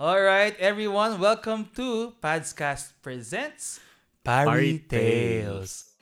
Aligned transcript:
All 0.00 0.16
right, 0.16 0.56
everyone, 0.56 1.20
welcome 1.20 1.68
to 1.76 2.16
Padscast 2.24 2.96
Presents 3.04 3.84
Parry 4.24 4.80
Tales. 4.88 5.92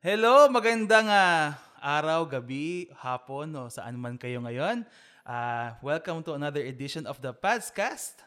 Hello, 0.00 0.48
magandang 0.48 1.12
ah, 1.12 1.60
araw, 1.76 2.24
gabi, 2.24 2.88
hapon, 3.04 3.52
o 3.52 3.68
saan 3.68 4.00
man 4.00 4.16
kayo 4.16 4.40
ngayon. 4.40 4.88
Ah, 5.28 5.76
welcome 5.84 6.24
to 6.24 6.32
another 6.32 6.64
edition 6.64 7.04
of 7.04 7.20
the 7.20 7.36
Padscast. 7.36 8.24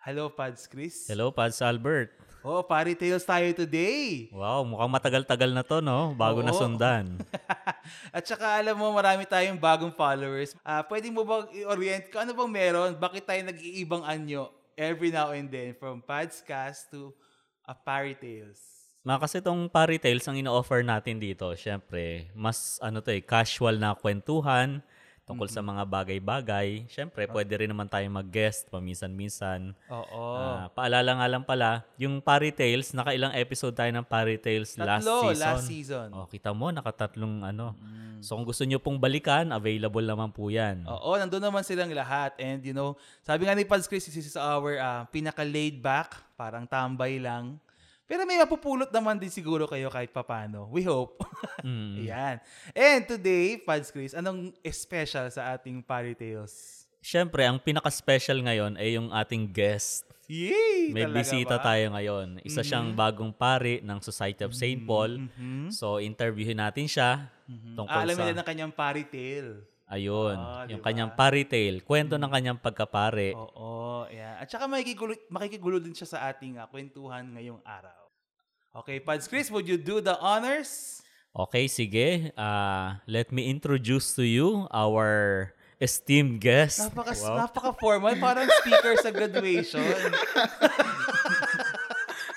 Hello, 0.00 0.32
Pads 0.32 0.64
Chris. 0.64 1.12
Hello, 1.12 1.28
Pads 1.28 1.60
Albert. 1.60 2.25
Oh, 2.46 2.62
Parry 2.62 2.94
Tales 2.94 3.26
tayo 3.26 3.42
today. 3.58 4.30
Wow, 4.30 4.62
mukhang 4.62 4.94
matagal-tagal 4.94 5.50
na 5.50 5.66
to, 5.66 5.82
no? 5.82 6.14
Bago 6.14 6.38
Oo. 6.38 6.46
na 6.46 6.54
sundan. 6.54 7.18
At 8.14 8.22
saka 8.22 8.62
alam 8.62 8.78
mo, 8.78 8.86
marami 8.94 9.26
tayong 9.26 9.58
bagong 9.58 9.90
followers. 9.90 10.54
Ah, 10.62 10.86
pwede 10.86 11.10
mo 11.10 11.26
ba 11.26 11.50
i-orient 11.50 12.06
kung 12.06 12.22
ano 12.22 12.38
bang 12.38 12.52
meron? 12.54 12.94
Bakit 12.94 13.26
tayo 13.26 13.42
nag-iibang 13.50 14.06
anyo 14.06 14.54
every 14.78 15.10
now 15.10 15.34
and 15.34 15.50
then 15.50 15.74
from 15.74 15.98
Padscast 16.06 16.86
to 16.94 17.10
a 17.66 17.74
Parry 17.74 18.14
Tales? 18.14 18.62
Na 19.02 19.18
kasi 19.18 19.42
tong 19.42 19.66
Parry 19.66 19.98
Tales 19.98 20.22
ang 20.30 20.38
ino-offer 20.38 20.86
natin 20.86 21.18
dito, 21.18 21.50
syempre, 21.58 22.30
mas 22.30 22.78
ano 22.78 23.02
to 23.02 23.10
eh, 23.10 23.26
casual 23.26 23.74
na 23.74 23.98
kwentuhan 23.98 24.86
tungkol 25.26 25.50
sa 25.50 25.58
mga 25.58 25.82
bagay-bagay. 25.82 26.86
Syempre, 26.86 27.26
pwede 27.26 27.58
rin 27.58 27.66
naman 27.66 27.90
tayong 27.90 28.14
mag-guest 28.14 28.70
paminsan-minsan. 28.70 29.74
Oo. 29.90 30.24
Ah, 30.38 30.70
paalala 30.70 31.18
nga 31.18 31.26
lang 31.26 31.42
pala, 31.42 31.82
yung 31.98 32.22
Parry 32.22 32.54
Tales, 32.54 32.94
nakailang 32.94 33.34
episode 33.34 33.74
tayo 33.74 33.90
ng 33.90 34.06
Parry 34.06 34.38
Tales 34.38 34.78
last 34.78 35.02
Tatlo, 35.02 35.26
season. 35.26 35.42
last 35.42 35.64
season. 35.66 36.08
Oh, 36.14 36.30
kita 36.30 36.54
mo, 36.54 36.70
nakatatlong 36.70 37.42
ano. 37.42 37.74
So 38.22 38.38
kung 38.38 38.46
gusto 38.46 38.62
nyo 38.64 38.78
pong 38.78 39.02
balikan, 39.02 39.50
available 39.50 40.06
naman 40.06 40.30
po 40.30 40.46
yan. 40.48 40.86
Oo, 40.86 41.18
nandun 41.18 41.42
naman 41.42 41.66
silang 41.66 41.90
lahat. 41.90 42.38
And 42.38 42.62
you 42.62 42.72
know, 42.72 42.94
sabi 43.26 43.44
nga 43.44 43.58
ni 43.58 43.66
Pads 43.66 43.90
Chris, 43.90 44.06
this 44.06 44.30
is 44.30 44.38
our 44.38 44.78
ah, 44.78 45.02
pinaka-laid 45.10 45.82
back, 45.82 46.14
parang 46.38 46.70
tambay 46.70 47.18
lang. 47.18 47.58
Pero 48.06 48.22
may 48.22 48.38
mapupulot 48.38 48.86
naman 48.88 49.18
din 49.18 49.28
siguro 49.28 49.66
kayo 49.66 49.90
kahit 49.90 50.14
papano. 50.14 50.70
We 50.70 50.86
hope. 50.86 51.18
Mm. 51.66 52.06
Ayan. 52.06 52.36
And 52.78 53.02
today, 53.04 53.58
Pads 53.58 53.90
Chris, 53.90 54.14
anong 54.14 54.54
special 54.70 55.26
sa 55.28 55.50
ating 55.52 55.82
Parry 55.82 56.14
Tales? 56.14 56.86
Syempre, 57.02 57.42
ang 57.42 57.58
pinaka-special 57.58 58.38
ngayon 58.38 58.78
ay 58.78 58.94
yung 58.94 59.10
ating 59.10 59.50
guest. 59.50 60.06
Yay! 60.30 60.94
May 60.94 61.10
bisita 61.10 61.58
ba? 61.58 61.74
tayo 61.74 61.90
ngayon. 61.90 62.38
Isa 62.46 62.62
siyang 62.62 62.94
bagong 62.94 63.34
pari 63.34 63.82
ng 63.82 63.98
Society 63.98 64.46
of 64.46 64.54
St. 64.54 64.78
Paul. 64.86 65.26
Mhm. 65.26 65.74
So, 65.74 65.98
interviewin 65.98 66.62
natin 66.62 66.86
siya 66.86 67.26
tungkol 67.74 67.94
Alamin 68.06 68.14
sa... 68.14 68.22
nila 68.22 68.38
ng 68.38 68.46
kanyang 68.46 68.72
Parry 68.72 69.04
Tale. 69.10 69.66
Ayun, 69.86 70.34
Ah, 70.34 70.66
yung 70.66 70.82
diba? 70.82 70.86
kanyang 70.90 71.14
pari 71.14 71.46
tale. 71.46 71.78
Kwento 71.78 72.18
ng 72.18 72.26
kanyang 72.26 72.58
pagkapare. 72.58 73.38
Oo, 73.38 73.85
yeah. 74.12 74.40
At 74.40 74.50
saka 74.50 74.66
makikigulo, 74.70 75.14
makikigulo 75.28 75.78
din 75.82 75.94
siya 75.94 76.08
sa 76.08 76.18
ating 76.30 76.58
ah, 76.60 76.66
kwentuhan 76.66 77.26
ngayong 77.34 77.62
araw. 77.64 78.06
Okay, 78.84 79.00
Pads 79.00 79.26
Chris, 79.26 79.48
would 79.48 79.64
you 79.64 79.80
do 79.80 80.04
the 80.04 80.20
honors? 80.20 81.00
Okay, 81.32 81.68
sige. 81.68 82.32
Ah, 82.36 83.00
let 83.08 83.32
me 83.32 83.48
introduce 83.48 84.12
to 84.16 84.24
you 84.24 84.68
our 84.72 85.52
esteemed 85.80 86.40
guest. 86.40 86.88
Napaka, 86.88 87.12
Wow. 87.12 87.36
napaka-formal, 87.44 88.14
parang 88.16 88.48
speaker 88.64 88.96
sa 89.00 89.12
graduation. 89.12 89.84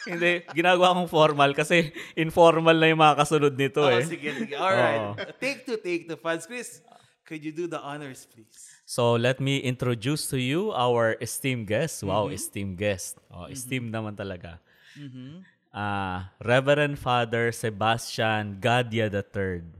Hindi, 0.09 0.41
ginagawa 0.55 0.95
kong 0.97 1.11
formal 1.11 1.53
kasi 1.53 1.93
informal 2.17 2.73
na 2.73 2.89
yung 2.89 2.99
mga 2.99 3.15
kasunod 3.19 3.53
nito 3.53 3.83
oh, 3.85 3.93
eh. 3.93 4.03
sige, 4.07 4.29
sige. 4.31 4.55
Alright. 4.57 4.99
Oo. 4.99 5.13
Take 5.37 5.67
two, 5.69 5.77
take 5.77 6.09
two. 6.09 6.17
Pads 6.17 6.49
Chris, 6.49 6.81
could 7.27 7.45
you 7.45 7.53
do 7.53 7.69
the 7.69 7.77
honors, 7.77 8.25
please? 8.25 8.78
So, 8.89 9.13
let 9.13 9.37
me 9.37 9.61
introduce 9.61 10.25
to 10.33 10.41
you 10.41 10.73
our 10.73 11.13
esteemed 11.21 11.69
guest. 11.69 12.01
Wow, 12.01 12.25
Mm-hmm. 12.25 12.33
esteemed 12.41 12.77
guest. 12.81 13.21
Oh, 13.29 13.45
esteemed 13.45 13.93
naman 13.93 14.17
talaga. 14.17 14.57
Mhm. 14.97 15.45
Ah, 15.69 16.33
Reverend 16.41 16.97
Father 16.97 17.53
Sebastian 17.53 18.57
Gadia 18.57 19.05
III. 19.13 19.78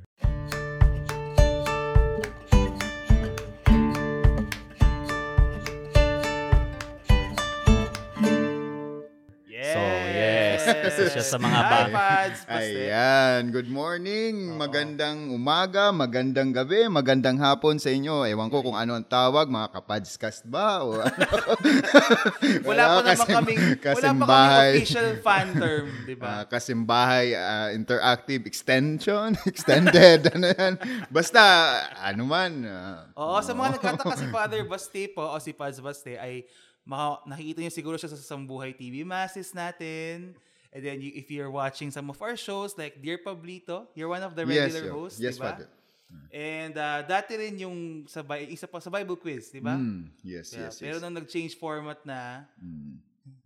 Siya 10.90 11.22
sa 11.22 11.38
mga 11.38 11.54
Hi, 11.56 11.70
bag- 11.70 11.92
Pads. 11.92 12.40
Basta- 12.42 12.58
Ayan, 12.58 13.42
good 13.50 13.70
morning, 13.70 14.34
magandang 14.56 15.30
umaga, 15.30 15.90
magandang 15.90 16.50
gabi, 16.50 16.88
magandang 16.88 17.38
hapon 17.38 17.78
sa 17.78 17.88
inyo. 17.88 18.26
Ewan 18.26 18.48
ko 18.48 18.62
kung 18.62 18.74
ano 18.74 18.94
ang 18.94 19.06
tawag, 19.06 19.46
mga 19.48 19.70
kapadscast 19.72 20.46
ba? 20.46 20.82
O 20.82 20.98
ano? 20.98 21.14
Wala 22.68 22.84
pa 22.84 23.00
naman 23.00 23.16
Kasim- 23.16 23.36
kaming, 23.36 23.60
wala 23.80 24.10
pa 24.12 24.26
kaming 24.26 24.74
official 24.74 25.10
fan 25.20 25.48
term, 25.54 25.86
di 26.04 26.16
ba? 26.16 26.28
Ah, 26.32 26.44
kasimbahay, 26.46 27.28
ah, 27.34 27.70
interactive 27.70 28.44
extension, 28.44 29.38
extended, 29.50 30.30
ano 30.30 30.48
yan. 30.50 30.74
Basta, 31.08 31.42
ano 31.96 32.24
man. 32.26 32.52
ah, 32.64 33.06
Oo, 33.16 33.38
sa 33.40 33.54
mga 33.54 33.78
nagtataka 33.78 34.16
si 34.16 34.26
Father 34.36 34.64
Baste 34.64 35.04
po, 35.12 35.26
o 35.26 35.38
si 35.38 35.52
Pads 35.52 35.80
Baste, 35.80 36.16
ay 36.16 36.46
maka, 36.82 37.22
nakikita 37.28 37.62
niyo 37.62 37.70
siguro 37.70 37.96
siya 37.96 38.10
sa 38.10 38.18
Sambuhay 38.18 38.74
TV 38.74 39.06
Masses 39.06 39.54
natin. 39.54 40.34
And 40.70 40.86
then 40.86 41.02
you, 41.02 41.12
if 41.16 41.32
you're 41.32 41.50
watching 41.50 41.90
some 41.90 42.10
of 42.10 42.22
our 42.22 42.38
shows 42.38 42.78
like 42.78 43.02
Dear 43.02 43.18
Pablito, 43.18 43.90
you're 43.98 44.08
one 44.10 44.22
of 44.22 44.36
the 44.38 44.46
yes, 44.46 44.70
regular 44.70 44.86
yo. 44.86 44.94
hosts, 45.02 45.18
yes, 45.20 45.36
di 45.36 45.42
ba? 45.42 45.46
Father. 45.58 45.68
And 46.34 46.74
uh, 46.78 47.02
dati 47.06 47.38
rin 47.38 47.58
yung 47.58 47.78
sa, 48.06 48.22
isa 48.38 48.66
pa 48.66 48.78
sa 48.78 48.90
Bible 48.90 49.18
quiz, 49.18 49.50
di 49.50 49.62
ba? 49.62 49.78
Mm, 49.78 50.10
yes, 50.22 50.54
Yeah, 50.54 50.70
yes, 50.70 50.78
Pero 50.78 50.98
yes. 50.98 51.02
nung 51.02 51.14
nag-change 51.18 51.54
format 51.58 52.02
na, 52.06 52.46
Mm. 52.62 52.98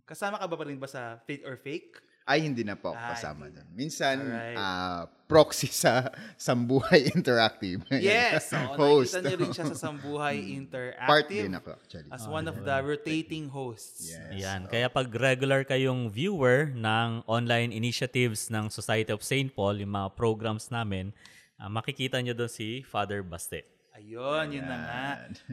kasama 0.04 0.36
ka 0.36 0.44
ba 0.48 0.56
pa 0.56 0.64
rin 0.68 0.76
ba 0.76 0.88
sa 0.88 1.16
Fake 1.24 1.44
or 1.48 1.56
Fake? 1.56 1.96
Ay, 2.24 2.40
hindi 2.40 2.64
na 2.64 2.72
po 2.72 2.88
ako 2.88 2.96
Ah, 2.96 3.12
kasama 3.12 3.52
doon. 3.52 3.68
Minsan, 3.70 4.16
Alright. 4.18 4.56
ah, 4.56 5.04
proxy 5.28 5.68
sa 5.68 6.08
Sambuhay 6.40 7.12
Interactive. 7.12 7.84
Yes! 7.92 8.48
So, 8.48 8.56
Host. 8.74 9.12
nakikita 9.12 9.28
niyo 9.28 9.36
rin 9.38 9.52
siya 9.52 9.66
sa 9.68 9.76
Sambuhay 9.88 10.36
Interactive 10.40 11.04
Part 11.04 11.28
din 11.28 11.52
ako, 11.52 11.76
actually. 11.76 12.08
as 12.08 12.24
one 12.24 12.48
of 12.48 12.56
the 12.58 12.76
rotating 12.80 13.52
hosts. 13.52 14.08
Yes. 14.08 14.40
Yan. 14.40 14.64
Kaya 14.66 14.88
pag 14.88 15.12
regular 15.12 15.62
kayong 15.62 16.08
viewer 16.08 16.72
ng 16.72 17.28
online 17.28 17.70
initiatives 17.70 18.48
ng 18.48 18.72
Society 18.72 19.12
of 19.12 19.20
St. 19.20 19.52
Paul, 19.52 19.76
yung 19.76 19.92
mga 19.92 20.16
programs 20.16 20.72
namin, 20.72 21.12
ah, 21.60 21.68
makikita 21.68 22.24
nyo 22.24 22.32
doon 22.32 22.48
si 22.48 22.80
Father 22.82 23.20
Baste. 23.20 23.68
Ayun, 23.94 24.50
yun 24.50 24.66
na 24.66 24.74
nga. 24.80 25.04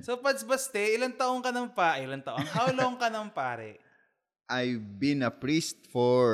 So, 0.01 0.17
Pads 0.17 0.47
Baste, 0.47 0.73
ilang 0.95 1.13
taong 1.13 1.43
ka 1.43 1.51
ng 1.51 1.67
pa? 1.69 1.99
Ilang 1.99 2.25
taong? 2.25 2.41
How 2.47 2.71
long 2.71 2.95
ka 2.95 3.05
ng 3.05 3.29
pare? 3.29 3.77
I've 4.51 4.83
been 4.97 5.23
a 5.23 5.31
priest 5.31 5.79
for 5.87 6.27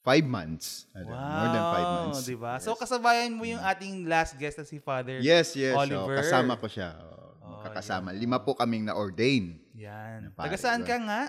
five 0.00 0.24
months. 0.24 0.88
Ano, 0.90 1.12
More 1.12 1.48
than 1.50 1.64
five 1.68 1.88
months. 2.00 2.20
di 2.24 2.34
ba? 2.34 2.56
Yes. 2.56 2.64
So, 2.64 2.72
kasabayan 2.72 3.36
mo 3.36 3.44
yung 3.44 3.60
ating 3.60 4.08
last 4.08 4.32
guest 4.34 4.56
na 4.56 4.64
si 4.64 4.80
Father. 4.80 5.20
yes, 5.20 5.52
yes. 5.52 5.76
Oliver. 5.76 6.08
Oh, 6.10 6.18
kasama 6.18 6.56
ko 6.56 6.66
siya. 6.66 6.96
Oh, 6.96 7.18
Oh, 7.42 7.60
kakasama. 7.60 8.10
Lima 8.10 8.38
po 8.38 8.54
kaming 8.54 8.86
na-ordain. 8.86 9.58
Yan. 9.74 10.30
Pare, 10.32 10.48
Taga 10.48 10.56
saan 10.56 10.80
diba? 10.80 10.88
ka 10.88 10.96
nga? 11.02 11.22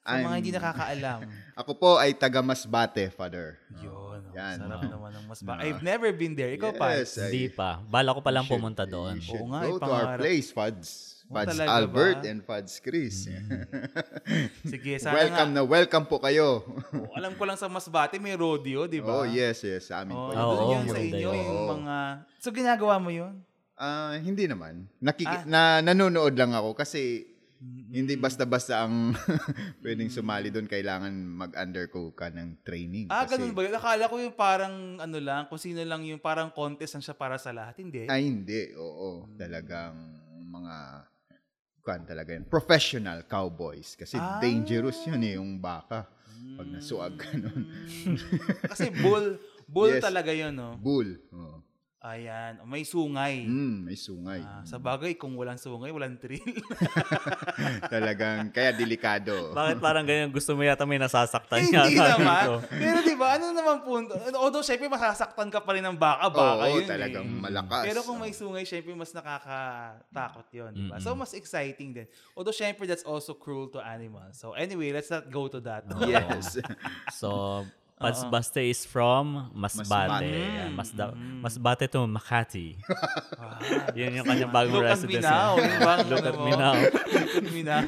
Sa 0.00 0.12
mga 0.12 0.20
I'm- 0.26 0.36
hindi 0.36 0.50
nakakaalam. 0.50 1.18
Ako 1.62 1.70
po 1.72 1.90
ay 1.94 2.10
taga 2.12 2.42
Masbate, 2.42 3.06
Father. 3.08 3.56
Yun. 3.78 3.88
Oh, 3.88 4.18
Yan. 4.30 4.56
Sarap 4.58 4.82
Oh. 4.82 4.90
naman 4.90 5.10
ng 5.12 5.24
mas 5.24 5.40
ba. 5.40 5.56
I've 5.58 5.80
never 5.80 6.10
been 6.10 6.34
there. 6.34 6.50
Ikaw? 6.50 6.74
Yes, 6.90 7.16
I- 7.16 7.30
Hindi 7.30 7.48
pa. 7.48 7.80
Bala 7.80 8.12
ko 8.12 8.20
palang 8.20 8.44
pumunta 8.44 8.84
doon. 8.84 9.16
Oo 9.18 9.46
nga, 9.48 9.60
go 9.64 9.78
to 9.78 9.88
our 9.88 10.18
place, 10.18 10.50
Fads. 10.50 11.09
Oh, 11.30 11.34
Fads 11.36 11.54
talaga 11.54 11.70
Albert 11.72 12.18
ba? 12.18 12.26
and 12.26 12.40
Fads 12.42 12.74
Chris. 12.80 13.30
Sige, 14.66 14.98
sana 14.98 15.14
welcome 15.16 15.48
nga. 15.48 15.56
na 15.56 15.62
welcome 15.62 16.04
po 16.04 16.16
kayo. 16.18 16.66
Oh, 16.90 17.14
alam 17.14 17.32
ko 17.34 17.46
lang 17.46 17.54
sa 17.54 17.66
Masbate 17.66 18.18
may 18.18 18.34
rodeo, 18.34 18.84
di 18.84 18.98
ba? 18.98 19.14
oh, 19.14 19.24
yes, 19.24 19.62
yes. 19.62 19.86
Sa 19.86 20.02
amin 20.02 20.10
Oh, 20.12 20.26
po. 20.26 20.32
yun 20.32 20.42
Oo, 20.42 20.72
yun 20.72 20.84
sa 20.86 20.98
inyo, 20.98 21.30
yun. 21.30 21.34
yung 21.38 21.62
mga... 21.78 21.96
So, 22.36 22.50
ginagawa 22.50 22.98
mo 22.98 23.08
yun? 23.08 23.38
Ah, 23.74 24.18
hindi 24.18 24.44
naman. 24.44 24.90
Nakiki- 24.98 25.46
Ah. 25.46 25.46
na 25.46 25.60
nanonood 25.80 26.34
lang 26.34 26.50
ako 26.50 26.74
kasi 26.74 27.24
hindi 27.86 28.16
basta-basta 28.16 28.82
ang 28.82 29.12
pwedeng 29.84 30.08
sumali 30.08 30.48
doon 30.48 30.64
kailangan 30.64 31.12
mag-undergo 31.14 32.10
ka 32.10 32.26
ng 32.28 32.58
training. 32.60 33.06
Ah, 33.06 33.22
kasi, 33.22 33.36
ganun 33.36 33.52
ba 33.52 33.60
yun? 33.62 33.74
Akala 33.76 34.04
ko 34.04 34.16
yung 34.16 34.34
parang 34.34 34.74
ano 34.96 35.18
lang, 35.18 35.46
kung 35.46 35.56
sino 35.56 35.78
lang 35.80 36.02
yung 36.02 36.18
parang 36.18 36.50
contest 36.50 36.96
lang 36.96 37.04
siya 37.04 37.14
para 37.14 37.36
sa 37.36 37.52
lahat. 37.52 37.78
Hindi. 37.78 38.04
Ay, 38.04 38.26
hindi. 38.26 38.74
Oo. 38.74 39.30
Talagang 39.36 39.94
mga 40.42 41.06
kuan 41.80 42.04
talaga 42.04 42.32
yun. 42.32 42.44
Professional 42.44 43.24
cowboys. 43.24 43.96
Kasi 43.96 44.16
Ah. 44.16 44.38
dangerous 44.38 45.00
yun 45.04 45.20
eh, 45.22 45.34
yung 45.36 45.58
baka. 45.58 46.06
Pag 46.56 46.68
nasuag 46.68 47.14
ka 47.16 47.36
nun. 47.36 47.68
Kasi 48.64 48.88
bull, 48.94 49.36
bull 49.66 49.92
Yes. 49.96 50.02
talaga 50.02 50.32
yun, 50.32 50.52
no? 50.52 50.76
Bull. 50.76 51.20
Oo. 51.32 51.60
Ayan. 52.00 52.64
May 52.64 52.80
sungay. 52.80 53.44
Mm, 53.44 53.84
may 53.84 53.92
sungay. 53.92 54.40
Ah, 54.40 54.64
sa 54.64 54.80
bagay, 54.80 55.20
kung 55.20 55.36
walang 55.36 55.60
sungay, 55.60 55.92
walang 55.92 56.16
thrill. 56.16 56.40
Talagang, 57.92 58.48
kaya 58.56 58.72
delikado. 58.72 59.52
Bakit 59.52 59.84
parang 59.84 60.08
ganyan? 60.08 60.32
Gusto 60.32 60.56
mo 60.56 60.64
yata 60.64 60.88
may 60.88 60.96
nasasaktan 60.96 61.60
Hindi 61.68 61.76
yata 61.76 62.16
naman. 62.16 62.40
dito. 62.40 62.54
Pero 62.72 62.98
di 63.04 63.14
ba, 63.20 63.36
ano 63.36 63.52
naman 63.52 63.84
punto? 63.84 64.16
Although, 64.32 64.64
syempre, 64.64 64.88
masasaktan 64.88 65.52
ka 65.52 65.60
pa 65.60 65.76
rin 65.76 65.84
ng 65.84 66.00
baka. 66.00 66.32
Baka 66.32 66.64
Oo, 66.72 66.80
yun 66.80 66.88
talagang 66.88 67.28
eh. 67.28 67.36
malakas. 67.36 67.84
Pero 67.84 68.00
kung 68.00 68.16
may 68.16 68.32
sungay, 68.32 68.64
syempre, 68.64 68.96
mas 68.96 69.12
nakakatakot 69.12 70.46
yun. 70.56 70.72
Di 70.72 70.82
ba? 70.88 70.96
So, 71.04 71.12
mas 71.12 71.36
exciting 71.36 71.92
din. 71.92 72.06
Although, 72.32 72.56
syempre, 72.56 72.88
that's 72.88 73.04
also 73.04 73.36
cruel 73.36 73.68
to 73.68 73.76
animals. 73.76 74.40
So, 74.40 74.56
anyway, 74.56 74.88
let's 74.88 75.12
not 75.12 75.28
go 75.28 75.52
to 75.52 75.60
that. 75.68 75.84
Yes. 76.08 76.56
So, 77.12 77.60
Padsbaste 78.00 78.64
is 78.64 78.88
from 78.88 79.52
Masbate. 79.52 80.08
Masbate. 80.08 80.72
Masda- 80.72 81.14
Masbate 81.44 81.84
to 81.84 82.08
Makati. 82.08 82.80
Yun 84.00 84.16
yung 84.16 84.26
kanyang 84.26 84.48
bagong 84.48 84.80
Look 84.80 84.88
at 84.88 85.04
me 85.04 85.20
residence. 85.20 85.28
now. 85.28 85.52
eh. 85.60 85.68
Yung 85.68 85.80
bang, 85.84 86.00
Look 86.08 86.24
at 86.24 86.36
now. 86.56 86.74
Look 86.80 87.36
at 87.36 87.48
me 87.52 87.60
now. 87.60 87.84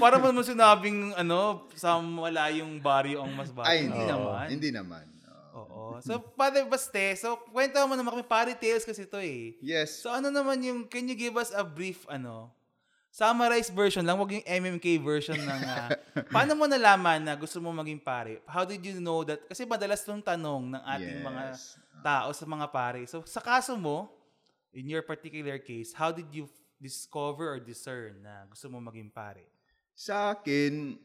Para 0.00 0.16
mo 0.16 0.32
mo 0.32 0.40
sinabing, 0.40 1.12
ano, 1.14 1.68
sa 1.76 2.00
malayong 2.00 2.80
baryo 2.80 3.20
ang 3.20 3.32
mas 3.36 3.52
bata. 3.52 3.68
Ay, 3.68 3.84
hindi 3.84 4.00
hindi 4.00 4.08
naman. 4.08 4.46
Hindi 4.48 4.70
naman. 4.72 5.04
Oo. 5.52 6.00
So, 6.00 6.16
Father 6.32 6.64
Baste, 6.64 7.12
so, 7.20 7.36
kwento 7.52 7.76
mo 7.84 7.92
naman 7.92 8.16
kami, 8.16 8.24
party 8.24 8.56
tales 8.56 8.88
kasi 8.88 9.04
ito 9.04 9.20
eh. 9.20 9.52
Yes. 9.60 10.00
So, 10.00 10.08
ano 10.08 10.32
naman 10.32 10.64
yung, 10.64 10.88
can 10.88 11.04
you 11.04 11.12
give 11.12 11.36
us 11.36 11.52
a 11.52 11.60
brief, 11.60 12.08
ano, 12.08 12.48
summarized 13.12 13.76
version 13.76 14.00
lang, 14.00 14.16
wag 14.16 14.32
yung 14.32 14.46
MMK 14.48 14.96
version 15.04 15.36
ng, 15.36 15.60
ah, 15.68 15.92
paano 16.34 16.56
mo 16.56 16.64
nalaman 16.64 17.20
na 17.20 17.36
gusto 17.36 17.60
mo 17.60 17.68
maging 17.68 18.00
pare? 18.00 18.40
How 18.48 18.64
did 18.64 18.80
you 18.80 18.96
know 19.04 19.20
that? 19.20 19.44
Kasi 19.44 19.68
madalas 19.68 20.00
itong 20.00 20.24
tanong 20.24 20.72
ng 20.72 20.82
ating 20.96 21.20
Yes. 21.20 21.26
mga 21.28 21.44
tao 22.00 22.28
sa 22.32 22.44
mga 22.48 22.66
pare. 22.72 23.04
So, 23.04 23.20
sa 23.28 23.44
kaso 23.44 23.76
mo, 23.76 24.08
in 24.72 24.88
your 24.88 25.04
particular 25.04 25.60
case, 25.60 25.92
how 25.92 26.08
did 26.08 26.32
you 26.32 26.48
discover 26.80 27.52
or 27.52 27.60
discern 27.60 28.24
na 28.24 28.48
gusto 28.48 28.72
mo 28.72 28.80
maging 28.80 29.12
pare? 29.12 29.44
Sa 29.92 30.32
akin, 30.32 30.96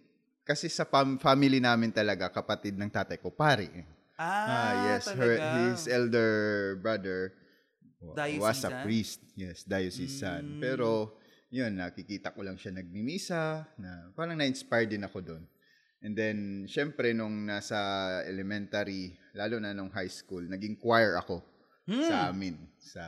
kasi 0.48 0.72
sa 0.72 0.88
pam- 0.88 1.20
family 1.20 1.60
namin 1.60 1.92
talaga, 1.92 2.32
kapatid 2.32 2.80
ng 2.80 2.88
tatay 2.88 3.20
ko, 3.20 3.36
pare. 3.36 3.68
Ah, 4.16 4.96
yes. 4.96 5.12
Her, 5.12 5.36
talaga. 5.38 5.76
his 5.76 5.92
elder 5.92 6.32
brother 6.80 7.36
wa- 8.00 8.16
was 8.40 8.64
a 8.64 8.72
priest. 8.88 9.20
Yes, 9.36 9.68
diocesan. 9.68 10.56
Mm. 10.58 10.64
Pero, 10.64 11.20
yun, 11.48 11.80
nakikita 11.80 12.36
ko 12.36 12.44
lang 12.44 12.60
siya 12.60 12.76
nagmimisa, 12.76 13.64
na 13.80 14.12
parang 14.12 14.36
na-inspire 14.36 14.88
din 14.88 15.04
ako 15.08 15.20
doon. 15.24 15.44
And 16.04 16.14
then, 16.14 16.70
syempre, 16.70 17.16
nung 17.16 17.48
nasa 17.50 17.78
elementary, 18.28 19.18
lalo 19.34 19.58
na 19.58 19.74
nung 19.74 19.90
high 19.90 20.12
school, 20.12 20.46
naging 20.46 20.78
choir 20.78 21.18
ako 21.18 21.42
sa 21.88 22.30
amin. 22.30 22.60
Sa 22.76 23.02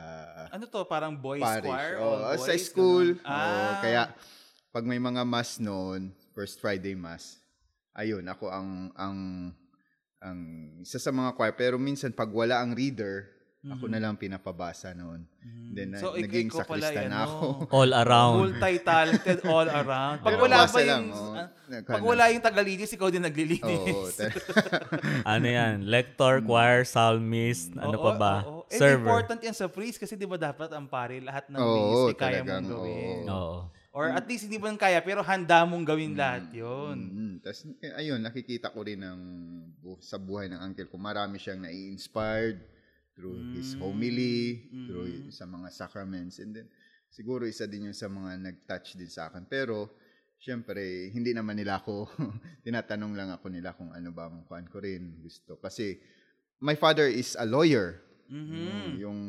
Ano 0.48 0.64
to? 0.64 0.88
Parang 0.88 1.12
boys 1.12 1.44
parish. 1.44 1.68
choir? 1.68 1.92
Oo, 2.00 2.16
all 2.32 2.40
sa 2.40 2.56
boys, 2.56 2.64
school. 2.64 3.06
ganun? 3.20 3.28
Ah. 3.28 3.78
kaya, 3.84 4.02
pag 4.72 4.84
may 4.88 4.96
mga 4.96 5.22
mass 5.28 5.60
noon, 5.60 6.16
first 6.32 6.58
Friday 6.58 6.96
mass, 6.96 7.38
ayun, 7.92 8.24
ako 8.24 8.48
ang, 8.48 8.88
ang, 8.96 9.18
ang 10.24 10.38
isa 10.80 10.96
sa 10.96 11.12
mga 11.12 11.36
choir. 11.36 11.54
Pero 11.54 11.76
minsan, 11.76 12.10
pag 12.16 12.32
wala 12.32 12.58
ang 12.58 12.72
reader, 12.72 13.28
ako 13.60 13.92
na 13.92 14.00
lang 14.00 14.16
pinapabasa 14.16 14.96
noon. 14.96 15.28
Then, 15.70 15.92
Mm-hmm. 15.92 16.00
So, 16.00 16.16
na- 16.16 16.24
naging 16.24 16.48
ano, 16.48 17.04
na 17.06 17.18
ako. 17.28 17.46
All 17.76 17.92
around. 17.92 18.36
Multi-talented 18.48 19.38
all 19.44 19.68
around. 19.68 20.16
Pag 20.26 20.36
wala 20.40 20.56
basa 20.64 20.72
ba 20.72 20.80
lang, 20.80 21.04
yung... 21.04 21.12
oh. 21.12 21.34
Nagka- 21.70 21.92
pag 21.94 22.02
wala 22.02 22.24
yung 22.32 22.42
tagalidis, 22.42 22.90
ikaw 22.96 23.12
din 23.12 23.22
naglilinis. 23.22 23.94
Oo. 23.94 24.08
ta- 24.18 24.32
ano 25.22 25.46
yan? 25.46 25.86
Lector, 25.86 26.40
choir, 26.42 26.82
psalmist, 26.82 27.76
ano 27.76 28.00
Oo, 28.00 28.04
pa 28.08 28.12
ba? 28.16 28.34
oo. 28.42 28.60
And 28.66 28.80
Server. 28.80 29.06
important 29.06 29.40
yan 29.44 29.54
sa 29.54 29.68
priest 29.68 30.00
kasi 30.00 30.16
di 30.16 30.26
ba 30.26 30.34
dapat 30.34 30.66
ang 30.72 30.88
pare, 30.88 31.20
lahat 31.20 31.46
ng 31.52 31.60
Oo, 31.60 31.74
ministry 31.76 32.14
kaya 32.16 32.40
talagang, 32.42 32.64
mong 32.64 32.72
gawin. 32.72 33.22
oo. 33.28 33.36
Oo. 33.36 33.58
Or 33.90 34.06
at 34.08 34.24
least 34.24 34.46
hindi 34.46 34.56
mo 34.56 34.70
lang 34.70 34.78
kaya, 34.78 35.02
pero 35.02 35.20
handa 35.20 35.66
mong 35.66 35.84
gawin 35.84 36.14
lahat 36.14 36.46
yun. 36.50 36.96
Mm, 36.96 37.34
Tapos, 37.42 37.66
eh, 37.82 37.92
ayun, 37.92 38.22
nakikita 38.22 38.70
ko 38.70 38.86
rin 38.86 39.02
ng, 39.02 39.20
sa 39.98 40.14
buhay 40.16 40.46
ng 40.48 40.62
uncle 40.62 40.86
ko, 40.86 40.96
marami 40.96 41.36
siyang 41.36 41.60
nai-inspired 41.60 42.62
through 43.20 43.52
his 43.52 43.76
Mm. 43.76 43.80
homily, 43.82 44.38
through 44.88 45.04
y- 45.06 45.28
sa 45.28 45.44
mga 45.44 45.68
sacraments. 45.68 46.40
And 46.40 46.56
then, 46.56 46.66
siguro 47.06 47.44
isa 47.44 47.68
din 47.68 47.84
yung 47.84 47.94
sa 47.94 48.08
mga 48.08 48.40
nag-touch 48.40 48.96
din 48.96 49.06
sa 49.06 49.28
akin. 49.28 49.44
Pero, 49.44 49.92
syempre, 50.34 50.80
hindi 51.10 51.30
naman 51.30 51.52
nila 51.54 51.76
ako, 51.76 52.08
tinatanong 52.64 53.12
lang 53.12 53.28
ako 53.28 53.46
nila 53.46 53.76
kung 53.76 53.92
ano 53.92 54.08
ba 54.08 54.26
ang 54.26 54.48
kuan 54.48 54.64
ko 54.64 54.80
rin 54.80 55.20
gusto. 55.20 55.60
Kasi, 55.60 56.00
my 56.58 56.72
father 56.74 57.04
is 57.04 57.36
a 57.36 57.44
lawyer. 57.44 58.00
Mhm. 58.26 58.56
Mm, 58.56 58.92
Yung, 58.98 59.20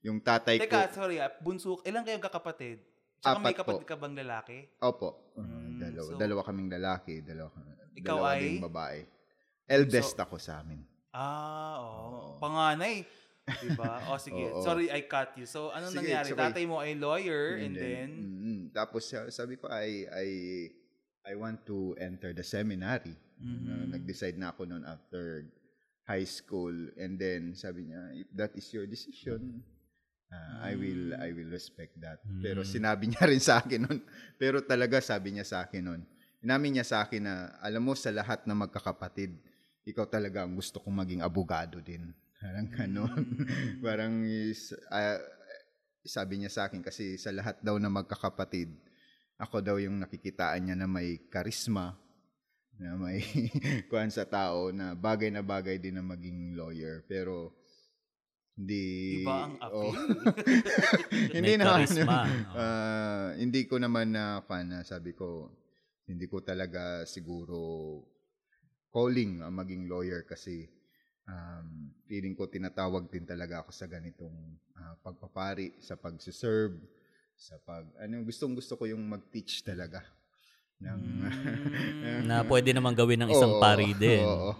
yung 0.00 0.18
tatay 0.20 0.56
ko, 0.56 0.70
Teka, 0.70 0.94
sorry 0.94 1.18
ah, 1.18 1.34
bunso, 1.36 1.82
ilang 1.82 2.06
kayong 2.06 2.22
kakapatid? 2.22 2.78
Tsaka 3.18 3.40
may 3.40 3.50
Apat 3.50 3.58
po. 3.58 3.60
kapatid 3.74 3.86
ka 3.88 3.96
bang 3.96 4.14
lalaki? 4.14 4.56
Opo. 4.78 5.34
Uh, 5.34 5.42
Mm, 5.42 5.82
dalawa, 5.82 6.06
so- 6.06 6.16
dalawa 6.16 6.40
kaming 6.42 6.70
lalaki, 6.70 7.14
dalawa, 7.20 7.50
Ikaw 7.92 8.06
dalawa 8.14 8.28
ay? 8.30 8.40
ding 8.40 8.62
babae. 8.62 9.00
Eldest 9.66 10.14
ako 10.14 10.38
sa 10.38 10.62
amin. 10.62 10.78
Ah, 11.16 11.80
oo. 11.80 12.36
Panganay. 12.36 13.08
Diba? 13.46 14.12
O 14.12 14.18
sige, 14.20 14.52
Oo. 14.52 14.60
sorry 14.60 14.92
I 14.92 15.08
cut 15.08 15.32
you. 15.34 15.48
So, 15.48 15.72
anong 15.72 15.94
Sige, 15.94 16.12
nangyari? 16.12 16.28
okay. 16.28 16.42
Tatay 16.44 16.64
mo 16.68 16.76
ay 16.76 16.92
lawyer 16.92 17.56
and, 17.56 17.72
then, 17.72 18.08
mm, 18.12 18.60
tapos 18.76 19.08
sa- 19.08 19.30
sabi 19.32 19.56
ko 19.56 19.70
I 19.70 20.04
I 20.10 20.28
I 21.24 21.34
want 21.34 21.64
to 21.64 21.96
enter 21.96 22.36
the 22.36 22.44
seminary. 22.44 23.16
Mhm. 23.38 23.64
Uh, 23.64 23.84
nag-decide 23.96 24.36
na 24.36 24.50
ako 24.50 24.66
noon 24.66 24.84
after 24.84 25.46
high 26.04 26.26
school 26.26 26.72
and 26.96 27.16
then 27.16 27.50
sabi 27.52 27.88
niya 27.88 28.00
if 28.14 28.28
that 28.30 28.54
is 28.54 28.64
your 28.70 28.86
decision 28.86 29.58
uh, 30.30 30.62
I 30.62 30.72
will 30.78 31.12
Mm. 31.12 31.22
I 31.22 31.28
will 31.32 31.50
respect 31.50 31.98
that. 31.98 32.22
Pero 32.40 32.62
sinabi 32.62 33.06
niya 33.10 33.26
rin 33.26 33.38
sa 33.38 33.58
akin 33.58 33.86
noon. 33.86 34.00
Pero 34.36 34.58
talaga 34.60 34.98
sabi 34.98 35.34
niya 35.34 35.46
sa 35.46 35.62
akin 35.62 35.82
noon. 35.82 36.02
Inamin 36.42 36.78
niya 36.78 36.86
sa 36.86 37.02
akin 37.02 37.22
na 37.22 37.34
alam 37.58 37.82
mo 37.82 37.94
sa 37.94 38.10
lahat 38.10 38.42
ng 38.42 38.58
magkakapatid 38.58 39.34
ikaw 39.86 40.10
talaga 40.10 40.42
ang 40.42 40.58
gusto 40.58 40.82
kong 40.82 41.06
maging 41.06 41.22
abogado 41.22 41.78
din. 41.78 42.10
Parang 42.42 42.68
ganon. 42.68 43.22
Mm. 43.22 43.46
Parang 43.86 44.14
is, 44.26 44.74
ah, 44.90 45.22
sabi 46.02 46.42
niya 46.42 46.50
sa 46.50 46.62
akin 46.66 46.82
kasi 46.82 47.14
sa 47.16 47.30
lahat 47.30 47.62
daw 47.62 47.78
na 47.78 47.86
magkakapatid, 47.86 48.74
ako 49.38 49.62
daw 49.62 49.76
yung 49.78 50.02
nakikitaan 50.02 50.66
niya 50.66 50.76
na 50.76 50.90
may 50.90 51.22
karisma, 51.30 51.94
na 52.76 52.98
may 52.98 53.22
kuhan 53.88 54.10
sa 54.10 54.26
tao, 54.26 54.74
na 54.74 54.98
bagay 54.98 55.30
na 55.30 55.46
bagay 55.46 55.78
din 55.78 55.96
na 55.96 56.04
maging 56.04 56.58
lawyer. 56.58 57.06
Pero, 57.06 57.54
hindi... 58.58 59.22
Iba 59.22 59.36
ang 59.46 59.54
oh. 59.70 59.94
appeal. 59.94 60.34
hindi 61.30 61.52
May 61.54 61.56
naman. 61.62 61.86
charisma. 61.86 62.18
ah, 62.58 63.28
hindi 63.38 63.70
ko 63.70 63.78
naman 63.78 64.10
na, 64.10 64.42
na 64.66 64.82
sabi 64.82 65.14
ko, 65.14 65.46
hindi 66.10 66.26
ko 66.26 66.42
talaga 66.42 67.06
siguro 67.06 67.58
calling 68.96 69.44
ang 69.44 69.52
maging 69.52 69.92
lawyer 69.92 70.24
kasi 70.24 70.64
um, 71.28 71.92
feeling 72.08 72.32
ko 72.32 72.48
tinatawag 72.48 73.12
din 73.12 73.28
talaga 73.28 73.60
ako 73.60 73.70
sa 73.76 73.84
ganitong 73.84 74.56
ah, 74.80 74.96
pagpapari, 75.04 75.76
sa 75.84 76.00
pagsiserve, 76.00 76.80
sa 77.36 77.60
pag, 77.60 77.84
ano, 78.00 78.24
gustong 78.24 78.56
gusto 78.56 78.80
ko 78.80 78.88
yung 78.88 79.04
mag-teach 79.04 79.60
talaga. 79.60 80.00
Ng, 80.80 81.28
na 82.28 82.40
pwede 82.48 82.72
naman 82.72 82.96
gawin 82.96 83.28
ng 83.28 83.30
isang 83.36 83.52
Oo, 83.52 83.60
pari 83.60 83.92
din. 83.92 84.24
oo. 84.24 84.52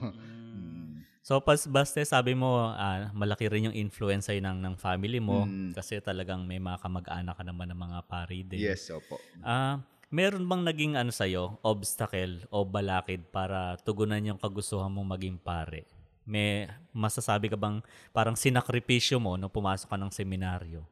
Mm. 0.53 1.01
So, 1.27 1.43
pas 1.43 1.59
baste, 1.67 1.99
sabi 2.07 2.39
mo, 2.39 2.71
ah, 2.77 3.11
malaki 3.11 3.51
rin 3.51 3.73
yung 3.73 3.77
influence 3.77 4.31
sa'yo 4.31 4.45
ng, 4.45 4.63
ng 4.63 4.75
family 4.77 5.19
mo 5.19 5.49
Mm. 5.49 5.73
kasi 5.75 5.99
talagang 5.99 6.45
may 6.45 6.61
mga 6.61 6.79
kamag-anak 6.79 7.35
ka 7.35 7.43
naman 7.43 7.73
ng 7.73 7.81
mga 7.81 7.99
pari 8.07 8.45
din. 8.47 8.69
Yes, 8.69 8.93
opo. 8.93 9.19
Ah, 9.43 9.81
meron 10.11 10.47
bang 10.47 10.63
naging 10.63 10.95
ano 10.95 11.11
sa'yo, 11.11 11.59
obstacle 11.63 12.47
o 12.51 12.63
balakid 12.63 13.27
para 13.31 13.79
tugunan 13.83 14.23
yung 14.23 14.41
kagustuhan 14.41 14.91
mong 14.91 15.19
maging 15.19 15.37
pare? 15.39 15.87
May 16.27 16.67
masasabi 16.91 17.47
ka 17.47 17.55
bang 17.55 17.79
parang 18.11 18.35
sinakripisyo 18.35 19.23
mo 19.23 19.39
nung 19.39 19.53
pumasok 19.53 19.87
ka 19.87 19.99
ng 19.99 20.11
seminaryo? 20.11 20.83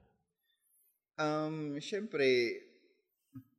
Um, 1.19 1.79
syempre, 1.79 2.59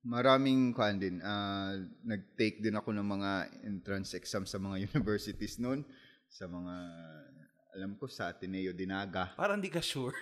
maraming 0.06 0.72
kuan 0.72 1.02
din. 1.02 1.20
ah, 1.20 1.76
nag-take 2.06 2.62
din 2.62 2.78
ako 2.78 2.94
ng 2.94 3.08
mga 3.08 3.32
entrance 3.68 4.14
exam 4.16 4.46
sa 4.46 4.62
mga 4.62 4.84
universities 4.92 5.60
noon. 5.60 5.84
Sa 6.30 6.46
mga, 6.46 6.76
alam 7.76 7.94
ko, 7.94 8.08
sa 8.08 8.28
Ateneo 8.28 8.72
Dinaga. 8.72 9.36
Parang 9.36 9.60
di 9.60 9.68
ka 9.68 9.80
sure. 9.80 10.16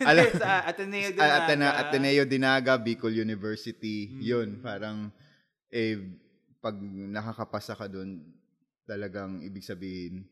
Alam- 0.00 0.28
Hindi, 0.28 0.38
sa 0.38 0.62
Ateneo 0.62 1.08
din 1.08 1.18
Ah, 1.18 1.42
Atena, 1.42 1.68
Ateneo 1.74 2.24
Dinaga, 2.24 2.76
Bicol 2.76 3.16
University. 3.16 4.06
Mm. 4.06 4.20
Yun, 4.20 4.48
parang, 4.60 5.08
eh, 5.68 5.96
pag 6.58 6.76
nakakapasa 6.78 7.72
ka 7.72 7.86
doon, 7.86 8.20
talagang 8.84 9.40
ibig 9.40 9.62
sabihin, 9.62 10.28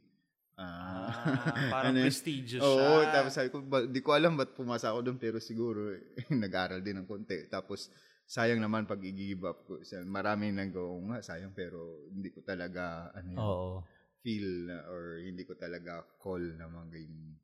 ah, 0.55 1.09
Ah, 1.09 1.09
parang 1.73 1.95
ano 1.95 2.05
prestigious 2.05 2.61
Oo, 2.61 2.77
siya. 3.01 3.11
tapos 3.11 3.33
sabi 3.33 3.49
ko, 3.49 3.59
ba, 3.63 3.83
di 3.83 4.01
ko 4.01 4.13
alam 4.13 4.37
ba't 4.37 4.53
pumasa 4.53 4.93
ako 4.93 5.01
doon, 5.03 5.19
pero 5.19 5.41
siguro, 5.41 5.97
eh, 5.97 6.05
nag-aral 6.35 6.81
din 6.81 7.01
ng 7.01 7.09
konti. 7.09 7.49
Tapos, 7.49 7.89
sayang 8.25 8.61
naman 8.61 8.85
pag 8.85 9.01
i-give 9.01 9.41
up 9.43 9.65
ko. 9.65 9.81
Sa- 9.81 10.05
Maraming 10.05 10.53
nag-go, 10.53 10.85
"Oo 10.93 11.09
nga, 11.09 11.25
sayang, 11.25 11.57
pero 11.57 11.81
hindi 12.13 12.29
ko 12.29 12.45
talaga, 12.45 13.09
ano 13.17 13.29
yun, 13.33 13.41
Oo. 13.41 13.73
Feel 14.21 14.45
na- 14.67 14.87
or 14.87 15.19
hindi 15.19 15.43
ko 15.43 15.55
talaga 15.55 16.03
call 16.17 16.43
na 16.55 16.67
maging 16.67 17.39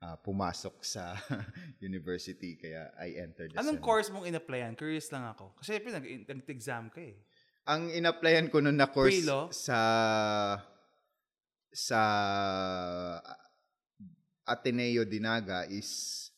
ah, 0.00 0.16
pumasok 0.16 0.80
sa 0.80 1.16
university 1.80 2.54
kaya 2.54 2.92
I 2.96 3.16
entered 3.18 3.50
the 3.50 3.58
Anong 3.58 3.78
Senate. 3.78 3.84
course 3.84 4.08
mong 4.08 4.26
in-applyan? 4.26 4.72
Curious 4.74 5.08
lang 5.08 5.24
ako. 5.26 5.56
Kasi 5.56 5.76
syempre, 5.76 5.92
nag- 5.92 6.26
nag-exam 6.26 6.88
ka 6.88 7.00
eh. 7.00 7.16
Ang 7.64 7.88
in-applyan 7.90 8.48
ko 8.48 8.60
nun 8.60 8.76
na 8.76 8.84
course 8.86 9.24
Pre-law? 9.24 9.48
sa 9.48 9.78
sa 11.70 12.00
Ateneo 14.44 15.04
Dinaga 15.04 15.64
is 15.66 16.28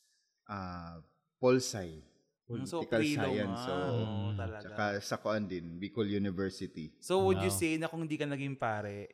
uh, 0.47 1.03
Polsci. 1.37 1.99
Mm, 2.47 2.63
so, 2.63 2.79
Political 2.79 3.01
pre-law 3.03 3.27
Science. 3.27 3.59
So, 3.61 3.75
Oo, 3.75 4.31
talaga. 4.39 4.63
Tsaka 4.63 4.85
sa 5.03 5.17
Kuan 5.19 5.45
din, 5.45 5.75
Bicol 5.77 6.07
University. 6.07 6.95
So, 7.03 7.27
would 7.27 7.43
you 7.43 7.51
Wow. 7.51 7.59
say 7.59 7.75
na 7.75 7.91
kung 7.91 8.07
hindi 8.07 8.15
ka 8.15 8.23
naging 8.25 8.55
pare, 8.55 9.11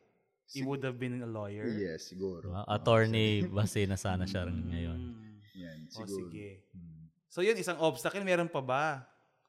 you 0.51 0.67
would 0.67 0.83
have 0.83 0.99
been 0.99 1.23
a 1.23 1.29
lawyer? 1.29 1.63
Yes, 1.63 2.11
siguro. 2.11 2.51
Diba? 2.51 2.67
Attorney 2.67 3.47
base 3.47 3.87
na 3.87 3.95
sana 3.95 4.27
siya 4.27 4.45
rin 4.51 4.59
ngayon. 4.67 4.99
Mm. 4.99 5.33
Yan, 5.55 5.79
O, 5.87 6.03
siguro. 6.03 6.27
sige. 6.27 6.67
Hmm. 6.75 7.07
So, 7.31 7.41
yun, 7.41 7.57
isang 7.57 7.79
obstacle. 7.79 8.21
Meron 8.21 8.51
pa 8.51 8.61
ba? 8.61 8.85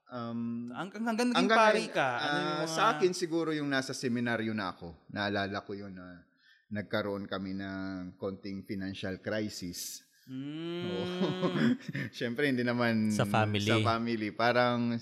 Um, 0.09 0.71
Hanggang, 0.73 1.05
hanggang 1.05 1.29
naging 1.33 1.39
hanggang 1.51 1.59
pari 1.59 1.87
ka. 1.91 2.09
Ano 2.23 2.37
yung 2.39 2.55
ah, 2.55 2.61
mga... 2.65 2.71
Sa 2.71 2.83
akin, 2.97 3.13
siguro 3.13 3.51
yung 3.51 3.69
nasa 3.69 3.93
seminaryo 3.97 4.55
na 4.55 4.73
ako. 4.73 4.95
Naalala 5.11 5.59
ko 5.65 5.75
yun 5.75 5.97
na 5.97 6.23
nagkaroon 6.71 7.29
kami 7.29 7.57
ng 7.57 8.17
konting 8.17 8.65
financial 8.65 9.19
crisis. 9.21 10.05
Mm. 10.25 10.85
Oo. 10.89 11.49
Siyempre, 12.17 12.49
hindi 12.49 12.65
naman 12.65 13.13
Sa 13.13 13.29
family. 13.29 13.69
Sa 13.69 13.85
family. 13.85 14.29
Parang, 14.33 14.97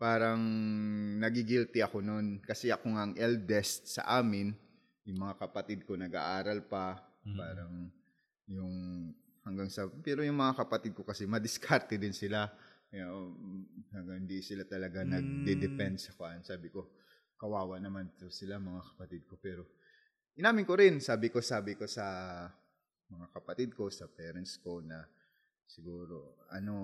parang 0.00 0.40
nagigilty 1.20 1.84
ako 1.84 2.00
noon. 2.00 2.40
Kasi 2.40 2.72
ako 2.72 2.96
nga 2.96 3.02
ang 3.08 3.14
eldest 3.16 4.00
sa 4.00 4.20
amin. 4.20 4.56
Yung 5.08 5.18
mga 5.18 5.34
kapatid 5.38 5.82
ko 5.82 5.98
nag-aaral 5.98 6.62
pa. 6.66 7.00
Mm. 7.26 7.36
Parang 7.38 7.72
yung 8.46 8.74
hanggang 9.42 9.70
sa... 9.70 9.86
Pero 10.02 10.22
yung 10.22 10.38
mga 10.38 10.62
kapatid 10.62 10.94
ko 10.94 11.02
kasi 11.02 11.26
madiskarte 11.26 11.98
din 11.98 12.14
sila. 12.14 12.46
You 12.92 13.02
know, 13.02 13.32
hanggang 13.96 14.26
hindi 14.28 14.44
sila 14.44 14.62
talaga 14.68 15.02
Mm. 15.02 15.10
nagde-depend 15.10 15.96
sa 15.98 16.14
kuan. 16.14 16.44
Sabi 16.46 16.70
ko, 16.70 16.92
kawawa 17.40 17.82
naman 17.82 18.14
to 18.20 18.30
sila 18.30 18.62
mga 18.62 18.94
kapatid 18.94 19.22
ko. 19.26 19.34
Pero 19.42 19.66
inamin 20.38 20.62
ko 20.62 20.78
rin, 20.78 21.02
sabi 21.02 21.32
ko, 21.32 21.42
sabi 21.42 21.74
ko 21.74 21.90
sa 21.90 22.04
mga 23.10 23.26
kapatid 23.34 23.74
ko, 23.74 23.90
sa 23.90 24.06
parents 24.06 24.62
ko 24.62 24.78
na 24.80 25.02
siguro, 25.66 26.46
ano, 26.54 26.76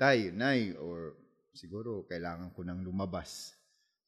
tay, 0.00 0.32
nay, 0.32 0.74
or 0.74 1.14
siguro 1.52 2.08
kailangan 2.08 2.50
ko 2.56 2.64
nang 2.64 2.80
lumabas 2.80 3.54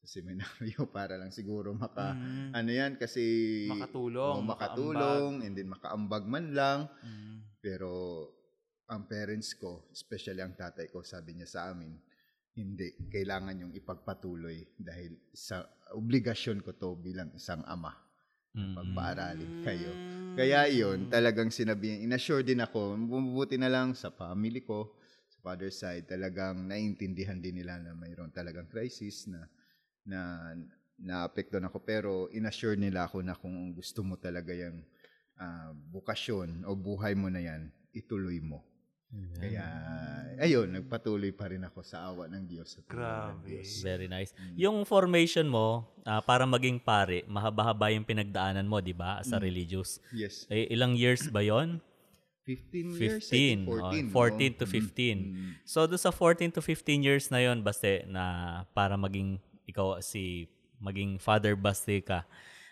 seminaryo 0.06 0.84
para 0.96 1.16
lang 1.16 1.32
siguro 1.32 1.73
maka, 1.73 2.14
Mm. 2.14 2.50
ano 2.52 2.70
yan, 2.70 2.92
kasi 2.96 3.25
Makatulong, 3.68 4.37
Oo, 4.38 4.46
makatulong, 4.46 5.32
and 5.42 5.52
then 5.56 5.68
makaambag 5.68 6.25
man 6.25 6.52
lang. 6.52 6.80
Mm. 7.02 7.37
Pero 7.58 7.90
ang 8.84 9.08
parents 9.08 9.56
ko, 9.56 9.88
especially 9.90 10.44
ang 10.44 10.52
tatay 10.52 10.92
ko, 10.92 11.00
sabi 11.00 11.32
niya 11.34 11.49
sa 11.49 11.61
amin, 11.73 11.96
hindi, 12.54 13.11
kailangan 13.11 13.66
yung 13.66 13.73
ipagpatuloy 13.75 14.62
dahil 14.78 15.16
sa 15.34 15.64
obligasyon 15.92 16.62
ko 16.62 16.76
to 16.76 16.94
bilang 16.94 17.32
isang 17.34 17.64
ama, 17.66 17.90
Mm. 18.54 18.75
pagpaaralin 18.78 19.52
kayo. 19.66 19.90
Mm. 19.90 20.37
Kaya 20.38 20.61
yun, 20.70 20.99
talagang 21.11 21.50
sinabi, 21.50 22.04
inassure 22.04 22.46
din 22.46 22.62
ako, 22.62 22.94
bumubuti 22.94 23.58
na 23.58 23.66
lang 23.66 23.99
sa 23.99 24.14
family 24.14 24.62
ko, 24.62 24.94
sa 25.26 25.38
father 25.42 25.70
side, 25.75 26.06
talagang 26.06 26.68
naiintindihan 26.68 27.38
din 27.38 27.58
nila 27.58 27.82
na 27.82 27.94
mayroon 27.99 28.30
talagang 28.30 28.70
crisis 28.70 29.26
na 29.26 29.42
na 30.04 30.52
naapektuhan 30.94 31.66
ako 31.66 31.82
pero 31.82 32.11
inassure 32.30 32.78
nila 32.78 33.04
ako 33.11 33.20
na 33.20 33.34
kung 33.34 33.75
gusto 33.75 34.06
mo 34.06 34.14
talaga 34.14 34.54
yung 34.54 34.84
ah, 35.37 35.75
bukasyon 35.75 36.62
o 36.64 36.78
buhay 36.78 37.18
mo 37.18 37.26
na 37.26 37.42
yan, 37.42 37.68
ituloy 37.90 38.38
mo. 38.38 38.62
Kaya, 39.38 39.62
ayun, 40.42 40.75
nagpatuloy 40.75 41.30
pa 41.30 41.46
rin 41.46 41.62
ako 41.62 41.87
sa 41.87 42.11
awa 42.11 42.26
ng 42.26 42.50
Diyos. 42.50 42.75
Sa 42.75 42.82
tulong 42.82 42.99
ng 42.99 42.99
Grabe. 42.99 43.46
Diyos. 43.46 43.78
Very 43.78 44.11
nice. 44.11 44.34
Mm. 44.34 44.54
Yung 44.58 44.76
formation 44.82 45.46
mo, 45.46 45.87
ah, 46.02 46.18
para 46.18 46.42
maging 46.42 46.82
pare, 46.82 47.23
mahaba-haba 47.30 47.94
yung 47.94 48.02
pinagdaanan 48.02 48.66
mo, 48.66 48.82
di 48.82 48.90
ba? 48.90 49.23
As 49.23 49.30
a 49.30 49.38
Mm. 49.38 49.46
religious. 49.46 50.02
Yes. 50.11 50.50
Eh, 50.50 50.66
ilang 50.66 50.99
years 50.99 51.30
ba 51.30 51.46
yon? 51.46 51.78
15 52.42 52.90
years, 52.99 53.30
I 53.30 53.30
15. 53.30 53.30
think, 53.30 53.58
14. 53.70 54.06
oh, 54.11 54.11
14 54.11 54.50
no? 54.50 54.58
to 54.58 54.66
15. 54.66 55.18
Mm. 55.30 55.50
So, 55.62 55.87
doon 55.87 56.02
sa 56.02 56.11
14 56.11 56.50
to 56.50 56.58
15 56.61 57.06
years 57.06 57.30
na 57.30 57.38
yon 57.38 57.62
basta 57.62 58.02
na 58.11 58.25
para 58.75 58.99
maging 58.99 59.38
ikaw 59.68 60.00
si 60.00 60.49
maging 60.80 61.16
father 61.16 61.56
baste 61.56 62.04
ka. 62.04 62.26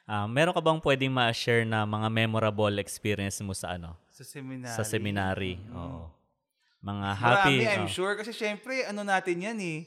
ah, 0.04 0.26
meron 0.28 0.52
ka 0.52 0.60
bang 0.60 0.80
pwedeng 0.82 1.12
ma-share 1.14 1.64
na 1.64 1.86
mga 1.88 2.08
memorable 2.12 2.74
experience 2.82 3.40
mo 3.40 3.56
sa 3.56 3.78
ano? 3.78 3.96
Sa 4.12 4.24
seminary. 4.26 4.76
Sa 4.76 4.82
seminary. 4.84 5.54
Mm. 5.56 5.72
Oo. 5.72 6.02
Mga 6.82 7.08
happy. 7.14 7.56
Marami, 7.62 7.74
I'm 7.78 7.86
oh. 7.86 7.94
sure. 7.94 8.12
Kasi 8.18 8.34
syempre, 8.34 8.84
ano 8.84 9.06
natin 9.06 9.38
yan 9.38 9.58
eh. 9.62 9.80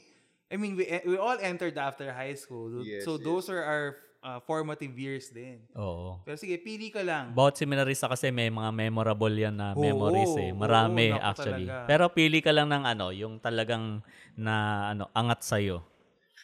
I 0.50 0.56
mean, 0.56 0.74
we, 0.78 0.86
we 1.04 1.18
all 1.18 1.36
entered 1.42 1.76
after 1.76 2.08
high 2.10 2.34
school. 2.34 2.82
Yes, 2.82 3.04
so, 3.04 3.18
yes. 3.18 3.26
those 3.26 3.46
are 3.50 3.62
our 3.62 3.86
uh, 4.26 4.38
formative 4.42 4.94
years 4.98 5.30
din. 5.30 5.62
Oo. 5.78 6.18
Pero 6.26 6.34
sige, 6.34 6.58
pili 6.58 6.90
ka 6.90 7.02
lang. 7.02 7.30
Bawat 7.30 7.58
seminarista 7.58 8.10
kasi 8.10 8.34
may 8.34 8.50
mga 8.50 8.70
memorable 8.74 9.30
yan 9.30 9.54
na 9.54 9.74
Oo, 9.74 9.82
memories 9.82 10.34
eh. 10.38 10.50
Marami 10.50 11.14
oo, 11.14 11.18
naku 11.18 11.26
actually. 11.30 11.66
talaga. 11.70 11.86
Pero 11.86 12.04
pili 12.10 12.38
ka 12.42 12.50
lang 12.50 12.70
ng 12.70 12.84
ano, 12.86 13.06
yung 13.14 13.38
talagang 13.38 14.02
na 14.34 14.88
ano, 14.90 15.06
angat 15.14 15.46
sa'yo. 15.46 15.82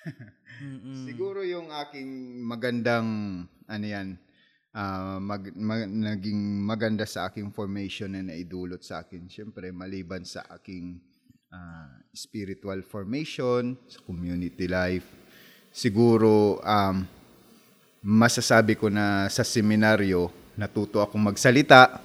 Mm-mm. 0.63 1.11
Siguro 1.11 1.43
yung 1.43 1.75
aking 1.75 2.39
magandang 2.47 3.09
ano 3.67 3.87
yan, 3.87 4.15
ah, 4.71 5.19
mag, 5.19 5.51
mag- 5.59 5.91
naging 5.91 6.63
maganda 6.63 7.03
sa 7.03 7.27
aking 7.27 7.51
formation 7.51 8.15
na 8.15 8.23
naidulot 8.23 8.79
sa 8.87 9.03
akin. 9.03 9.27
Siyempre, 9.27 9.75
maliban 9.75 10.23
sa 10.23 10.47
aking 10.55 11.03
ah, 11.51 11.91
spiritual 12.15 12.87
formation, 12.87 13.75
sa 13.91 13.99
community 14.07 14.71
life, 14.71 15.07
siguro 15.75 16.63
um, 16.63 17.03
masasabi 18.05 18.79
ko 18.79 18.87
na 18.87 19.27
sa 19.27 19.43
seminaryo, 19.43 20.31
natuto 20.55 21.03
akong 21.03 21.23
magsalita 21.23 21.99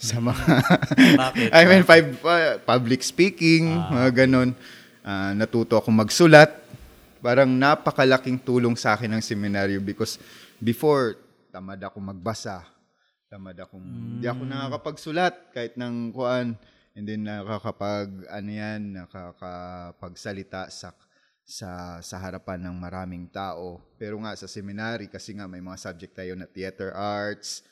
sa 0.00 0.16
mga? 0.24 0.44
I 1.58 1.62
mean 1.68 1.84
five, 1.84 2.16
uh, 2.24 2.56
public 2.64 3.04
speaking, 3.04 3.68
mga 3.68 4.24
ganun. 4.24 4.56
Ah, 5.00 5.32
natuto 5.32 5.76
akong 5.76 5.96
magsulat. 5.96 6.59
Parang 7.20 7.48
napakalaking 7.48 8.40
tulong 8.40 8.74
sa 8.74 8.96
akin 8.96 9.12
ng 9.16 9.22
seminaryo 9.24 9.78
because 9.80 10.16
before 10.56 11.16
tamad 11.52 11.80
ako 11.80 12.00
magbasa. 12.00 12.64
Tamad 13.30 13.54
akong 13.54 13.84
hindi 13.84 14.26
ako 14.26 14.42
nakakapagsulat 14.42 15.54
kahit 15.54 15.78
ng 15.78 16.10
kuan 16.10 16.58
and 16.98 17.04
then 17.06 17.22
nakakapag 17.22 18.10
ano 18.26 18.50
yan, 18.50 18.80
nakakapagsalita 18.98 20.66
sa 20.72 20.90
sa 21.46 21.98
sa 22.02 22.16
harapan 22.18 22.58
ng 22.66 22.76
maraming 22.80 23.30
tao. 23.30 23.78
Pero 24.00 24.18
nga 24.24 24.34
sa 24.34 24.50
seminary 24.50 25.06
kasi 25.06 25.36
nga 25.38 25.46
may 25.46 25.62
mga 25.62 25.78
subject 25.78 26.18
tayo 26.18 26.34
na 26.34 26.50
theater 26.50 26.90
arts, 26.96 27.62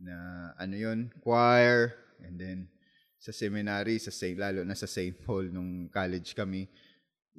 na 0.00 0.16
ano 0.56 0.74
yun, 0.74 1.12
choir, 1.20 1.92
and 2.24 2.40
then 2.40 2.58
sa 3.20 3.36
seminary, 3.36 4.00
sa 4.00 4.08
St. 4.08 4.40
lalo 4.40 4.64
na 4.64 4.72
sa 4.72 4.88
St. 4.88 5.12
Paul 5.12 5.52
nung 5.52 5.92
college 5.92 6.32
kami, 6.32 6.64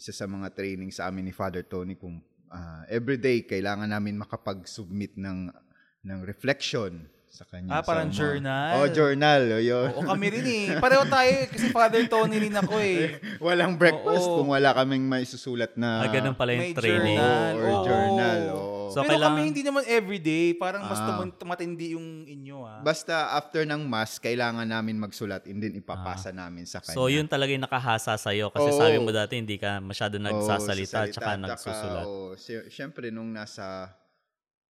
isa 0.02 0.10
sa 0.12 0.26
mga 0.26 0.50
training 0.50 0.90
sa 0.90 1.06
amin 1.06 1.22
ni 1.22 1.32
Father 1.32 1.62
Tony 1.62 1.94
kung 1.94 2.18
ah, 2.50 2.82
everyday 2.90 3.46
kailangan 3.46 3.86
namin 3.86 4.18
makapag-submit 4.18 5.14
ng 5.14 5.54
ng 6.02 6.20
reflection 6.26 7.06
sa 7.30 7.46
kanya. 7.46 7.70
Ah, 7.70 7.86
parang 7.86 8.10
sa 8.10 8.12
mga- 8.12 8.18
journal. 8.18 8.72
Oh, 8.74 8.88
journal. 8.90 9.42
Oh, 9.48 9.62
yun. 9.62 9.88
Oo, 9.94 10.04
kami 10.04 10.26
rin 10.28 10.44
eh. 10.44 10.66
Pareho 10.76 11.06
tayo 11.06 11.30
eh, 11.32 11.48
kasi 11.48 11.70
Father 11.70 12.04
Tony 12.04 12.42
rin 12.42 12.52
ako 12.52 12.76
eh. 12.76 13.22
Walang 13.46 13.78
breakfast 13.78 14.26
Oo. 14.26 14.42
kung 14.42 14.50
wala 14.52 14.74
kaming 14.74 15.06
maisusulat 15.06 15.78
na 15.78 16.02
Ah, 16.02 16.12
ganun 16.12 16.34
pala 16.34 16.52
yung 16.52 16.66
May 16.66 16.74
training. 16.74 17.16
journal. 17.16 17.54
or 17.56 17.70
Oo. 17.70 17.86
journal. 17.86 18.42
oo. 18.52 18.71
So, 18.92 19.02
Pero 19.02 19.16
kailangan- 19.16 19.40
kami 19.40 19.50
hindi 19.50 19.64
naman 19.64 19.84
everyday. 19.86 20.54
Parang 20.54 20.84
mas 20.84 21.00
Ah. 21.00 21.08
tumun- 21.10 21.34
matindi 21.42 21.96
yung 21.96 22.24
inyo 22.24 22.58
ah. 22.62 22.80
Basta 22.80 23.34
after 23.34 23.64
ng 23.64 23.82
mass, 23.82 24.16
kailangan 24.18 24.64
namin 24.64 24.96
magsulat 24.96 25.48
and 25.48 25.58
then 25.58 25.74
ipapasa 25.74 26.30
namin 26.30 26.64
sa 26.64 26.78
kanya. 26.78 26.94
So, 26.94 27.08
yun 27.08 27.26
talaga 27.26 27.50
yung 27.50 27.64
nakahasa 27.64 28.14
sa'yo. 28.14 28.50
Kasi 28.50 28.70
Oo. 28.70 28.78
sabi 28.78 28.98
mo 28.98 29.10
dati, 29.10 29.36
hindi 29.36 29.56
ka 29.56 29.80
masyado 29.80 30.16
nagsasalita 30.18 30.92
sa 30.94 31.04
at 31.04 31.12
saka 31.12 31.32
nagsusulat. 31.36 32.06
Si- 32.38 32.68
Siyempre, 32.70 33.08
nung 33.10 33.32
nasa, 33.32 33.90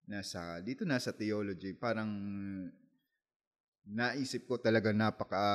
nasa, 0.03 0.39
dito 0.59 0.83
nasa 0.83 1.09
theology, 1.09 1.73
parang 1.73 2.09
naisip 3.83 4.45
ko 4.45 4.57
talaga 4.57 4.91
napaka, 4.91 5.45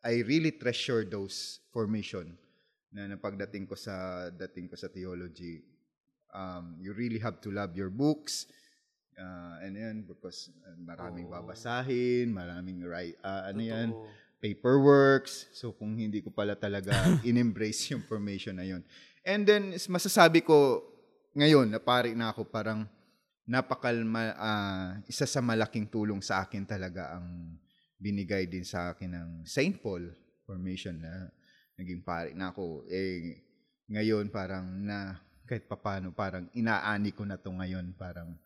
I 0.00 0.22
really 0.22 0.52
treasure 0.52 1.02
those 1.02 1.58
formation 1.68 2.38
na 2.88 3.04
napagdating 3.06 3.66
ko 3.66 3.74
sa 3.74 3.92
dating 4.30 4.68
ko 4.68 4.76
sa 4.76 4.88
theology. 4.88 5.60
Um, 6.34 6.76
you 6.80 6.92
really 6.92 7.18
have 7.18 7.40
to 7.44 7.50
love 7.50 7.76
your 7.76 7.90
books. 7.90 8.46
Uh, 9.18 9.64
and 9.66 9.74
yan, 9.74 9.96
because 10.06 10.50
uh, 10.62 10.78
maraming 10.78 11.26
Oo. 11.26 11.34
babasahin, 11.34 12.30
maraming 12.30 12.86
write, 12.86 13.18
uh, 13.26 13.50
ano 13.50 13.60
yan, 13.60 13.88
Totoo. 13.90 14.06
paperworks. 14.38 15.50
So, 15.50 15.74
kung 15.74 15.98
hindi 15.98 16.22
ko 16.22 16.30
pala 16.30 16.54
talaga 16.54 16.94
in-embrace 17.28 17.90
yung 17.90 18.06
formation 18.06 18.54
na 18.54 18.66
yun. 18.66 18.86
And 19.26 19.42
then, 19.42 19.74
masasabi 19.90 20.46
ko 20.46 20.86
ngayon, 21.34 21.66
na 21.66 21.82
pari 21.82 22.14
na 22.14 22.30
ako, 22.30 22.46
parang 22.46 22.86
napakalma 23.48 24.36
ah, 24.36 24.90
isa 25.08 25.24
sa 25.24 25.40
malaking 25.40 25.88
tulong 25.88 26.20
sa 26.20 26.44
akin 26.44 26.68
talaga 26.68 27.16
ang 27.16 27.56
binigay 27.96 28.44
din 28.44 28.62
sa 28.62 28.92
akin 28.92 29.08
ng 29.08 29.30
St. 29.48 29.80
Paul 29.80 30.12
formation 30.44 31.00
na 31.00 31.32
naging 31.80 32.04
pare 32.04 32.36
na 32.36 32.52
ako 32.52 32.84
eh 32.92 33.40
ngayon 33.88 34.28
parang 34.28 34.68
na 34.84 35.16
kahit 35.48 35.64
papano 35.64 36.12
parang 36.12 36.44
inaani 36.52 37.16
ko 37.16 37.24
na 37.24 37.40
to 37.40 37.48
ngayon 37.48 37.96
parang 37.96 38.36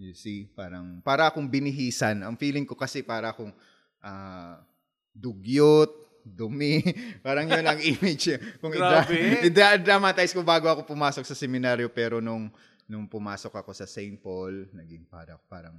you 0.00 0.16
see 0.16 0.48
parang 0.56 1.04
para 1.04 1.28
akong 1.28 1.44
binihisan 1.44 2.24
ang 2.24 2.40
feeling 2.40 2.64
ko 2.64 2.72
kasi 2.72 3.04
para 3.04 3.30
akong 3.30 3.52
ah, 4.00 4.64
dugyot 5.12 5.92
dumi 6.24 6.80
parang 7.26 7.46
yun 7.46 7.62
ang 7.68 7.80
image 7.92 8.34
kung 8.58 8.72
i-dramatize 8.72 10.32
ko 10.36 10.40
bago 10.40 10.66
ako 10.72 10.88
pumasok 10.88 11.22
sa 11.28 11.36
seminaryo 11.36 11.92
pero 11.92 12.24
nung 12.24 12.48
nung 12.86 13.10
pumasok 13.10 13.50
ako 13.62 13.70
sa 13.74 13.86
St. 13.86 14.18
Paul, 14.22 14.70
naging 14.70 15.06
parang 15.10 15.42
parang 15.50 15.76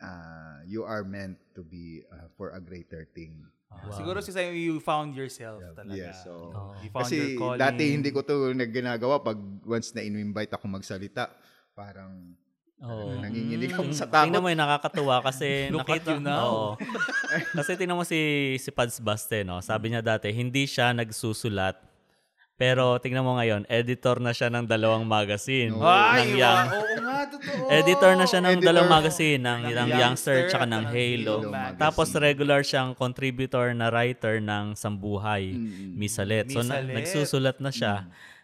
ah, 0.00 0.64
you 0.64 0.82
are 0.82 1.04
meant 1.04 1.36
to 1.52 1.62
be 1.62 2.00
ah, 2.08 2.28
for 2.34 2.56
a 2.56 2.60
greater 2.60 3.04
thing. 3.12 3.44
Wow. 3.74 3.90
Siguro 3.92 4.18
si 4.18 4.30
Simon, 4.30 4.54
you 4.54 4.78
found 4.78 5.12
yourself 5.12 5.58
talaga. 5.72 5.92
Yes, 5.92 6.22
so 6.22 6.32
Oo. 6.48 6.70
You 6.78 6.88
found 6.88 7.02
kasi 7.02 7.14
your 7.14 7.34
calling. 7.36 7.60
dati 7.60 7.82
hindi 7.90 8.08
ko 8.08 8.20
to 8.20 8.52
nagginagawa 8.52 9.18
pag 9.18 9.34
once 9.62 9.90
na 9.90 10.00
in-invite 10.00 10.50
ako 10.50 10.70
magsalita, 10.70 11.34
parang 11.72 12.38
Oo. 12.78 13.16
nanginginig 13.16 13.70
ako 13.70 13.82
Mm. 13.84 13.92
sa 13.92 14.06
Tingnan 14.06 14.32
takot. 14.32 14.40
mo 14.40 14.48
yung 14.48 14.62
nakakatuwa 14.62 15.16
kasi 15.20 15.46
Look 15.74 15.82
at 15.82 15.98
nakita 15.98 16.10
you 16.10 16.20
now. 16.20 16.42
Oo. 16.42 16.68
kasi 17.58 17.70
tingnan 17.74 17.94
mo 17.94 18.02
si 18.02 18.20
si 18.56 18.70
Pads 18.70 18.98
Baste, 18.98 19.42
no? 19.42 19.58
Sabi 19.60 19.90
niya 19.90 20.00
dati 20.00 20.30
hindi 20.30 20.62
siya 20.64 20.90
nagsusulat. 20.92 21.78
Pero 22.54 22.94
tingnan 22.96 23.22
mo 23.22 23.34
ngayon, 23.34 23.66
editor 23.66 24.16
na 24.16 24.30
siya 24.30 24.46
ng 24.46 24.64
dalawang 24.64 25.02
magazine. 25.02 25.72
No. 25.72 25.82
Ay, 25.82 26.30
ng 26.30 26.38
Young, 26.38 26.68
oo 26.68 26.94
nga, 27.00 27.18
totoo. 27.26 27.64
editor 27.68 28.12
na 28.12 28.24
siya 28.24 28.40
ng 28.40 28.52
Editor. 28.52 28.66
dalawang 28.68 28.92
magazine, 28.92 29.40
ng, 29.40 29.60
Ng 29.62 29.74
ng 29.74 29.88
Youngster 29.90 30.36
tsaka 30.46 30.62
at 30.62 30.70
ng 30.70 30.74
ng 30.74 30.84
Halo. 30.86 31.34
Halo 31.34 31.50
magazine. 31.50 31.80
Tapos 31.80 32.08
regular 32.14 32.60
siyang 32.62 32.90
contributor 32.94 33.66
na 33.72 33.88
writer 33.88 34.38
ng 34.38 34.64
Sambuhay, 34.74 35.44
Mm. 35.50 35.96
Misalet. 35.96 36.46
So 36.48 36.60
na- 36.60 36.78
Misalet. 36.78 36.94
nagsusulat 36.94 37.56
na 37.58 37.70
siya. 37.70 37.94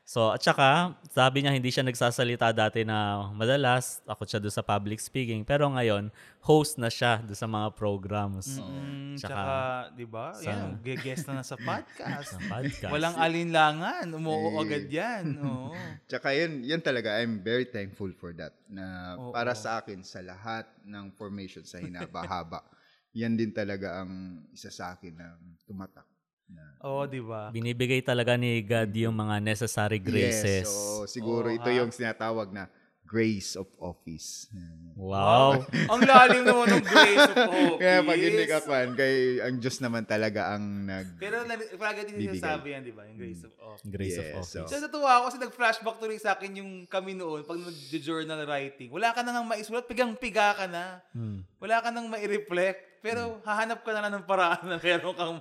So 0.08 0.32
at 0.32 0.40
saka, 0.40 0.96
sabi 1.12 1.44
niya 1.44 1.52
hindi 1.52 1.68
siya 1.68 1.84
nagsasalita 1.84 2.48
dati 2.56 2.80
na 2.80 3.28
madalas, 3.36 4.00
ako 4.08 4.24
siya 4.24 4.40
doon 4.40 4.56
sa 4.56 4.64
public 4.64 5.04
speaking. 5.04 5.44
Pero 5.44 5.68
ngayon, 5.68 6.08
host 6.40 6.80
na 6.80 6.88
siya 6.88 7.20
doon 7.20 7.36
sa 7.36 7.44
mga 7.44 7.76
programs. 7.76 8.56
Mm, 8.56 9.20
Tsaka, 9.20 9.36
tsaka, 9.36 9.52
di 9.92 10.06
ba? 10.08 10.32
sa- 10.32 10.48
Yan, 10.48 10.80
guest 10.80 11.28
na 11.28 11.32
na 11.36 11.44
sa 11.44 11.60
podcast. 11.60 12.24
Sa 12.32 12.40
podcast. 12.40 12.88
Walang 12.88 13.20
alinlangan. 13.20 14.08
Umuo 14.08 14.56
Eh. 14.56 14.64
agad 14.64 14.88
yan. 14.88 15.24
Oo. 15.44 15.76
Tsaka 16.08 16.32
yun, 16.32 16.64
yun 16.64 16.80
talaga, 16.80 17.20
I'm 17.20 17.44
very 17.44 17.68
thankful 17.68 18.08
for 18.16 18.32
that. 18.32 18.56
Na 18.64 19.12
Oo. 19.12 19.36
para 19.36 19.52
sa 19.52 19.84
akin, 19.84 20.00
sa 20.00 20.24
lahat 20.24 20.64
ng 20.88 21.12
formation 21.12 21.68
sa 21.68 21.76
hinaba-haba, 21.84 22.64
yan 23.12 23.36
din 23.36 23.52
talaga 23.52 24.00
ang 24.00 24.40
isa 24.56 24.72
sa 24.72 24.96
akin 24.96 25.12
na 25.12 25.36
tumatak. 25.68 26.07
Na, 26.48 26.62
Oo, 26.80 27.04
di 27.04 27.20
ba? 27.20 27.48
Binibigay 27.48 28.00
talaga 28.00 28.34
ni 28.34 28.60
God 28.60 28.90
yung 28.90 29.14
mga 29.14 29.36
necessary 29.38 29.98
graces. 29.98 30.64
Yes, 30.64 30.70
so 30.70 31.04
siguro 31.04 31.46
Oo, 31.46 31.54
ito 31.54 31.66
ha? 31.66 31.76
yung 31.76 31.90
sinatawag 31.90 32.48
na 32.50 32.66
grace 33.04 33.56
of 33.56 33.64
office. 33.80 34.52
Hmm. 34.52 34.92
Wow. 34.92 35.64
Ang 35.64 36.02
lalim 36.04 36.44
naman 36.44 36.68
ng 36.68 36.84
grace 36.84 37.24
of 37.26 37.36
office. 37.40 37.78
Kaya 37.80 38.04
pag 38.04 38.20
hindi 38.20 38.44
ka 38.44 38.58
fan, 38.60 38.88
kay 38.92 39.14
ang 39.40 39.56
Diyos 39.56 39.80
naman 39.80 40.04
talaga 40.04 40.52
ang 40.52 40.84
nag... 40.84 41.16
Pero 41.16 41.40
palagi 41.80 42.04
din 42.04 42.28
sinasabi 42.28 42.76
yan, 42.76 42.84
di 42.84 42.92
ba? 42.92 43.08
Yung 43.08 43.16
grace 43.16 43.48
of 43.48 43.52
office. 43.56 43.84
Grace 43.88 44.18
of 44.18 44.26
Yes, 44.26 44.36
office. 44.36 44.52
so- 44.52 44.68
So, 44.68 44.76
natutuwa 44.76 45.08
ako 45.10 45.24
kasi 45.24 45.38
nag-flashback 45.40 45.96
tuloy 45.96 46.20
sa 46.20 46.36
akin 46.36 46.52
yung 46.54 46.70
kami 46.84 47.16
noon 47.16 47.48
pag 47.48 47.56
nag-journal 47.56 48.44
writing. 48.44 48.92
Wala 48.92 49.16
ka 49.16 49.24
na 49.24 49.32
nang 49.32 49.48
maisulat, 49.48 49.88
pigang-piga 49.88 50.52
ka 50.52 50.68
na. 50.68 51.00
Hmm. 51.16 51.48
Wala 51.56 51.80
ka 51.80 51.88
nang 51.88 52.12
ma-reflect. 52.12 53.00
Pero 53.00 53.40
hahanap 53.40 53.80
ka 53.80 53.90
na 53.90 54.04
lang 54.04 54.20
ng 54.20 54.28
paraan 54.28 54.68
na 54.68 54.76
meron 54.76 55.16
kang 55.16 55.40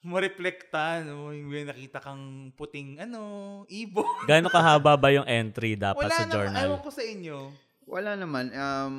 ma-reflectan. 0.00 1.04
No? 1.08 1.32
Yung 1.32 1.48
may 1.48 1.64
nakita 1.64 2.00
kang 2.00 2.52
puting, 2.56 2.96
ano, 3.00 3.20
ibon. 3.68 4.04
Gaano 4.30 4.48
kahaba 4.48 4.96
ba 4.96 5.08
yung 5.12 5.28
entry 5.28 5.76
dapat 5.76 6.08
Wala 6.08 6.16
sa 6.16 6.24
na, 6.24 6.32
journal? 6.32 6.64
ewan 6.72 6.80
ko 6.80 6.90
sa 6.90 7.04
inyo. 7.04 7.38
Wala 7.84 8.12
naman. 8.16 8.48
Um, 8.54 8.96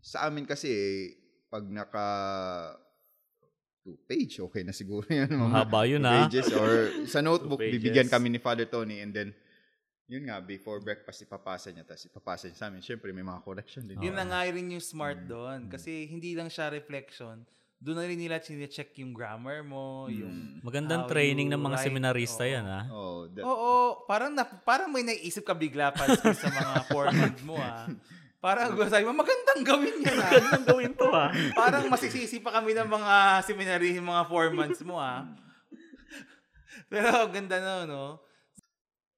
sa 0.00 0.26
amin 0.26 0.48
kasi, 0.48 0.70
pag 1.46 1.62
naka 1.68 2.06
two 3.84 3.94
page, 4.08 4.40
okay 4.40 4.64
na 4.64 4.74
siguro 4.74 5.06
yan. 5.06 5.28
Mga 5.28 5.54
haba 5.54 5.80
yun 5.86 6.02
two 6.02 6.08
ah. 6.08 6.18
pages. 6.26 6.48
Or 6.56 6.70
sa 7.12 7.20
notebook, 7.20 7.60
bibigyan 7.60 8.10
kami 8.10 8.32
ni 8.32 8.40
Father 8.40 8.66
Tony 8.66 9.04
and 9.04 9.12
then, 9.14 9.30
yun 10.08 10.24
nga, 10.24 10.40
before 10.40 10.80
breakfast, 10.80 11.20
ipapasa 11.20 11.68
niya. 11.68 11.84
Tapos 11.84 12.08
ipapasa 12.08 12.48
niya 12.48 12.58
sa 12.58 12.66
amin. 12.72 12.80
Siyempre, 12.80 13.12
may 13.12 13.22
mga 13.22 13.44
correction 13.44 13.84
din. 13.84 14.00
Yun 14.00 14.16
na 14.16 14.24
nga 14.24 14.40
rin 14.48 14.72
yung 14.72 14.80
smart 14.80 15.20
Mm. 15.20 15.28
doon. 15.28 15.60
Kasi 15.68 16.08
hindi 16.08 16.32
lang 16.32 16.48
siya 16.48 16.72
reflection. 16.72 17.44
Doon 17.78 17.94
na 17.94 18.10
rin 18.10 18.18
nila 18.18 18.42
check 18.42 18.90
yung 18.98 19.14
grammar 19.14 19.62
mo, 19.62 20.10
yung... 20.10 20.58
Magandang 20.66 21.06
training 21.06 21.46
ng 21.46 21.62
mga 21.62 21.78
write. 21.78 21.86
seminarista 21.86 22.42
Oo. 22.42 22.50
yan 22.50 22.66
ah. 22.66 22.84
Oh, 22.90 23.30
that, 23.30 23.42
Oo, 23.46 24.02
parang 24.02 24.34
na, 24.34 24.42
parang 24.42 24.90
may 24.90 25.06
naisip 25.06 25.46
ka 25.46 25.54
bigla 25.54 25.94
pa 25.94 26.10
sa 26.10 26.50
mga 26.50 26.74
format 26.90 27.34
mo 27.46 27.54
ah. 27.54 27.86
Parang 28.38 28.70
sabi 28.86 29.02
mo, 29.02 29.18
magandang 29.18 29.66
gawin 29.66 29.98
yan 29.98 30.14
ah. 30.14 30.30
Magandang 30.30 30.66
gawin 30.66 30.92
to 30.94 31.06
ah. 31.10 31.30
Parang 31.54 31.86
masisisi 31.90 32.38
pa 32.38 32.54
kami 32.58 32.70
ng 32.74 32.86
mga 32.86 33.14
seminary, 33.46 33.98
mga 33.98 34.22
four 34.30 34.50
months 34.54 34.82
mo 34.82 34.98
ah. 34.98 35.26
Pero 36.90 37.30
ganda 37.30 37.58
no, 37.62 37.74
no? 37.86 38.04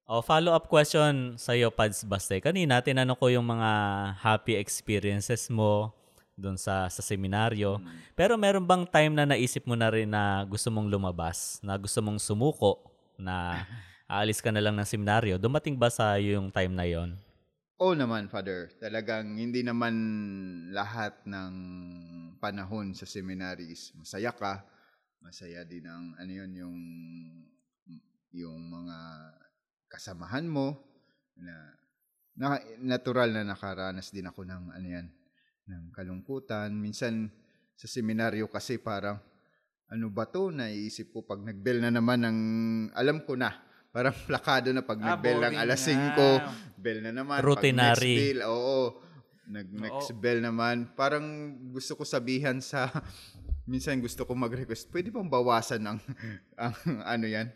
Oh, 0.09 0.25
follow-up 0.25 0.67
question 0.67 1.37
sa 1.39 1.53
iyo, 1.53 1.71
Pads 1.71 2.03
Baste. 2.09 2.43
Kanina, 2.43 2.83
tinanong 2.83 3.15
ko 3.15 3.31
yung 3.31 3.47
mga 3.47 3.71
happy 4.19 4.59
experiences 4.59 5.47
mo 5.53 5.95
doon 6.41 6.57
sa 6.57 6.89
sa 6.89 7.05
seminaryo. 7.05 7.79
Pero 8.17 8.41
meron 8.41 8.65
bang 8.65 8.89
time 8.89 9.13
na 9.13 9.29
naisip 9.29 9.69
mo 9.69 9.77
na 9.77 9.93
rin 9.93 10.09
na 10.09 10.43
gusto 10.49 10.73
mong 10.73 10.89
lumabas, 10.89 11.61
na 11.61 11.77
gusto 11.77 12.01
mong 12.01 12.17
sumuko, 12.17 12.81
na 13.21 13.69
aalis 14.11 14.41
ka 14.41 14.49
na 14.49 14.65
lang 14.65 14.75
ng 14.75 14.89
seminaryo? 14.89 15.37
Dumating 15.37 15.77
ba 15.77 15.93
sa 15.93 16.17
yung 16.17 16.49
time 16.49 16.73
na 16.73 16.89
yon? 16.89 17.15
Oo 17.81 17.97
naman, 17.97 18.29
Father. 18.29 18.69
Talagang 18.77 19.41
hindi 19.41 19.65
naman 19.65 19.95
lahat 20.73 21.21
ng 21.25 21.53
panahon 22.41 22.93
sa 22.97 23.05
seminaries 23.05 23.93
masaya 23.97 24.33
ka. 24.33 24.65
Masaya 25.21 25.65
din 25.69 25.85
ang 25.85 26.17
ano 26.17 26.33
yun, 26.33 26.51
yung 26.57 26.77
yung 28.31 28.63
mga 28.71 28.99
kasamahan 29.91 30.47
mo 30.47 30.79
na, 31.35 31.55
na 32.39 32.47
natural 32.79 33.35
na 33.35 33.43
nakaranas 33.43 34.15
din 34.15 34.29
ako 34.31 34.47
ng 34.47 34.71
ano 34.71 34.87
yan, 34.87 35.07
ng 35.71 35.95
kalungkutan. 35.95 36.75
Minsan 36.75 37.31
sa 37.79 37.87
seminaryo 37.87 38.51
kasi 38.51 38.83
parang 38.83 39.23
ano 39.91 40.07
ba 40.11 40.27
to? 40.27 40.51
Naiisip 40.51 41.15
ko 41.15 41.23
pag 41.23 41.39
nag-bell 41.43 41.83
na 41.83 41.91
naman 41.95 42.23
ng 42.27 42.39
alam 42.95 43.23
ko 43.23 43.39
na. 43.39 43.55
Parang 43.91 44.15
plakado 44.29 44.71
na 44.75 44.83
pag 44.83 44.99
Ah, 45.03 45.15
nag-bell 45.15 45.51
ng 45.51 45.57
alas 45.59 45.83
na. 45.87 46.15
5, 46.75 46.79
bell 46.79 46.99
na 47.07 47.13
naman. 47.15 47.39
Routinary. 47.43 47.95
Pag 47.95 48.03
next 48.03 48.23
bill, 48.27 48.41
oo. 48.47 48.79
Nag 49.51 49.67
next 49.75 50.11
Oo. 50.15 50.19
bell 50.19 50.39
naman. 50.39 50.77
Parang 50.95 51.27
gusto 51.75 51.99
ko 51.99 52.07
sabihan 52.07 52.63
sa 52.63 52.87
minsan 53.71 53.99
gusto 54.03 54.27
ko 54.27 54.35
mag-request, 54.35 54.91
pwede 54.91 55.15
bang 55.15 55.31
bawasan 55.31 55.83
ang, 55.87 55.99
ang 56.63 56.75
ano 57.07 57.27
yan? 57.27 57.51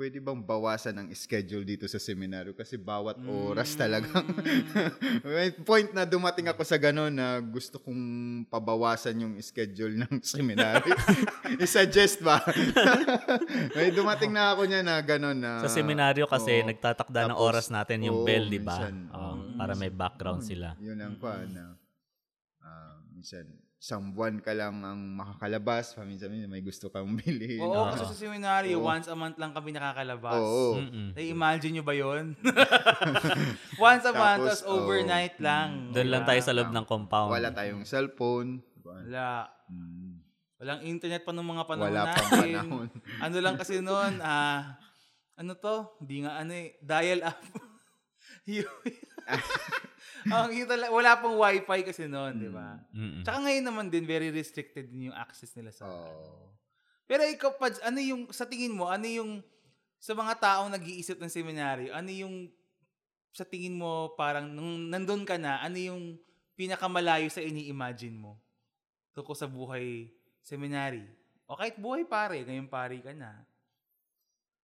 Pwede 0.00 0.16
bang 0.16 0.40
bawasan 0.40 0.96
ang 0.96 1.08
schedule 1.12 1.60
dito 1.60 1.84
sa 1.84 2.00
seminaryo? 2.00 2.56
Kasi 2.56 2.80
bawat 2.80 3.20
oras 3.20 3.76
talagang 3.76 4.24
Mm. 4.24 5.20
may 5.28 5.52
point 5.52 5.92
na 5.92 6.08
dumating 6.08 6.48
ako 6.48 6.64
sa 6.64 6.80
gano'n 6.80 7.12
na 7.12 7.36
gusto 7.36 7.76
kong 7.76 8.00
pabawasan 8.48 9.20
yung 9.20 9.34
schedule 9.44 10.00
ng 10.00 10.24
seminary. 10.32 10.88
I-suggest 11.60 12.24
ba? 12.24 12.40
may 13.76 13.92
dumating 13.92 14.32
na 14.32 14.56
ako 14.56 14.64
niya 14.64 14.80
na 14.80 15.04
gano'n 15.04 15.36
na... 15.36 15.60
Sa 15.60 15.68
seminaryo 15.68 16.24
kasi, 16.24 16.64
oo. 16.64 16.72
nagtatakda 16.72 17.28
ng 17.28 17.36
Tapos, 17.36 17.44
oras 17.52 17.66
natin 17.68 18.08
yung 18.08 18.24
oo, 18.24 18.26
bell, 18.26 18.48
di 18.48 18.56
ba? 18.56 18.80
minsan, 18.80 18.94
oo, 19.12 19.32
para 19.60 19.76
may 19.76 19.92
background 19.92 20.40
Oo, 20.40 20.48
sila. 20.48 20.68
Yun 20.80 20.96
ang 20.96 21.20
pa 21.20 21.44
na 21.44 21.76
ah, 22.64 23.04
minsan 23.12 23.44
isang 23.80 24.12
buwan 24.12 24.44
ka 24.44 24.52
lang 24.52 24.76
ang 24.84 25.00
makakalabas, 25.16 25.96
paminsan-minsan 25.96 26.52
may 26.52 26.60
gusto 26.60 26.92
kang 26.92 27.16
bilhin. 27.16 27.64
Oo, 27.64 27.72
Oo. 27.72 27.88
kasi 27.88 28.04
sa 28.04 28.16
seminary, 28.20 28.76
Oo. 28.76 28.84
once 28.84 29.08
a 29.08 29.16
month 29.16 29.40
lang 29.40 29.56
kami 29.56 29.72
nakakalabas. 29.72 30.36
Oo. 30.36 30.76
Mm-mm. 30.76 31.16
Na-imagine 31.16 31.80
nyo 31.80 31.84
ba 31.84 31.96
yun? 31.96 32.36
once 33.80 34.04
a 34.04 34.12
month, 34.12 34.44
Tapos, 34.44 34.60
overnight 34.68 35.40
oo. 35.40 35.44
lang. 35.48 35.68
Doon 35.96 36.08
lang 36.12 36.28
tayo 36.28 36.40
sa 36.44 36.52
loob 36.52 36.68
ng 36.68 36.84
compound. 36.84 37.32
Wala 37.32 37.48
tayong 37.50 37.88
cellphone. 37.88 38.60
Wala. 38.84 39.48
Mm, 39.72 40.20
Walang 40.60 40.80
internet 40.84 41.24
pa 41.24 41.32
nung 41.32 41.48
mga 41.48 41.64
panahon 41.64 41.88
Wala 41.88 42.04
natin. 42.04 42.20
pang 42.20 42.30
panahon. 42.36 42.88
ano 43.24 43.36
lang 43.40 43.56
kasi 43.56 43.80
noon, 43.80 44.20
ah, 44.20 44.76
ano 45.32 45.56
to? 45.56 45.96
Hindi 46.04 46.28
nga 46.28 46.36
ano 46.36 46.52
eh, 46.52 46.76
dial 46.84 47.24
up. 47.24 47.40
Ang 50.34 50.52
kita 50.52 50.74
wala 50.92 51.16
pang 51.16 51.36
wifi 51.36 51.80
kasi 51.86 52.04
noon, 52.04 52.36
di 52.36 52.50
ba? 52.52 52.76
Mm-mm. 52.92 53.24
Tsaka 53.24 53.38
ngayon 53.40 53.64
naman 53.64 53.86
din, 53.88 54.04
very 54.04 54.28
restricted 54.28 54.90
din 54.92 55.12
yung 55.12 55.16
access 55.16 55.54
nila 55.56 55.72
sa... 55.72 55.88
Oo. 55.88 56.52
Pero 57.10 57.26
ikaw, 57.26 57.58
Pads, 57.58 57.82
ano 57.82 57.98
yung, 57.98 58.30
sa 58.30 58.46
tingin 58.46 58.76
mo, 58.76 58.86
ano 58.86 59.08
yung, 59.08 59.42
sa 60.00 60.14
mga 60.14 60.38
taong 60.38 60.70
nag-iisip 60.72 61.18
ng 61.18 61.32
seminaryo, 61.32 61.90
ano 61.92 62.10
yung 62.12 62.48
sa 63.30 63.46
tingin 63.46 63.78
mo 63.78 64.14
parang 64.18 64.50
nung 64.50 64.90
nandun 64.90 65.22
ka 65.22 65.38
na, 65.38 65.62
ano 65.62 65.78
yung 65.78 66.18
pinakamalayo 66.58 67.30
sa 67.30 67.40
ini-imagine 67.40 68.18
mo 68.18 68.36
tungkol 69.14 69.36
sa 69.36 69.46
buhay 69.46 70.10
seminary? 70.42 71.06
O 71.50 71.58
kahit 71.58 71.78
buhay 71.78 72.06
pare, 72.06 72.42
ngayon 72.46 72.70
pare 72.70 72.98
ka 73.02 73.10
na. 73.14 73.42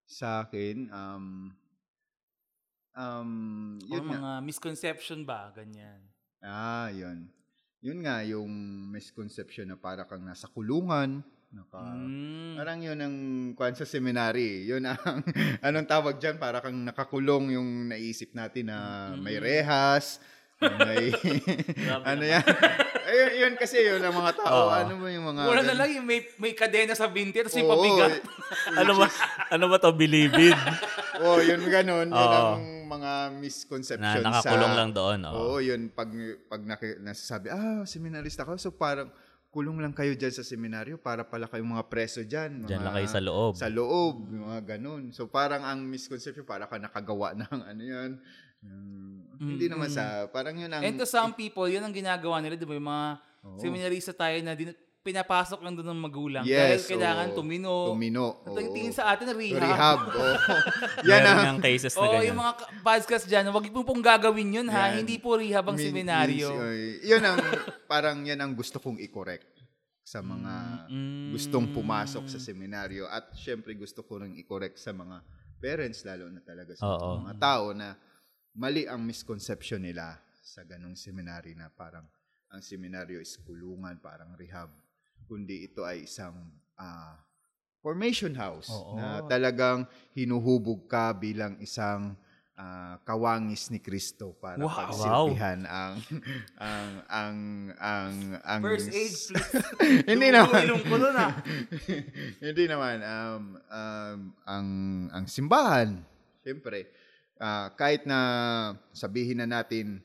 Sa 0.06 0.46
akin, 0.46 0.86
um, 0.90 1.50
um, 2.96 3.30
O 3.78 3.92
yun 3.92 4.04
nga. 4.04 4.12
mga 4.16 4.30
misconception 4.42 5.22
ba, 5.22 5.52
ganyan. 5.52 6.00
Ah, 6.40 6.88
yun. 6.90 7.28
Yun 7.80 8.02
nga, 8.02 8.24
yung 8.24 8.50
misconception 8.90 9.68
na 9.68 9.76
para 9.76 10.02
kang 10.02 10.24
nasa 10.24 10.48
kulungan. 10.48 11.22
Naka, 11.46 11.78
Mm. 11.94 12.58
Parang 12.58 12.80
yun 12.82 12.98
ang 12.98 13.16
kwan 13.54 13.72
sa 13.72 13.86
seminary. 13.86 14.66
Yun 14.66 14.82
ang, 14.82 14.98
anong 15.66 15.86
tawag 15.86 16.18
dyan? 16.18 16.36
Para 16.36 16.58
kang 16.58 16.74
nakakulong 16.74 17.54
yung 17.54 17.86
naisip 17.86 18.34
natin 18.34 18.68
na 18.68 18.78
may 19.14 19.38
rehas, 19.38 20.18
na 20.58 20.74
may, 20.82 21.12
ano 22.10 22.24
yan? 22.24 22.42
Ayun, 23.06 23.32
yun 23.38 23.54
kasi 23.54 23.78
yun 23.78 24.02
ang 24.02 24.18
mga 24.18 24.34
tao. 24.34 24.66
Oo. 24.66 24.74
Ano 24.74 24.98
ba 24.98 25.06
yung 25.06 25.26
mga... 25.30 25.42
Wala 25.46 25.62
na 25.62 25.74
lang 25.78 25.90
yung 25.94 26.06
may, 26.10 26.26
may 26.42 26.58
kadena 26.58 26.98
sa 26.98 27.06
binti, 27.06 27.38
tapos 27.38 27.54
may 27.54 27.62
pabigat. 27.64 28.12
ano 28.74 28.92
ba 28.98 29.06
ano 29.46 29.64
ba 29.70 29.76
to 29.78 29.94
bilibid? 29.94 30.58
Oo, 31.22 31.38
yun 31.38 31.62
ganun. 31.70 32.10
Yun 32.10 32.18
Oo. 32.18 32.34
ang 32.58 32.66
mga 32.86 33.12
na 33.30 33.34
misconception 33.34 34.22
nakakulong 34.22 34.72
sa... 34.72 34.78
lang 34.78 34.90
doon. 34.94 35.18
Oo, 35.26 35.56
Oh. 35.56 35.58
yun. 35.58 35.90
Pag, 35.90 36.10
pag 36.46 36.62
naki, 36.62 37.02
nasasabi, 37.02 37.50
ah, 37.50 37.82
seminarista 37.82 38.46
ako. 38.46 38.54
So 38.56 38.70
parang 38.70 39.10
kulong 39.50 39.80
lang 39.80 39.96
kayo 39.96 40.12
dyan 40.12 40.30
sa 40.30 40.44
seminaryo 40.44 41.00
para 41.00 41.24
pala 41.24 41.48
kayong 41.48 41.80
mga 41.80 41.84
preso 41.88 42.20
dyan. 42.22 42.62
Mga, 42.62 42.68
Diyan 42.68 42.82
lang 42.84 42.94
kayo 42.94 43.08
sa 43.08 43.20
loob. 43.24 43.52
Sa 43.56 43.68
loob, 43.72 44.14
yung 44.30 44.44
mga 44.46 44.60
ganun. 44.76 45.10
So 45.10 45.26
parang 45.26 45.64
ang 45.64 45.82
misconception, 45.82 46.44
para 46.44 46.68
ka 46.68 46.76
nakagawa 46.76 47.32
ng 47.40 47.58
ano 47.64 47.82
yan. 47.82 48.10
Um, 48.66 49.22
Hindi 49.36 49.68
naman 49.68 49.92
sa, 49.92 50.26
parang 50.28 50.56
yun 50.56 50.72
ang... 50.72 50.82
And 50.82 50.96
to 50.96 51.06
some 51.06 51.36
people, 51.36 51.68
yun 51.68 51.84
ang 51.84 51.92
ginagawa 51.92 52.40
nila, 52.40 52.56
di 52.56 52.64
ba? 52.64 52.74
Yung 52.76 52.88
mga 52.88 53.08
Oo. 53.44 53.58
seminarista 53.60 54.12
tayo 54.12 54.36
na 54.40 54.52
din, 54.56 54.72
pinapasok 55.06 55.62
lang 55.62 55.78
doon 55.78 55.88
ng 55.88 56.00
magulang. 56.02 56.42
Yes, 56.42 56.58
dahil 56.58 56.98
kailangan 56.98 57.28
oo. 57.30 57.36
tumino. 57.38 57.72
Tumino. 57.94 58.26
Ang 58.42 58.54
oo. 58.58 58.74
tingin 58.74 58.90
sa 58.90 59.14
atin, 59.14 59.30
rehab. 59.30 59.62
Rehab. 59.62 59.98
oo. 60.18 60.34
yan 61.06 61.20
Meron 61.22 61.30
ang... 61.30 61.46
ng 61.54 61.60
cases 61.62 61.94
na 61.94 62.00
Oo, 62.02 62.12
ganyan. 62.12 62.26
yung 62.26 62.38
mga 62.38 62.52
ka- 62.58 62.68
podcast 62.82 63.24
dyan, 63.24 63.44
wag 63.48 63.66
po 63.68 63.80
pong 63.80 64.02
gagawin 64.02 64.50
yun 64.50 64.68
ha. 64.68 64.90
Yan. 64.90 65.00
Hindi 65.00 65.16
po 65.16 65.38
rehab 65.38 65.64
ang 65.64 65.78
min- 65.78 65.86
seminaryo. 65.86 66.48
min- 66.50 66.98
yun 67.00 67.22
ang, 67.22 67.38
parang 67.92 68.18
yan 68.20 68.38
ang 68.38 68.52
gusto 68.52 68.76
kong 68.76 68.98
i-correct 68.98 69.46
sa 70.02 70.18
mga 70.18 70.86
Mm. 70.86 71.34
gustong 71.34 71.66
pumasok 71.70 72.26
sa 72.26 72.38
seminaryo. 72.38 73.06
At 73.06 73.34
syempre 73.34 73.74
gusto 73.74 74.02
ko 74.02 74.22
rin 74.22 74.34
i-correct 74.34 74.78
sa 74.78 74.90
mga 74.90 75.22
parents, 75.56 76.02
lalo 76.02 76.26
na 76.28 76.38
talaga 76.40 76.74
sa 76.74 76.86
Oo. 76.86 77.22
mga 77.22 77.34
tao 77.38 77.70
na 77.70 77.94
mali 78.52 78.86
ang 78.86 79.02
misconception 79.02 79.82
nila 79.82 80.14
sa 80.40 80.62
ganong 80.62 80.94
seminary 80.94 81.52
na 81.52 81.66
parang 81.68 82.06
ang 82.46 82.62
seminaryo 82.62 83.18
is 83.18 83.34
kulungan, 83.42 83.98
parang 83.98 84.30
rehab. 84.32 84.70
Kundi 85.24 85.64
ito 85.64 85.82
ay 85.82 86.04
isang 86.04 86.36
ah, 86.76 87.16
formation 87.80 88.36
house 88.36 88.68
Oo. 88.68 88.98
na 88.98 89.24
talagang 89.24 89.86
hinuhubog 90.12 90.84
ka 90.86 91.14
bilang 91.16 91.56
isang 91.58 92.14
ah, 92.54 92.98
kawangis 93.02 93.70
ni 93.70 93.78
Kristo 93.80 94.36
para 94.36 94.60
Wow. 94.60 94.70
pagsilbihan 94.70 95.64
ang 95.64 95.94
ang 96.62 96.90
ang 97.06 97.36
ang 97.78 98.12
ang 98.42 98.60
First 98.62 98.90
aid, 98.90 99.12
please. 99.12 99.30
Hindi 100.10 100.28
naman. 100.30 100.62
ko 100.82 100.94
nun, 100.96 101.14
ah. 101.14 101.32
Hindi 102.46 102.64
naman 102.66 102.96
um, 103.02 103.42
um, 103.66 104.18
ang 104.46 104.66
ang 105.12 105.24
simbahan. 105.26 106.00
Siyempre, 106.42 106.86
ah, 107.36 107.74
kahit 107.74 108.06
na 108.06 108.18
sabihin 108.94 109.42
na 109.42 109.48
natin 109.50 110.00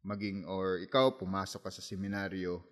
maging 0.00 0.46
or 0.46 0.78
ikaw 0.80 1.12
pumasok 1.12 1.66
ka 1.66 1.70
sa 1.72 1.82
seminaryo, 1.82 2.62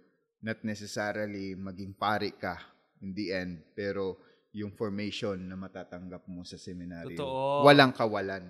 not 0.43 0.61
necessarily 0.65 1.57
maging 1.57 1.97
pari 1.97 2.33
ka 2.37 2.57
in 3.01 3.13
the 3.13 3.33
end, 3.33 3.63
pero 3.77 4.21
yung 4.57 4.73
formation 4.73 5.37
na 5.37 5.57
matatanggap 5.57 6.25
mo 6.29 6.41
sa 6.45 6.57
seminaryo, 6.57 7.17
Totoo. 7.17 7.65
walang 7.69 7.93
kawalan. 7.93 8.45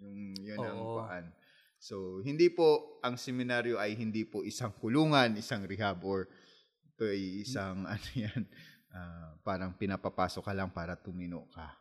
Yung 0.00 0.32
yun 0.40 0.60
ang 0.60 0.80
Oo. 0.80 0.96
paan. 1.04 1.26
So, 1.80 2.20
hindi 2.24 2.48
po 2.52 3.00
ang 3.04 3.16
seminaryo 3.16 3.76
ay 3.80 3.96
hindi 3.96 4.24
po 4.24 4.44
isang 4.44 4.72
kulungan, 4.76 5.36
isang 5.36 5.64
rehab 5.64 6.00
or 6.04 6.28
ito 6.84 7.04
ay 7.08 7.44
isang 7.44 7.84
ano 7.92 8.08
yan, 8.16 8.42
ah, 8.92 9.36
parang 9.44 9.76
pinapapasok 9.76 10.44
ka 10.44 10.52
lang 10.56 10.72
para 10.72 10.96
tumino 10.96 11.48
ka. 11.52 11.76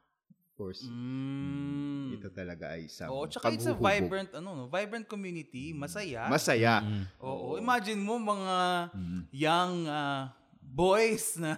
Of 0.59 0.67
course, 0.67 0.83
Mm. 0.91 2.19
ito 2.19 2.27
talaga 2.35 2.75
ay 2.75 2.91
isang 2.91 3.07
Oo, 3.07 3.23
tsaka 3.31 3.47
it's 3.47 3.63
a 3.63 3.71
vibrant, 3.71 4.27
ano, 4.35 4.51
no, 4.51 4.63
vibrant 4.67 5.07
community, 5.07 5.71
masaya. 5.71 6.27
Masaya. 6.27 6.83
Mm. 6.83 7.07
Oo, 7.23 7.55
imagine 7.55 7.95
mo 7.95 8.19
mga 8.19 8.91
Mm. 8.91 9.21
young 9.31 9.75
ah, 9.87 10.35
boys 10.59 11.39
na 11.39 11.55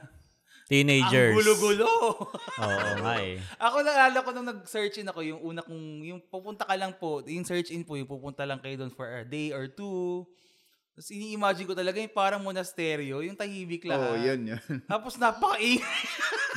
Teenagers. 0.70 1.34
ang 1.34 1.42
gulo-gulo. 1.42 1.90
Oo 2.62 2.90
nga 3.02 3.16
eh. 3.26 3.42
ako 3.58 3.82
naalala 3.82 4.22
ko 4.22 4.30
nung 4.32 4.50
nag-search 4.54 5.02
in 5.02 5.10
ako, 5.10 5.26
yung 5.26 5.42
una 5.42 5.66
kong, 5.66 5.82
yung 6.06 6.22
pupunta 6.22 6.62
ka 6.62 6.78
lang 6.78 6.94
po, 6.94 7.26
yung 7.26 7.42
search 7.42 7.74
in 7.74 7.82
po, 7.82 7.98
yung 7.98 8.06
pupunta 8.06 8.46
lang 8.46 8.62
kayo 8.62 8.86
doon 8.86 8.94
for 8.94 9.10
a 9.10 9.26
day 9.26 9.50
or 9.50 9.66
two. 9.66 10.30
Tapos 11.02 11.18
ini-imagine 11.18 11.66
ko 11.66 11.74
talaga 11.74 11.98
yung 11.98 12.14
parang 12.14 12.46
monasteryo, 12.46 13.26
yung 13.26 13.34
tahimik 13.34 13.90
lang. 13.90 13.98
Oo, 13.98 14.22
yun 14.22 14.54
yun. 14.54 14.62
Tapos 14.94 15.18
napakaingay. 15.18 15.82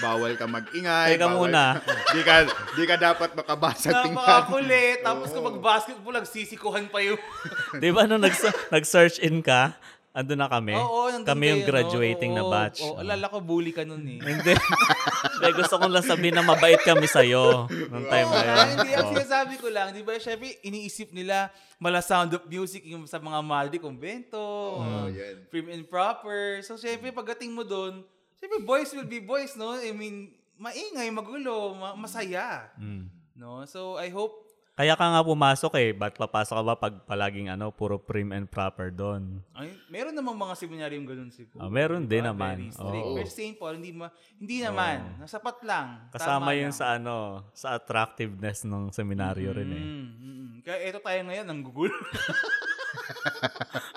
Bawal 0.05 0.37
ka 0.37 0.45
mag-ingay. 0.45 1.17
Teka 1.17 1.33
bawal- 1.33 1.49
muna. 1.49 1.81
di 2.13 2.21
ka 2.21 2.45
di 2.77 2.85
ka 2.85 3.01
dapat 3.01 3.33
makabasag 3.33 4.05
tingnan. 4.05 4.21
Napakakulit. 4.21 5.01
Tapos 5.01 5.33
Oo. 5.33 5.41
kung 5.41 5.45
mag-basketball, 5.49 6.21
nagsisikuhan 6.21 6.93
pa 6.93 7.01
yung... 7.01 7.17
Di 7.81 7.89
ba 7.89 8.05
nung 8.05 8.21
nag- 8.21 8.53
nag-search 8.69 9.17
in 9.25 9.41
ka, 9.41 9.81
ando 10.15 10.39
na 10.39 10.47
kami. 10.47 10.79
Oo, 10.79 11.11
nandun 11.11 11.27
kami 11.27 11.45
yung 11.51 11.65
graduating 11.67 12.31
na 12.31 12.47
Oo, 12.47 12.53
batch. 12.55 12.81
Oo, 12.87 13.03
alala 13.03 13.27
ko, 13.27 13.43
bully 13.43 13.75
ka 13.75 13.83
nun 13.83 14.07
eh. 14.07 14.23
Hindi. 14.23 14.55
Hindi, 14.55 15.49
gusto 15.59 15.75
ko 15.75 15.91
lang 15.91 16.07
sabihin 16.07 16.39
na 16.39 16.47
mabait 16.47 16.79
kami 16.79 17.11
sa'yo 17.11 17.67
nung 17.91 18.07
time 18.07 18.29
na 18.31 18.43
yun. 18.47 18.67
Hindi, 18.79 18.91
ang 18.95 19.11
Oo. 19.11 19.13
sinasabi 19.19 19.55
ko 19.59 19.67
lang, 19.75 19.91
di 19.91 20.07
ba, 20.07 20.15
syempre, 20.23 20.55
iniisip 20.63 21.11
nila, 21.11 21.51
mala 21.83 21.99
sound 21.99 22.31
of 22.31 22.47
music 22.47 22.87
yung 22.87 23.11
sa 23.11 23.19
mga 23.19 23.43
Maldi 23.43 23.83
Convento, 23.83 24.39
Oo, 24.79 25.11
yan. 25.11 25.51
prim 25.51 25.67
and 25.75 25.91
proper. 25.91 26.63
So, 26.63 26.79
syempre, 26.79 27.11
pagdating 27.11 27.51
mo 27.51 27.67
doon, 27.67 28.07
syempre, 28.39 28.63
boys 28.63 28.95
will 28.95 29.11
be 29.11 29.19
boys, 29.19 29.59
no? 29.59 29.75
I 29.75 29.91
mean, 29.91 30.31
maingay, 30.55 31.11
magulo, 31.11 31.75
ma- 31.75 31.99
masaya. 31.99 32.71
Mm. 32.79 33.11
No? 33.35 33.67
So, 33.67 33.99
I 33.99 34.15
hope, 34.15 34.44
Kaya 34.75 34.99
ka 34.99 35.07
nga 35.07 35.23
pumasok 35.23 35.73
eh. 35.79 35.95
Ba't 35.95 36.19
papasok 36.19 36.55
ka 36.59 36.63
ba 36.67 36.75
pag 36.75 36.95
palaging 37.07 37.47
ano, 37.47 37.71
puro 37.71 38.03
prim 38.03 38.35
and 38.35 38.51
proper 38.51 38.91
doon? 38.91 39.39
ay, 39.55 39.71
meron 39.87 40.11
namang 40.11 40.35
mga 40.35 40.55
seminaryong 40.59 41.07
ganun 41.07 41.31
siguro. 41.31 41.63
Ah, 41.63 41.71
meron 41.71 42.03
di 42.03 42.19
din 42.19 42.27
naman. 42.27 42.59
Very 42.59 42.75
strict. 42.75 43.07
Oo. 43.07 43.15
Pero 43.15 43.29
St. 43.31 43.55
Paul, 43.55 43.79
hindi, 43.79 43.95
ma- 43.95 44.11
hindi 44.35 44.67
naman. 44.67 45.23
Nasapat 45.23 45.63
lang. 45.63 46.11
Kasama 46.11 46.51
Tama 46.51 46.59
yun 46.59 46.75
lang. 46.75 46.79
sa 46.79 46.99
ano, 46.99 47.15
sa 47.55 47.79
attractiveness 47.79 48.67
ng 48.67 48.91
seminaryo 48.91 49.55
rin 49.55 49.71
eh. 49.71 49.85
Mm, 49.87 49.95
mm, 49.95 50.11
mm. 50.19 50.55
Kaya 50.67 50.79
eto 50.91 50.99
tayo 50.99 51.21
ngayon, 51.23 51.47
ang 51.47 51.61
gugulo. 51.63 51.95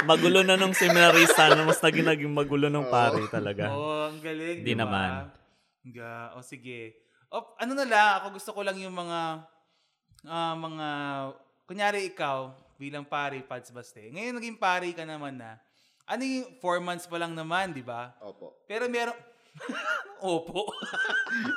Magulo 0.06 0.46
na 0.46 0.56
nung 0.56 0.78
seminarista, 0.78 1.50
na 1.58 1.66
mas 1.66 1.82
naging 1.82 2.06
naging 2.06 2.34
magulo 2.34 2.70
nung 2.70 2.86
pari 2.86 3.26
talaga. 3.34 3.72
Oo, 3.74 4.14
ang 4.14 4.22
galing. 4.22 4.62
Di 4.62 4.72
di 4.72 4.74
ba? 4.78 4.82
naman. 4.86 5.10
Ga, 5.90 6.38
o 6.38 6.46
sige. 6.46 6.94
O, 7.34 7.58
ano 7.58 7.74
na 7.74 7.86
lang, 7.88 8.10
ako 8.22 8.38
gusto 8.38 8.52
ko 8.54 8.62
lang 8.62 8.78
yung 8.78 8.94
mga, 8.94 9.42
ah, 10.26 10.56
mga, 10.58 10.88
kunyari 11.68 12.10
ikaw, 12.10 12.56
bilang 12.80 13.06
pari, 13.06 13.42
Pads 13.44 13.74
Baste. 13.74 14.10
Ngayon 14.10 14.38
naging 14.38 14.58
pari 14.58 14.94
ka 14.94 15.04
naman 15.04 15.38
na. 15.38 15.58
Ano 16.08 16.24
yung 16.24 16.56
four 16.64 16.80
months 16.80 17.04
pa 17.04 17.20
lang 17.20 17.36
naman, 17.36 17.76
di 17.76 17.84
ba? 17.84 18.16
Opo. 18.24 18.64
Pero 18.64 18.88
meron, 18.88 19.18
Opo. 20.22 20.70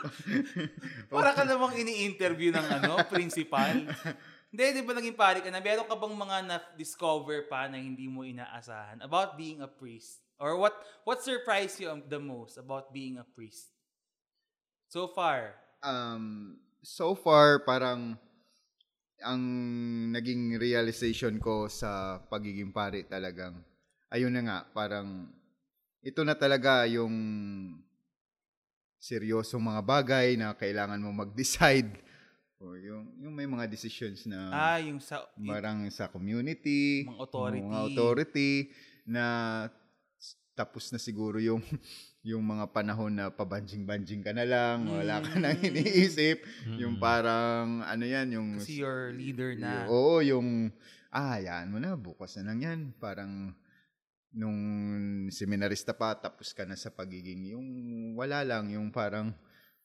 Para 1.12 1.32
ka 1.32 1.44
namang 1.44 1.76
ini-interview 1.76 2.52
ng 2.52 2.66
ano, 2.80 3.04
principal. 3.08 3.86
Hindi, 4.50 4.64
di 4.74 4.82
ba 4.82 4.92
naging 4.96 5.16
pari 5.16 5.40
ka 5.44 5.48
na? 5.52 5.62
Meron 5.62 5.86
ka 5.86 5.94
bang 5.94 6.16
mga 6.16 6.36
na-discover 6.48 7.46
pa 7.46 7.70
na 7.70 7.78
hindi 7.78 8.10
mo 8.10 8.26
inaasahan 8.26 9.00
about 9.04 9.38
being 9.38 9.62
a 9.62 9.70
priest? 9.70 10.20
Or 10.40 10.56
what 10.56 10.72
what 11.04 11.20
surprised 11.20 11.76
you 11.78 11.92
the 12.08 12.18
most 12.18 12.56
about 12.56 12.90
being 12.96 13.20
a 13.20 13.26
priest? 13.36 13.70
So 14.88 15.06
far. 15.06 15.54
Um, 15.84 16.58
so 16.82 17.12
far, 17.12 17.60
parang 17.62 18.16
ang 19.20 19.42
naging 20.10 20.56
realization 20.56 21.36
ko 21.36 21.68
sa 21.68 22.20
pagiging 22.26 22.72
pari 22.72 23.04
talagang, 23.04 23.56
ayun 24.08 24.32
na 24.32 24.42
nga, 24.42 24.58
parang 24.72 25.28
ito 26.00 26.24
na 26.24 26.32
talaga 26.32 26.88
yung 26.88 27.12
seryosong 29.00 29.60
mga 29.60 29.82
bagay 29.84 30.28
na 30.36 30.52
kailangan 30.52 31.00
mo 31.00 31.12
mag-decide 31.12 31.88
o 32.60 32.76
yung, 32.76 33.08
yung 33.20 33.32
may 33.32 33.48
mga 33.48 33.64
decisions 33.68 34.28
na 34.28 34.52
Ah, 34.52 34.78
yung 34.80 35.00
sa... 35.00 35.24
marang 35.40 35.88
sa 35.88 36.08
community, 36.08 37.08
Mga 37.08 37.20
authority. 37.20 37.64
mga 37.64 37.78
authority 37.88 38.50
na 39.08 39.24
tapos 40.52 40.92
na 40.92 41.00
siguro 41.00 41.40
yung 41.40 41.64
yung 42.20 42.44
mga 42.44 42.68
panahon 42.76 43.16
na 43.16 43.32
pabanjing-banjing 43.32 44.20
ka 44.20 44.36
na 44.36 44.44
lang, 44.44 44.84
wala 44.84 45.24
ka 45.24 45.40
nang 45.40 45.56
iniisip, 45.56 46.44
yung 46.76 47.00
parang 47.00 47.80
ano 47.80 48.04
yan, 48.04 48.28
yung 48.36 48.48
Kasi 48.60 48.84
your 48.84 49.16
leader 49.16 49.56
na. 49.56 49.88
Oo, 49.88 50.20
yung 50.20 50.68
ah, 51.10 51.36
yan 51.40 51.68
mo 51.70 51.78
na, 51.82 51.98
bukas 51.98 52.38
na 52.38 52.52
lang 52.52 52.58
yan. 52.62 52.80
Parang 52.96 53.52
nung 54.30 54.60
seminarista 55.34 55.90
pa, 55.90 56.14
tapos 56.14 56.54
ka 56.54 56.62
na 56.62 56.78
sa 56.78 56.94
pagiging 56.94 57.50
yung 57.54 57.68
wala 58.14 58.46
lang, 58.46 58.70
yung 58.70 58.94
parang 58.94 59.34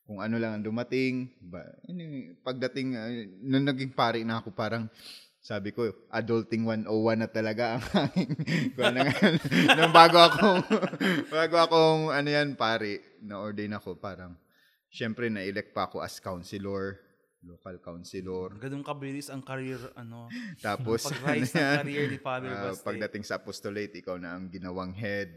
kung 0.06 0.21
ano 0.21 0.38
lang 0.38 0.62
ang 0.62 0.65
dumating. 0.65 1.34
Ba, 1.41 1.65
yun 1.89 2.38
pagdating, 2.45 2.88
uh, 2.93 3.10
nung 3.41 3.65
naging 3.65 3.93
pari 3.98 4.21
na 4.21 4.38
ako, 4.38 4.54
parang 4.54 4.86
sabi 5.46 5.70
ko, 5.70 5.94
adulting 6.10 6.66
101 6.66 7.22
na 7.22 7.30
talaga 7.30 7.78
ang 7.78 7.84
aking, 8.10 8.34
kung 8.74 8.86
ano 8.90 9.00
nga, 9.06 9.14
nung 9.78 9.94
bago 9.94 10.18
akong, 10.18 10.66
bago 11.38 11.56
akong, 11.62 12.02
ano 12.10 12.30
yan, 12.34 12.58
pari, 12.58 12.98
na-ordain 13.22 13.78
ako, 13.78 13.94
parang, 14.02 14.34
syempre, 14.90 15.30
na-elect 15.30 15.70
pa 15.70 15.86
ako 15.86 16.02
as 16.02 16.18
counselor, 16.18 16.98
local 17.46 17.78
counselor. 17.78 18.58
Ganun 18.58 18.82
kabilis 18.82 19.30
ang 19.30 19.46
career, 19.46 19.78
ano, 19.94 20.34
Tapos, 20.66 21.06
pag-rise 21.14 21.54
ano 21.54 21.62
ng 21.62 21.62
yan, 21.62 21.78
career 21.86 22.06
ni 22.10 22.18
Father 22.18 22.50
ah, 22.50 22.62
Baste. 22.74 22.82
pagdating 22.82 23.22
sa 23.22 23.38
apostolate, 23.38 23.94
ikaw 24.02 24.18
na 24.18 24.34
ang 24.34 24.50
ginawang 24.50 24.98
head, 24.98 25.30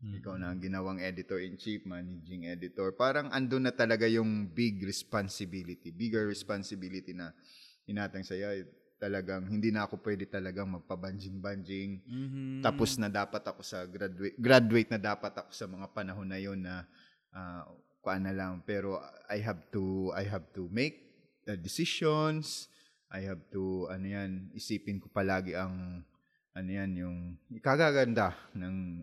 Mm. 0.00 0.16
ikaw 0.16 0.32
na 0.40 0.48
ang 0.48 0.56
ginawang 0.64 0.96
editor-in-chief, 0.96 1.84
managing 1.84 2.48
editor. 2.48 2.88
Parang 2.96 3.28
andun 3.36 3.68
na 3.68 3.74
talaga 3.76 4.08
yung 4.08 4.48
big 4.48 4.80
responsibility, 4.80 5.92
bigger 5.92 6.24
responsibility 6.24 7.12
na 7.12 7.36
inatang 7.84 8.24
sa'yo. 8.24 8.64
Talagang 9.00 9.48
hindi 9.48 9.72
na 9.72 9.88
ako 9.88 9.96
pwede 10.04 10.28
talagang 10.28 10.68
magpabanjing-banjing. 10.76 12.04
Mhm. 12.04 12.60
Tapos 12.60 13.00
na 13.00 13.08
dapat 13.08 13.40
ako 13.40 13.64
sa 13.64 13.88
graduate, 13.88 14.36
graduate 14.36 14.92
na 14.92 15.00
dapat 15.00 15.32
ako 15.40 15.50
sa 15.56 15.64
mga 15.64 15.86
panahon 15.96 16.28
na 16.28 16.36
yon 16.36 16.60
na 16.60 16.84
uh, 17.32 17.64
kuan 18.04 18.28
na 18.28 18.36
lang. 18.36 18.60
Pero 18.68 19.00
I 19.32 19.40
have 19.40 19.64
to, 19.72 20.12
I 20.12 20.28
have 20.28 20.52
to 20.52 20.68
make 20.68 21.00
the 21.48 21.56
decisions. 21.56 22.68
I 23.08 23.24
have 23.24 23.40
to, 23.56 23.88
ano 23.88 24.04
yan, 24.04 24.52
isipin 24.52 25.00
ko 25.00 25.08
palagi 25.08 25.56
ang, 25.56 26.04
ano 26.54 26.70
yan, 26.70 26.90
yung 26.94 27.18
ikagaganda 27.50 28.36
ng, 28.54 29.02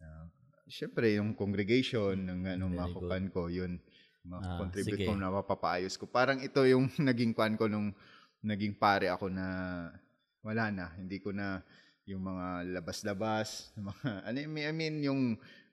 uh, 0.00 0.24
syempre, 0.70 1.18
yung 1.18 1.36
congregation, 1.36 2.16
ng 2.16 2.40
ano, 2.56 2.64
Very 2.72 2.78
makukan 2.80 3.24
ko, 3.28 3.52
yun, 3.52 3.76
Ah, 4.30 4.54
contribute 4.62 5.02
sige. 5.02 5.06
ko 5.10 5.18
na 5.18 5.34
mapapaayos 5.34 5.98
ko. 5.98 6.06
Parang 6.06 6.38
ito 6.38 6.62
yung 6.62 6.86
naging 7.10 7.34
kwan 7.34 7.58
ko 7.58 7.66
nung 7.66 7.90
naging 8.42 8.74
pare 8.74 9.08
ako 9.08 9.30
na 9.30 9.46
wala 10.42 10.68
na. 10.74 10.90
Hindi 10.98 11.22
ko 11.22 11.30
na 11.30 11.62
yung 12.04 12.22
mga 12.26 12.66
labas-labas, 12.74 13.70
mga, 13.78 14.26
ano, 14.26 14.36
I 14.42 14.72
mean- 14.74 15.02
yung 15.06 15.22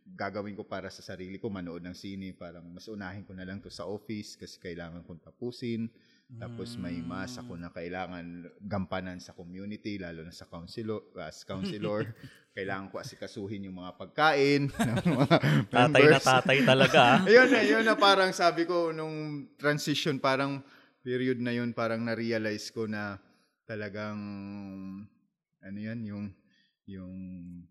gagawin 0.10 0.58
ko 0.58 0.66
para 0.66 0.90
sa 0.90 1.06
sarili 1.06 1.38
ko, 1.38 1.50
manood 1.54 1.86
ng 1.86 1.94
sine, 1.94 2.34
parang 2.34 2.66
mas 2.70 2.90
unahin 2.90 3.26
ko 3.26 3.34
na 3.34 3.46
lang 3.46 3.62
to 3.62 3.70
sa 3.70 3.86
office 3.86 4.38
kasi 4.38 4.58
kailangan 4.58 5.06
kong 5.06 5.22
tapusin. 5.22 5.90
Tapos 6.38 6.78
may 6.78 7.02
mas 7.02 7.34
ako 7.42 7.58
na 7.58 7.74
kailangan 7.74 8.46
gampanan 8.62 9.18
sa 9.18 9.34
community, 9.34 9.98
lalo 9.98 10.22
na 10.22 10.30
sa 10.30 10.46
counselor, 10.46 11.02
as 11.26 11.42
counselor. 11.42 12.06
kailangan 12.58 12.90
ko 12.94 13.02
asikasuhin 13.02 13.66
yung 13.66 13.82
mga 13.82 13.98
pagkain 13.98 14.70
ng 14.90 14.98
mga 15.10 15.38
Tatay 15.74 16.06
na 16.06 16.20
tatay 16.22 16.58
talaga. 16.62 17.00
ah. 17.02 17.20
Ayun 17.26 17.50
na, 17.50 17.60
yun 17.66 17.82
na 17.86 17.96
parang 17.98 18.30
sabi 18.30 18.70
ko 18.70 18.94
nung 18.94 19.50
transition, 19.58 20.22
parang 20.22 20.62
period 21.00 21.40
na 21.40 21.52
yun, 21.52 21.72
parang 21.72 22.04
na-realize 22.04 22.70
ko 22.70 22.86
na 22.86 23.18
talagang, 23.64 24.20
ano 25.60 25.78
yan, 25.78 26.00
yung, 26.04 26.26
yung, 26.86 27.14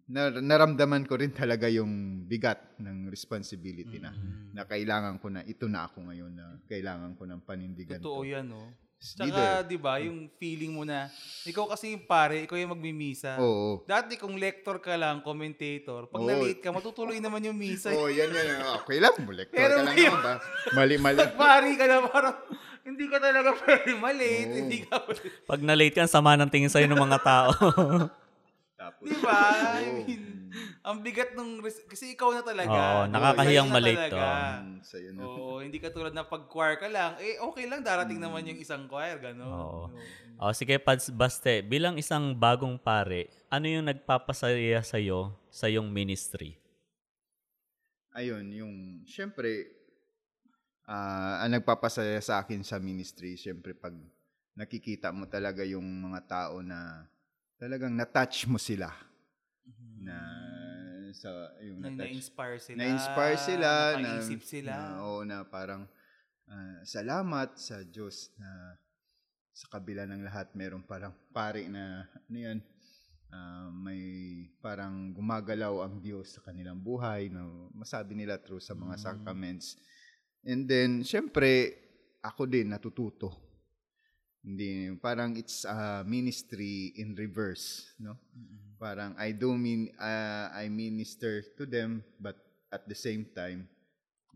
na, 0.06 0.30
naramdaman 0.32 1.04
ko 1.04 1.18
rin 1.18 1.30
talaga 1.30 1.66
yung 1.66 2.24
bigat 2.24 2.78
ng 2.78 3.08
responsibility 3.08 3.98
na, 3.98 4.10
Mm. 4.10 4.54
na 4.54 4.62
kailangan 4.64 5.18
ko 5.18 5.26
na, 5.28 5.42
ito 5.42 5.66
na 5.66 5.86
ako 5.86 6.06
ngayon 6.06 6.32
na 6.32 6.46
kailangan 6.64 7.12
ko 7.14 7.26
ng 7.26 7.40
panindigan 7.42 7.98
Totoo 7.98 8.22
to. 8.22 8.30
yan, 8.30 8.46
no? 8.46 8.62
Tsaka, 8.98 9.62
di 9.62 9.78
ba, 9.78 10.02
yung 10.02 10.26
feeling 10.42 10.74
mo 10.74 10.82
na, 10.82 11.06
ikaw 11.46 11.70
kasi 11.70 11.94
yung 11.94 12.02
pare, 12.02 12.42
ikaw 12.42 12.58
yung 12.58 12.74
magmimisa. 12.74 13.38
Oo. 13.38 13.86
Dati 13.86 14.18
kung 14.18 14.34
lector 14.34 14.82
ka 14.82 14.98
lang, 14.98 15.22
commentator, 15.22 16.10
pag 16.10 16.18
Oo. 16.18 16.26
na-late 16.26 16.58
ka, 16.58 16.74
matutuloy 16.74 17.22
naman 17.22 17.46
yung 17.46 17.54
misa. 17.54 17.90
Oo, 17.94 18.10
yan, 18.10 18.26
yan. 18.26 18.58
Okay 18.82 18.98
lang, 18.98 19.14
bulektor 19.22 19.54
Pero 19.54 19.74
ka 19.76 19.82
lang 19.82 19.94
ngayon- 19.94 20.18
ba? 20.18 20.34
Mali-mali. 20.74 21.18
Pag 21.22 21.34
pari 21.38 21.70
ka 21.78 21.84
na 21.86 21.96
parang, 22.10 22.36
hindi 22.88 23.04
ka 23.06 23.18
talaga 23.20 23.52
pwede 23.52 23.90
malate, 24.00 24.48
Oo. 24.48 24.58
hindi 24.64 24.78
ka 24.88 24.96
pwede. 25.04 25.28
Pag 25.44 25.60
na-late 25.60 25.96
ka, 26.00 26.04
sama 26.08 26.34
ng 26.40 26.48
tingin 26.48 26.72
sa'yo 26.72 26.88
ng 26.88 26.96
mga 26.98 27.18
tao. 27.20 27.52
Tapos, 28.78 29.04
Di 29.10 29.16
ba? 29.20 29.40
I 29.76 29.86
mean, 30.08 30.24
ang 30.80 31.04
bigat 31.04 31.36
nung, 31.36 31.60
res- 31.60 31.84
kasi 31.84 32.16
ikaw 32.16 32.32
na 32.32 32.40
talaga. 32.40 32.72
Oo, 32.72 33.00
No, 33.04 33.12
nakakahiyang 33.12 33.68
malate 33.68 34.08
to. 34.08 34.16
mm, 34.16 34.80
sa'yo 34.80 35.10
na. 35.12 35.20
Oo, 35.28 35.60
hindi 35.60 35.78
ka 35.78 35.92
tulad 35.92 36.16
na 36.16 36.24
pag 36.24 36.48
choir 36.48 36.80
ka 36.80 36.88
lang, 36.88 37.20
eh 37.20 37.36
okay 37.38 37.68
lang, 37.68 37.84
darating 37.84 38.16
naman 38.16 38.48
yung 38.48 38.56
isang 38.56 38.88
choir, 38.88 39.20
gano'n. 39.20 39.44
Oo. 39.44 39.92
O 40.38 40.54
sige, 40.54 40.78
Pads 40.78 41.10
Baste, 41.12 41.66
bilang 41.66 41.98
isang 41.98 42.30
bagong 42.32 42.78
pare, 42.78 43.26
ano 43.50 43.66
yung 43.66 43.90
nagpapasaya 43.90 44.80
sa'yo 44.80 45.34
sa 45.50 45.66
iyong 45.66 45.90
ministry? 45.90 46.54
ayun, 48.18 48.50
yung, 48.50 48.74
syempre, 49.06 49.77
ah 50.88 51.44
ang 51.44 51.52
nagpapasaya 51.52 52.16
sa 52.24 52.40
akin 52.40 52.64
sa 52.64 52.80
ministry, 52.80 53.36
syempre, 53.36 53.76
pag 53.76 53.92
nakikita 54.56 55.12
mo 55.12 55.28
talaga 55.28 55.62
yung 55.62 55.84
mga 55.84 56.20
tao 56.26 56.64
na 56.64 57.04
talagang 57.60 57.92
na-touch 57.94 58.48
mo 58.48 58.56
sila. 58.58 58.90
Na, 60.00 60.16
sa, 61.12 61.30
yung 61.60 61.82
Na, 61.84 61.90
na-inspire 61.92 62.58
sila. 62.58 62.78
Na-inspire 62.80 63.38
sila. 63.38 63.70
Na, 64.00 64.10
sila. 64.40 64.72
Na, 64.74 65.02
oo, 65.04 65.20
na 65.26 65.36
parang, 65.44 65.84
ah, 66.48 66.80
salamat 66.82 67.54
sa 67.60 67.84
Diyos 67.84 68.32
na 68.40 68.78
sa 69.52 69.66
kabila 69.74 70.06
ng 70.06 70.22
lahat, 70.22 70.54
meron 70.54 70.86
parang 70.86 71.10
pare 71.34 71.66
na, 71.66 72.06
ano 72.30 72.38
yan, 72.38 72.58
ah, 73.34 73.68
may 73.74 74.00
parang 74.62 75.10
gumagalaw 75.12 75.82
ang 75.86 75.98
Diyos 75.98 76.38
sa 76.38 76.40
kanilang 76.46 76.78
buhay, 76.78 77.28
na 77.30 77.42
masabi 77.74 78.14
nila 78.14 78.38
through 78.38 78.62
sa 78.62 78.72
mga 78.78 78.94
Mm. 78.96 79.02
sacraments. 79.02 79.76
And 80.46 80.66
then, 80.66 81.02
syempre, 81.02 81.74
ako 82.22 82.46
din 82.46 82.70
natututo. 82.70 83.34
Hindi, 84.38 84.94
parang 85.02 85.34
it's 85.34 85.66
a 85.66 86.06
ministry 86.06 86.94
in 86.96 87.12
reverse, 87.18 87.90
no? 87.98 88.14
Mm-mm. 88.32 88.78
Parang 88.78 89.12
I 89.18 89.34
do 89.34 89.58
mean 89.58 89.90
uh, 89.98 90.54
I 90.54 90.70
minister 90.70 91.42
to 91.58 91.66
them 91.66 92.06
but 92.22 92.38
at 92.70 92.86
the 92.86 92.94
same 92.94 93.26
time 93.34 93.66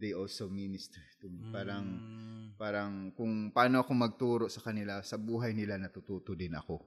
they 0.03 0.11
also 0.11 0.51
minister 0.51 1.01
to 1.23 1.31
me. 1.31 1.47
Parang 1.55 1.87
Mm. 2.03 2.59
parang 2.59 2.93
kung 3.15 3.55
paano 3.55 3.81
ako 3.81 3.91
magturo 3.95 4.47
sa 4.51 4.59
kanila 4.61 4.99
sa 5.07 5.15
buhay 5.17 5.55
nila 5.55 5.79
natututo 5.79 6.35
din 6.35 6.53
ako. 6.59 6.83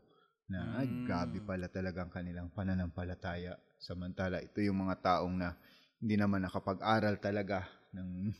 Na 0.51 0.83
ay, 0.83 0.91
Mm. 0.91 1.07
grabe 1.07 1.39
pala 1.41 1.71
talagang 1.71 2.11
kanilang 2.11 2.51
pananampalataya. 2.51 3.55
Samantala 3.79 4.43
ito 4.43 4.59
yung 4.59 4.85
mga 4.85 4.99
taong 5.01 5.33
na 5.39 5.55
hindi 6.03 6.19
naman 6.19 6.43
nakapag-aral 6.43 7.15
talaga 7.17 7.63
ng 7.95 8.35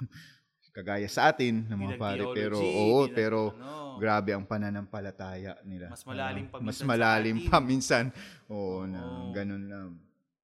kagaya 0.75 1.07
sa 1.07 1.31
atin 1.31 1.63
ng 1.71 1.79
mga 1.79 1.95
pare 1.95 2.23
pero 2.35 2.59
oo 2.59 3.07
nag- 3.07 3.15
pero 3.15 3.39
ano. 3.55 3.95
grabe 3.95 4.35
ang 4.35 4.43
pananampalataya 4.43 5.55
nila. 5.63 5.87
Mas 5.87 6.03
malalim 6.03 6.51
pa 6.51 6.59
Mas 6.59 6.75
minsan 6.75 6.83
sa 6.83 6.91
malalim 6.91 7.37
pa 7.47 7.57
minsan. 7.63 8.05
Oo, 8.51 8.83
Oo. 8.83 8.91
na 8.91 8.99
ganun 9.31 9.63
na. 9.63 9.79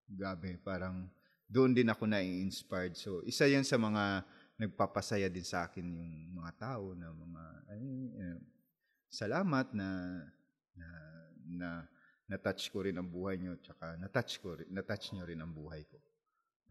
Grabe, 0.08 0.56
parang 0.64 1.08
doon 1.52 1.76
din 1.76 1.88
ako 1.92 2.08
na-inspired. 2.08 2.96
So, 2.96 3.20
isa 3.28 3.44
yan 3.44 3.68
sa 3.68 3.76
mga 3.76 4.24
nagpapasaya 4.56 5.28
din 5.28 5.44
sa 5.44 5.68
akin 5.68 5.84
yung 5.84 6.12
mga 6.32 6.52
tao 6.56 6.96
na 6.96 7.12
mga 7.12 7.44
ay, 7.76 7.84
eh, 8.16 8.38
salamat 9.12 9.76
na 9.76 9.88
na 10.80 10.88
na 11.52 11.70
na-touch 12.32 12.72
ko 12.72 12.88
rin 12.88 12.96
ang 12.96 13.08
buhay 13.12 13.36
nyo 13.36 13.60
tsaka 13.60 14.00
na-touch 14.00 14.40
ko 14.40 14.56
rin, 14.56 14.68
na-touch 14.72 15.12
nyo 15.12 15.28
rin 15.28 15.40
ang 15.44 15.52
buhay 15.52 15.84
ko. 15.84 16.00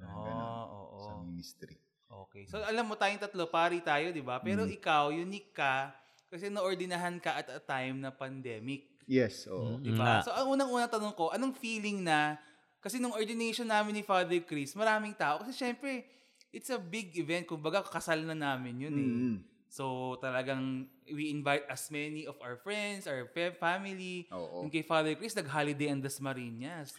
Parang 0.00 0.24
ganun, 0.24 0.48
Ah, 0.48 0.64
oo. 0.72 0.96
sa 1.04 1.12
ministry. 1.20 1.76
Okay. 2.10 2.42
So, 2.50 2.58
alam 2.58 2.90
mo, 2.90 2.98
tayong 2.98 3.22
tatlo, 3.22 3.46
pari 3.46 3.78
tayo, 3.80 4.10
di 4.10 4.18
ba? 4.18 4.42
Pero 4.42 4.66
Mm. 4.66 4.74
ikaw, 4.74 5.14
unique 5.14 5.54
ka 5.54 5.94
kasi 6.26 6.50
naordinahan 6.50 7.22
ka 7.22 7.38
at 7.38 7.46
a 7.50 7.62
time 7.62 8.02
na 8.02 8.10
pandemic. 8.10 8.90
Yes, 9.06 9.46
oo. 9.46 9.78
Mm. 9.78 9.82
Di 9.82 9.90
Nga. 9.94 9.98
ba? 9.98 10.10
So, 10.26 10.30
ang 10.34 10.58
unang-unang 10.58 10.90
tanong 10.90 11.14
ko, 11.14 11.30
anong 11.30 11.54
feeling 11.54 12.02
na, 12.02 12.38
kasi 12.82 12.98
nung 12.98 13.14
ordination 13.14 13.66
namin 13.66 13.98
ni 13.98 14.02
Father 14.02 14.42
Chris, 14.42 14.74
maraming 14.74 15.14
tao. 15.14 15.42
Kasi 15.42 15.54
syempre, 15.54 16.02
it's 16.50 16.70
a 16.70 16.78
big 16.78 17.14
event. 17.14 17.46
Kumbaga, 17.46 17.82
kasal 17.86 18.22
na 18.26 18.34
namin 18.34 18.74
yun 18.78 18.94
eh. 18.94 19.10
Mm. 19.10 19.38
So, 19.70 20.18
talagang 20.18 20.90
we 21.06 21.30
invite 21.30 21.62
as 21.70 21.86
many 21.94 22.26
of 22.26 22.34
our 22.42 22.58
friends, 22.58 23.06
our 23.06 23.30
fa- 23.30 23.54
family. 23.54 24.26
Oo. 24.34 24.66
Yung 24.66 24.72
kay 24.74 24.82
Father 24.82 25.14
Chris, 25.14 25.38
nag-holiday 25.38 25.94
ang 25.94 26.02
Dasmariñas. 26.02 26.90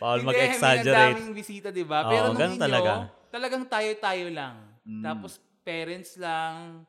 Bawal 0.00 0.20
Hindi, 0.20 0.28
mag-exaggerate. 0.36 0.84
May 0.84 1.16
daming 1.16 1.32
bisita, 1.32 1.68
di 1.72 1.84
ba? 1.88 2.04
Oo, 2.04 2.12
Pero 2.12 2.24
nung 2.28 2.36
ganun 2.36 2.60
inyo, 2.60 2.64
talaga. 2.68 2.92
talagang 3.32 3.64
tayo-tayo 3.64 4.26
lang. 4.28 4.56
Mm. 4.84 5.00
Tapos 5.00 5.40
parents 5.64 6.12
lang, 6.20 6.84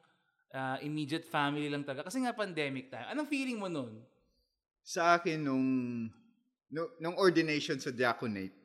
ah, 0.52 0.76
immediate 0.84 1.24
family 1.32 1.72
lang 1.72 1.88
talaga. 1.88 2.12
Kasi 2.12 2.20
nga 2.20 2.36
pandemic 2.36 2.92
tayo. 2.92 3.08
Anong 3.08 3.32
feeling 3.32 3.56
mo 3.56 3.72
nun? 3.72 4.04
Sa 4.84 5.16
akin, 5.16 5.40
nung 5.40 5.68
no, 6.68 6.82
nung 7.00 7.16
ordination 7.16 7.80
sa 7.80 7.92
diaconate, 7.92 8.56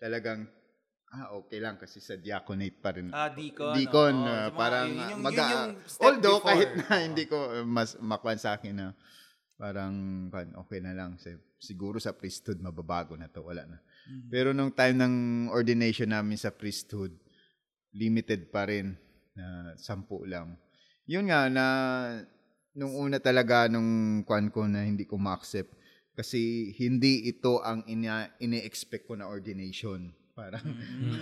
talagang, 0.00 0.48
ah, 1.10 1.34
okay 1.34 1.58
lang 1.58 1.74
kasi 1.74 1.98
sa 1.98 2.14
diaconate 2.14 2.78
pa 2.78 2.94
rin. 2.94 3.10
Ah, 3.10 3.28
deacon. 3.28 3.74
Deacon, 3.74 4.14
Sa 4.16 4.30
mga- 4.46 4.54
parang 4.54 4.88
yun 4.88 5.10
yung- 5.10 5.22
mag- 5.22 5.34
yun 5.34 5.50
yung 5.50 5.74
step 5.84 6.06
although 6.06 6.38
before. 6.38 6.48
kahit 6.48 6.70
na 6.78 6.94
hindi 7.02 7.24
ko 7.26 7.36
uh, 7.36 7.66
mas 7.66 7.98
makwan 7.98 8.38
sa 8.38 8.54
akin 8.54 8.74
na 8.74 8.86
parang 9.54 9.94
okay 10.56 10.78
na 10.78 10.94
lang. 10.94 11.18
Sig- 11.18 11.42
Siguro 11.60 12.00
sa 12.00 12.16
priesthood 12.16 12.56
mababago 12.58 13.12
na 13.14 13.28
to, 13.28 13.44
wala 13.44 13.68
na. 13.68 13.76
Mm. 14.08 14.32
Pero 14.32 14.48
nung 14.56 14.72
time 14.72 14.96
ng 14.96 15.14
ordination 15.52 16.08
namin 16.08 16.40
sa 16.40 16.48
priesthood, 16.48 17.12
limited 17.92 18.48
pa 18.48 18.64
rin 18.64 18.96
na 19.36 19.74
sampu 19.76 20.24
lang. 20.24 20.56
Yun 21.04 21.28
nga 21.28 21.52
na 21.52 21.64
nung 22.72 22.94
una 22.94 23.20
talaga 23.20 23.68
nung 23.68 24.22
kwan 24.24 24.48
ko 24.48 24.64
na 24.64 24.86
hindi 24.86 25.04
ko 25.04 25.18
ma-accept 25.18 25.74
kasi 26.14 26.70
hindi 26.78 27.26
ito 27.26 27.58
ang 27.60 27.82
ina, 27.84 28.30
ini-expect 28.38 29.04
ko 29.04 29.18
na 29.18 29.26
ordination. 29.26 30.16
Parang 30.40 30.64
Mm. 30.64 31.20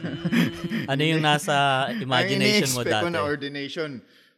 Ano 0.95 1.03
yung 1.03 1.23
nasa 1.27 1.91
imagination 1.99 2.71
mo 2.71 2.87
ang 2.87 2.87
ko 2.87 2.95
dati? 2.95 3.15
na 3.19 3.27
ordination, 3.27 3.91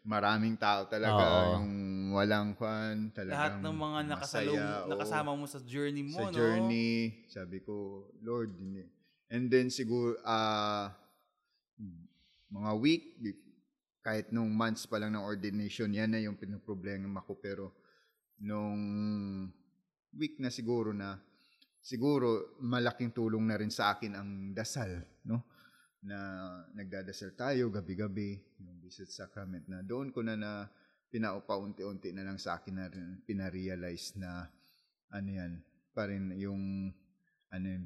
maraming 0.08 0.56
tao 0.56 0.88
talaga 0.88 1.20
Oo. 1.20 1.60
yung 1.60 1.68
walang 2.16 2.56
kwan, 2.56 3.12
Lahat 3.12 3.60
talagang 3.60 3.60
ng 3.60 3.76
mga 3.76 4.00
nakasalong, 4.08 4.56
masaya, 4.56 4.88
nakasama 4.88 5.30
mo 5.36 5.44
sa 5.44 5.60
journey 5.60 6.00
mo, 6.08 6.16
sa 6.16 6.32
no? 6.32 6.32
journey, 6.32 7.20
sabi 7.28 7.60
ko, 7.60 8.08
Lord, 8.24 8.56
hindi. 8.56 8.88
And 9.28 9.52
then 9.52 9.68
siguro, 9.68 10.16
ah, 10.24 10.96
mga 12.50 12.70
week, 12.80 13.04
kahit 14.00 14.32
nung 14.32 14.48
months 14.48 14.88
pa 14.88 14.96
lang 14.96 15.12
ng 15.12 15.22
ordination, 15.22 15.92
yan 15.92 16.08
na 16.10 16.24
yung 16.24 16.40
pinoproblema 16.40 17.20
ko. 17.22 17.36
Pero 17.36 17.70
nung 18.40 18.80
week 20.16 20.40
na 20.40 20.48
siguro 20.48 20.90
na, 20.96 21.20
siguro 21.80 22.56
malaking 22.60 23.10
tulong 23.10 23.48
na 23.48 23.56
rin 23.56 23.72
sa 23.72 23.96
akin 23.96 24.12
ang 24.14 24.30
dasal, 24.52 25.00
no? 25.24 25.48
Na 26.04 26.16
nagdadasal 26.76 27.36
tayo 27.36 27.68
gabi-gabi, 27.68 28.40
yung 28.60 28.80
Blessed 28.80 29.08
Sacrament 29.12 29.68
na 29.68 29.84
doon 29.84 30.12
ko 30.12 30.24
na 30.24 30.36
na 30.36 30.64
pinaupa-unti-unti 31.10 32.14
na 32.14 32.24
lang 32.24 32.38
sa 32.38 32.60
akin 32.60 32.74
na 32.76 32.86
rin, 32.86 33.20
pinarealize 33.26 34.16
na 34.16 34.46
ano 35.10 35.28
yan, 35.28 35.52
pa 35.90 36.06
rin 36.06 36.30
yung 36.38 36.94
ano 37.50 37.66
yun, 37.66 37.84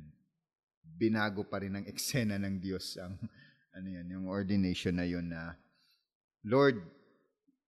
binago 0.85 1.49
pa 1.49 1.65
rin 1.65 1.81
ng 1.81 1.87
eksena 1.93 2.37
ng 2.37 2.61
Diyos 2.61 3.01
ang 3.01 3.17
ano 3.75 3.89
yan, 3.89 4.07
yung 4.13 4.27
ordination 4.29 5.01
na 5.01 5.09
yun 5.09 5.27
na 5.27 5.57
Lord, 6.45 6.79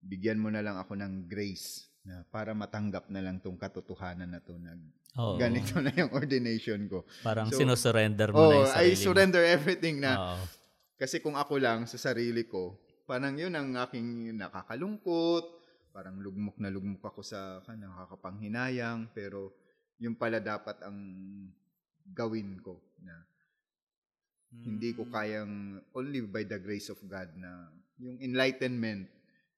bigyan 0.04 0.38
mo 0.38 0.52
na 0.52 0.60
lang 0.60 0.76
ako 0.76 0.94
ng 0.94 1.26
grace 1.26 1.88
na 2.06 2.22
para 2.30 2.54
matanggap 2.54 3.10
na 3.10 3.18
lang 3.18 3.42
tong 3.42 3.58
katotohanan 3.58 4.30
na 4.30 4.38
to 4.38 4.54
na 4.56 4.78
Oo. 5.18 5.34
ganito 5.34 5.74
na 5.82 5.90
yung 5.90 6.14
ordination 6.14 6.86
ko. 6.86 7.02
Parang 7.20 7.50
So, 7.50 7.58
sinusurrender 7.58 8.30
mo 8.30 8.38
na 8.38 8.46
Oh, 8.46 8.52
yung 8.62 8.70
sarili 8.70 8.86
I 8.86 8.94
mo. 8.94 9.02
surrender 9.02 9.42
everything 9.42 9.96
na 9.98 10.10
Oo. 10.14 10.44
kasi 10.94 11.18
kung 11.18 11.34
ako 11.34 11.58
lang 11.58 11.84
sa 11.84 11.98
sarili 11.98 12.46
ko, 12.46 12.78
parang 13.04 13.34
yun 13.34 13.50
ang 13.52 13.74
aking 13.76 14.30
nakakalungkot, 14.38 15.44
parang 15.90 16.22
lugmok 16.22 16.56
na 16.58 16.70
lugmok 16.70 17.02
ako 17.02 17.20
sa 17.20 17.58
kan 17.66 17.76
nakakapanghinayang, 17.76 19.10
pero 19.10 19.50
yun 19.98 20.14
pala 20.14 20.38
dapat 20.38 20.78
ang 20.84 20.94
gawin 22.06 22.62
ko 22.62 22.78
na 23.02 23.18
hindi 24.56 24.94
ko 24.94 25.04
Mm. 25.04 25.12
kayang 25.12 25.54
only 25.90 26.22
by 26.22 26.44
the 26.44 26.56
grace 26.56 26.86
of 26.86 27.00
God 27.02 27.34
na 27.34 27.66
yung 27.98 28.20
enlightenment, 28.20 29.08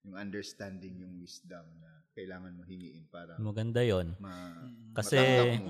yung 0.01 0.15
understanding, 0.15 0.97
yung 0.97 1.19
wisdom 1.19 1.61
na 1.77 1.88
kailangan 2.19 2.51
mo 2.51 2.67
hingiin 2.67 3.07
para 3.07 3.39
Maganda 3.39 3.79
yon. 3.79 4.19
ma 4.19 4.31
Mm. 4.59 4.91
Kasi 4.91 5.15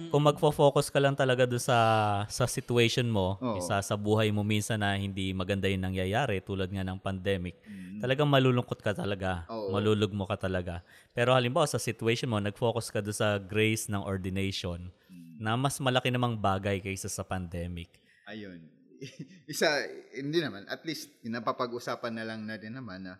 kung 0.09 0.25
magfo-focus 0.25 0.89
ka 0.89 0.97
lang 0.97 1.13
talaga 1.13 1.45
doon 1.45 1.61
sa 1.61 1.77
sa 2.25 2.49
situation 2.49 3.05
mo, 3.05 3.37
Oo. 3.37 3.61
isa 3.61 3.77
sa 3.79 3.93
buhay 3.93 4.33
mo 4.33 4.41
minsan 4.41 4.81
na 4.81 4.97
hindi 4.97 5.29
maganda 5.31 5.69
yung 5.69 5.85
nangyayari 5.85 6.41
tulad 6.41 6.65
nga 6.65 6.81
ng 6.81 6.97
pandemic, 6.97 7.59
Mm. 7.61 7.99
talagang 8.01 8.25
malulungkot 8.25 8.79
ka 8.79 8.95
talaga. 8.95 9.45
Oo. 9.47 9.69
Malulugmo 9.69 10.25
ka 10.25 10.39
talaga. 10.39 10.81
Pero 11.11 11.35
halimbawa 11.35 11.67
sa 11.67 11.77
situation 11.77 12.25
mo, 12.25 12.41
nag-focus 12.41 12.89
ka 12.89 13.03
doon 13.03 13.13
sa 13.13 13.37
grace 13.37 13.85
ng 13.85 14.01
ordination 14.01 14.89
Mm. 15.11 15.37
na 15.37 15.53
mas 15.53 15.77
malaki 15.77 16.09
namang 16.09 16.33
bagay 16.33 16.79
kaysa 16.79 17.11
sa 17.11 17.21
pandemic. 17.21 17.91
Ayun. 18.25 18.65
Isa, 19.47 19.67
hindi 20.11 20.39
naman. 20.41 20.65
At 20.65 20.81
least, 20.83 21.11
napapag-usapan 21.23 22.13
na 22.13 22.23
lang 22.25 22.43
na 22.43 22.55
din 22.55 22.73
naman 22.73 23.03
na 23.03 23.13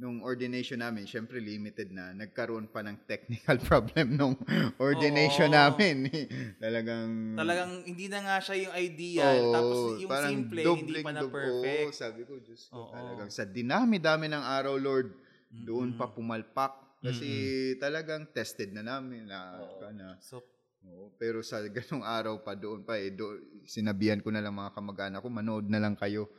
nung 0.00 0.24
ordination 0.24 0.80
namin, 0.80 1.04
syempre 1.04 1.36
limited 1.44 1.92
na. 1.92 2.16
Nagkaroon 2.16 2.72
pa 2.72 2.80
ng 2.80 3.04
technical 3.04 3.60
problem 3.68 4.16
nung 4.16 4.34
ordination 4.80 5.52
Oo. 5.52 5.58
namin. 5.60 6.08
Talagang... 6.64 7.36
Talagang 7.36 7.72
hindi 7.84 8.08
na 8.08 8.24
nga 8.24 8.36
siya 8.40 8.56
yung 8.64 8.74
ideal. 8.80 9.36
Oo, 9.44 9.52
tapos 9.52 9.78
yung 10.00 10.10
parang 10.10 10.32
simple, 10.32 10.60
hindi 10.64 10.94
pa 11.04 11.12
na 11.12 11.20
dob- 11.20 11.36
perfect. 11.36 11.84
oo, 11.84 11.92
sabi 11.92 12.20
ko, 12.24 12.32
Diyos 12.40 12.62
ko, 12.72 12.88
Oo. 12.88 12.92
talagang 12.96 13.28
sa 13.28 13.44
dinami-dami 13.44 14.26
ng 14.32 14.40
araw, 14.40 14.74
Lord, 14.80 15.12
doon 15.52 15.92
pa 15.92 16.08
pumalpak. 16.08 17.04
Kasi 17.04 17.28
talagang 17.76 18.28
tested 18.32 18.72
na 18.72 18.80
namin 18.80 19.28
na, 19.28 19.60
na 19.92 20.16
So, 20.20 20.40
Oo, 20.80 21.12
pero 21.20 21.44
sa 21.44 21.60
ganung 21.76 22.00
araw 22.00 22.40
pa 22.40 22.56
doon 22.56 22.88
pa 22.88 22.96
eh, 22.96 23.12
do, 23.12 23.36
sinabihan 23.68 24.24
ko 24.24 24.32
na 24.32 24.40
lang 24.40 24.56
mga 24.56 24.72
kamag-anak 24.72 25.20
ko, 25.20 25.28
manood 25.28 25.68
na 25.68 25.76
lang 25.76 25.92
kayo. 25.92 26.32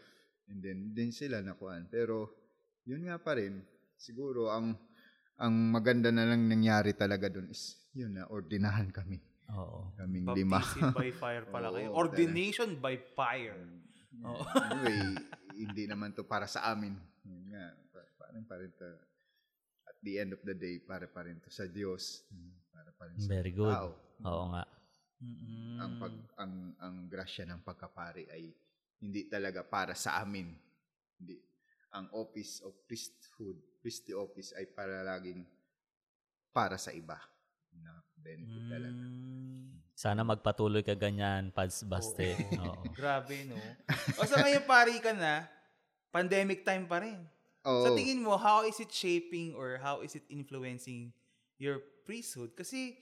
And 0.50 0.58
then, 0.66 0.98
din 0.98 1.14
sila 1.14 1.46
nakuan. 1.46 1.86
Pero, 1.94 2.41
yun 2.84 3.06
nga 3.06 3.18
pa 3.18 3.38
rin, 3.38 3.62
siguro, 3.96 4.50
ang 4.50 4.74
ang 5.42 5.74
maganda 5.74 6.14
na 6.14 6.22
lang 6.24 6.46
nangyari 6.46 6.94
talaga 6.94 7.26
doon 7.26 7.50
is, 7.50 7.82
yun 7.92 8.14
na, 8.14 8.30
ordinahan 8.30 8.94
kami. 8.94 9.18
Oo. 9.52 9.90
Kaming 9.98 10.30
lima. 10.38 10.62
baptism 10.62 10.94
by 10.94 11.10
fire 11.12 11.46
pala 11.54 11.74
kayo. 11.74 11.90
Oo, 11.90 11.98
Ordination 11.98 12.78
by 12.78 12.96
fire. 13.18 13.58
Oo. 14.22 14.42
anyway, 14.70 15.18
hindi 15.58 15.84
naman 15.90 16.14
to 16.14 16.24
para 16.24 16.46
sa 16.46 16.70
amin. 16.70 16.94
Yun 17.26 17.50
nga, 17.50 17.74
pa- 17.90 18.12
parang 18.22 18.46
pa 18.46 18.56
rin 18.62 18.70
to, 18.72 18.86
at 19.84 19.98
the 20.00 20.22
end 20.22 20.32
of 20.32 20.42
the 20.46 20.54
day, 20.54 20.78
para 20.78 21.10
pa 21.10 21.26
rin 21.26 21.42
to 21.42 21.50
sa 21.50 21.66
Diyos. 21.66 22.22
Para 22.70 22.94
pa 22.94 23.10
rin 23.10 23.18
sa 23.18 23.28
Very 23.28 23.52
good. 23.52 23.74
tao. 23.74 23.98
Oo 24.22 24.46
nga. 24.54 24.64
Mm-mm. 25.22 25.78
ang 25.78 25.94
pag 26.02 26.16
ang 26.42 26.54
ang 26.82 26.96
grasya 27.06 27.46
ng 27.46 27.62
pagkapari 27.62 28.26
ay 28.34 28.50
hindi 28.98 29.30
talaga 29.30 29.62
para 29.62 29.94
sa 29.94 30.18
amin. 30.18 30.50
Hindi 31.18 31.38
ang 31.92 32.08
office 32.16 32.64
of 32.64 32.72
priesthood, 32.88 33.60
priestly 33.84 34.16
office 34.16 34.56
ay 34.56 34.66
para 34.68 35.04
laging 35.04 35.44
para 36.52 36.80
sa 36.80 36.92
iba. 36.92 37.20
Na 37.76 38.04
benefit 38.16 38.64
talaga. 38.68 38.96
Mm. 38.96 39.80
Sana 39.96 40.22
magpatuloy 40.26 40.82
ka 40.82 40.96
ganyan, 40.98 41.52
Pads 41.54 41.86
Baste. 41.88 42.36
Oo. 42.58 42.84
Grabe, 42.98 43.46
no? 43.46 43.60
O 44.18 44.26
sa 44.26 44.42
ngayon, 44.42 44.64
pari 44.66 44.98
ka 45.00 45.14
na, 45.14 45.46
pandemic 46.10 46.64
time 46.66 46.88
pa 46.88 47.04
rin. 47.04 47.20
Oo. 47.64 47.86
Sa 47.86 47.90
tingin 47.94 48.24
mo, 48.24 48.36
how 48.36 48.66
is 48.66 48.80
it 48.82 48.90
shaping 48.92 49.54
or 49.54 49.78
how 49.80 50.02
is 50.02 50.16
it 50.18 50.26
influencing 50.28 51.14
your 51.62 51.80
priesthood? 52.04 52.52
Kasi, 52.58 52.98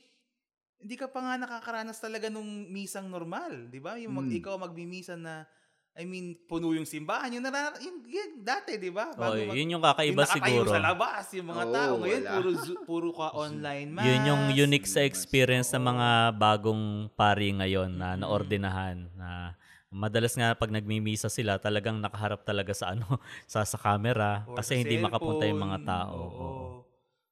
hindi 0.79 0.95
ka 0.95 1.07
pa 1.07 1.19
nga 1.23 1.35
nakakaranas 1.39 1.99
talaga 1.99 2.27
nung 2.27 2.67
misang 2.67 3.07
normal, 3.07 3.67
di 3.71 3.79
ba? 3.79 3.95
Yung 3.99 4.13
mag, 4.15 4.27
Mm. 4.27 4.39
ikaw 4.43 4.55
magmimisa 4.59 5.15
na, 5.15 5.43
I 5.99 6.07
mean, 6.07 6.39
puno 6.47 6.71
yung 6.71 6.87
simbahan. 6.87 7.27
Yung, 7.29 7.43
nara, 7.43 7.75
yung, 7.83 7.99
yung 8.07 8.39
dati, 8.39 8.79
di 8.79 8.87
ba? 8.87 9.11
Bago 9.11 9.35
mag- 9.35 9.51
yun 9.51 9.75
yung 9.75 9.83
kakaiba 9.83 10.23
yung 10.23 10.31
siguro. 10.31 10.69
sa 10.71 10.79
labas, 10.79 11.27
yung 11.35 11.47
mga 11.51 11.63
Oo, 11.65 11.73
tao. 11.75 11.93
Ngayon, 11.99 12.21
wala. 12.23 12.31
puro, 12.31 12.49
zo- 12.55 12.81
puro 12.87 13.09
ka 13.11 13.27
online 13.43 13.89
mass. 13.91 14.07
Yun 14.07 14.21
yung 14.23 14.43
unique 14.55 14.87
sa 14.87 15.03
experience 15.03 15.75
ng 15.75 15.83
mga 15.83 16.07
bagong 16.33 16.83
pari 17.13 17.51
ngayon 17.51 17.91
na 17.91 18.15
naordinahan 18.15 19.11
na 19.13 19.59
madalas 19.89 20.31
nga 20.33 20.55
pag 20.55 20.69
nagmimisa 20.69 21.27
sila 21.27 21.57
talagang 21.57 21.97
nakaharap 21.97 22.45
talaga 22.45 22.71
sa 22.71 22.93
ano 22.93 23.19
sa 23.49 23.65
sa 23.65 23.75
camera 23.75 24.45
Or 24.47 24.61
kasi 24.61 24.77
sa 24.77 24.79
hindi 24.79 24.95
makapunta 24.95 25.43
yung 25.43 25.59
mga 25.59 25.77
cellphone. 25.81 25.91
tao. 25.91 26.15
Oo. 26.15 26.39
Oo. 26.39 26.77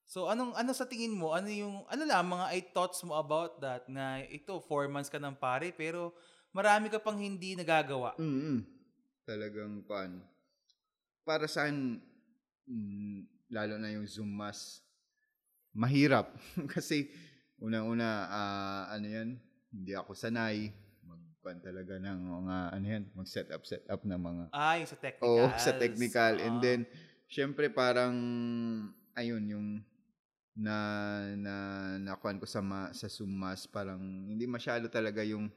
So 0.03 0.25
anong 0.25 0.56
ano 0.56 0.71
sa 0.71 0.84
tingin 0.84 1.13
mo? 1.13 1.32
Ano 1.32 1.47
yung 1.47 1.84
ano 1.86 2.03
lang 2.03 2.25
mga 2.25 2.45
i 2.51 2.62
thoughts 2.65 2.99
mo 3.03 3.13
about 3.13 3.60
that 3.60 3.86
na 3.88 4.23
ito 4.25 4.60
four 4.60 4.88
months 4.88 5.08
ka 5.08 5.19
ng 5.19 5.36
pare 5.36 5.71
pero 5.71 6.12
marami 6.58 6.89
ka 6.89 6.98
pang 6.98 7.22
hindi 7.22 7.54
nagagawa. 7.54 8.17
Mm. 8.17 8.65
Talagang 9.30 9.86
pan. 9.86 10.17
Para 11.22 11.46
sa 11.46 11.70
akin, 11.70 12.02
mm, 12.65 13.20
lalo 13.54 13.78
na 13.78 13.93
yung 13.93 14.10
Zoom 14.10 14.34
mas 14.34 14.82
mahirap 15.78 16.34
kasi 16.74 17.13
unang-una 17.62 18.26
ah, 18.26 18.84
ano 18.89 19.06
yan, 19.06 19.30
hindi 19.70 19.93
ako 19.93 20.17
sanay 20.17 20.74
magpan 21.06 21.62
talaga 21.62 22.02
ng 22.02 22.20
mga 22.26 22.58
ano 22.74 22.86
yan, 22.89 23.04
mag-set 23.13 23.54
up 23.54 23.62
set 23.62 23.86
up 23.86 24.02
ng 24.02 24.17
mga 24.17 24.43
Ah, 24.50 24.82
yung 24.82 24.89
sa 24.89 24.98
technical. 24.98 25.30
Oo, 25.30 25.46
sa 25.62 25.72
technical. 25.78 26.34
And 26.41 26.58
then, 26.58 26.80
syempre 27.30 27.70
parang, 27.70 28.16
ayun, 29.14 29.43
yung 29.45 29.68
na 30.58 30.74
na 31.38 31.53
nakuan 32.01 32.41
ko 32.41 32.49
sa 32.49 32.66
ma, 32.66 32.89
sa 32.89 33.05
Sumas 33.05 33.70
parang 33.70 34.01
hindi 34.01 34.49
masyado 34.49 34.89
talaga 34.89 35.22
yung 35.22 35.53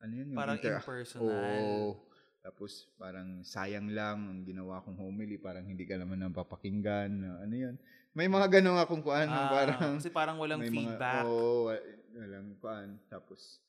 ano 0.00 0.12
yun 0.12 0.26
yung 0.28 0.38
parang 0.38 0.56
intera- 0.56 0.80
impersonal. 0.80 1.28
Oo. 1.28 2.00
Tapos 2.40 2.70
parang 2.96 3.44
sayang 3.44 3.88
lang 3.88 4.16
ang 4.22 4.40
ginawa 4.42 4.80
kong 4.80 4.96
homily, 4.96 5.36
parang 5.36 5.62
hindi 5.62 5.84
ka 5.84 5.94
naman 5.94 6.18
napapakinggan. 6.18 7.10
na 7.12 7.30
Ano 7.38 7.52
yun? 7.54 7.76
May 8.10 8.26
mga 8.26 8.48
ganun 8.50 8.74
akong 8.74 9.00
kuan, 9.00 9.28
Ah, 9.28 9.46
parang 9.46 9.96
kasi 9.96 10.10
parang 10.10 10.34
walang 10.34 10.58
may 10.58 10.66
feedback. 10.66 11.22
Mga, 11.22 11.28
oo, 11.28 11.68
wa- 11.68 11.86
walang 12.12 12.48
kuan. 12.58 12.88
Tapos 13.06 13.60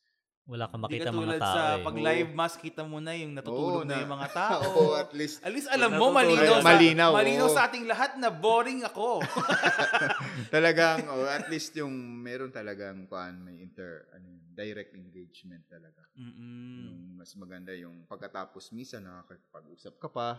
Wala 0.41 0.65
kang 0.65 0.81
makita 0.81 1.13
mga 1.13 1.37
tao 1.37 1.53
sa 1.53 1.63
eh. 1.77 1.83
pag 1.85 1.93
Oo. 1.93 2.01
live 2.01 2.31
mass, 2.33 2.55
kita 2.57 2.81
mo 2.81 2.97
na 2.97 3.13
yung 3.13 3.37
natutulog 3.37 3.83
Oo, 3.83 3.85
na, 3.85 3.93
na- 3.93 4.01
yung 4.01 4.13
mga 4.17 4.29
tao. 4.33 4.59
Oo, 4.73 4.97
at 4.97 5.11
least. 5.13 5.37
At 5.39 5.53
least 5.53 5.69
alam 5.69 5.93
mo, 5.93 6.09
malinaw, 6.09 6.59
sa, 6.59 6.65
Malinaw, 6.65 7.11
malinaw 7.13 7.45
oo. 7.45 7.53
sa 7.53 7.69
ating 7.69 7.85
lahat 7.85 8.17
na 8.17 8.33
boring 8.33 8.81
ako. 8.81 9.21
talagang, 10.49 11.05
oh, 11.07 11.23
at 11.25 11.45
least 11.47 11.75
yung 11.75 11.93
meron 12.17 12.49
talagang 12.49 13.05
kuan 13.05 13.37
may 13.37 13.61
inter, 13.61 14.09
ano, 14.11 14.40
direct 14.61 14.91
engagement 14.93 15.63
talaga. 15.65 16.05
Mm-mm. 16.13 16.85
Yung 16.85 16.99
mas 17.15 17.33
maganda 17.33 17.73
yung 17.73 18.05
pagkatapos 18.05 18.69
misa, 18.69 18.97
nakakapag-usap 18.97 19.97
ka 19.97 20.07
pa 20.07 20.29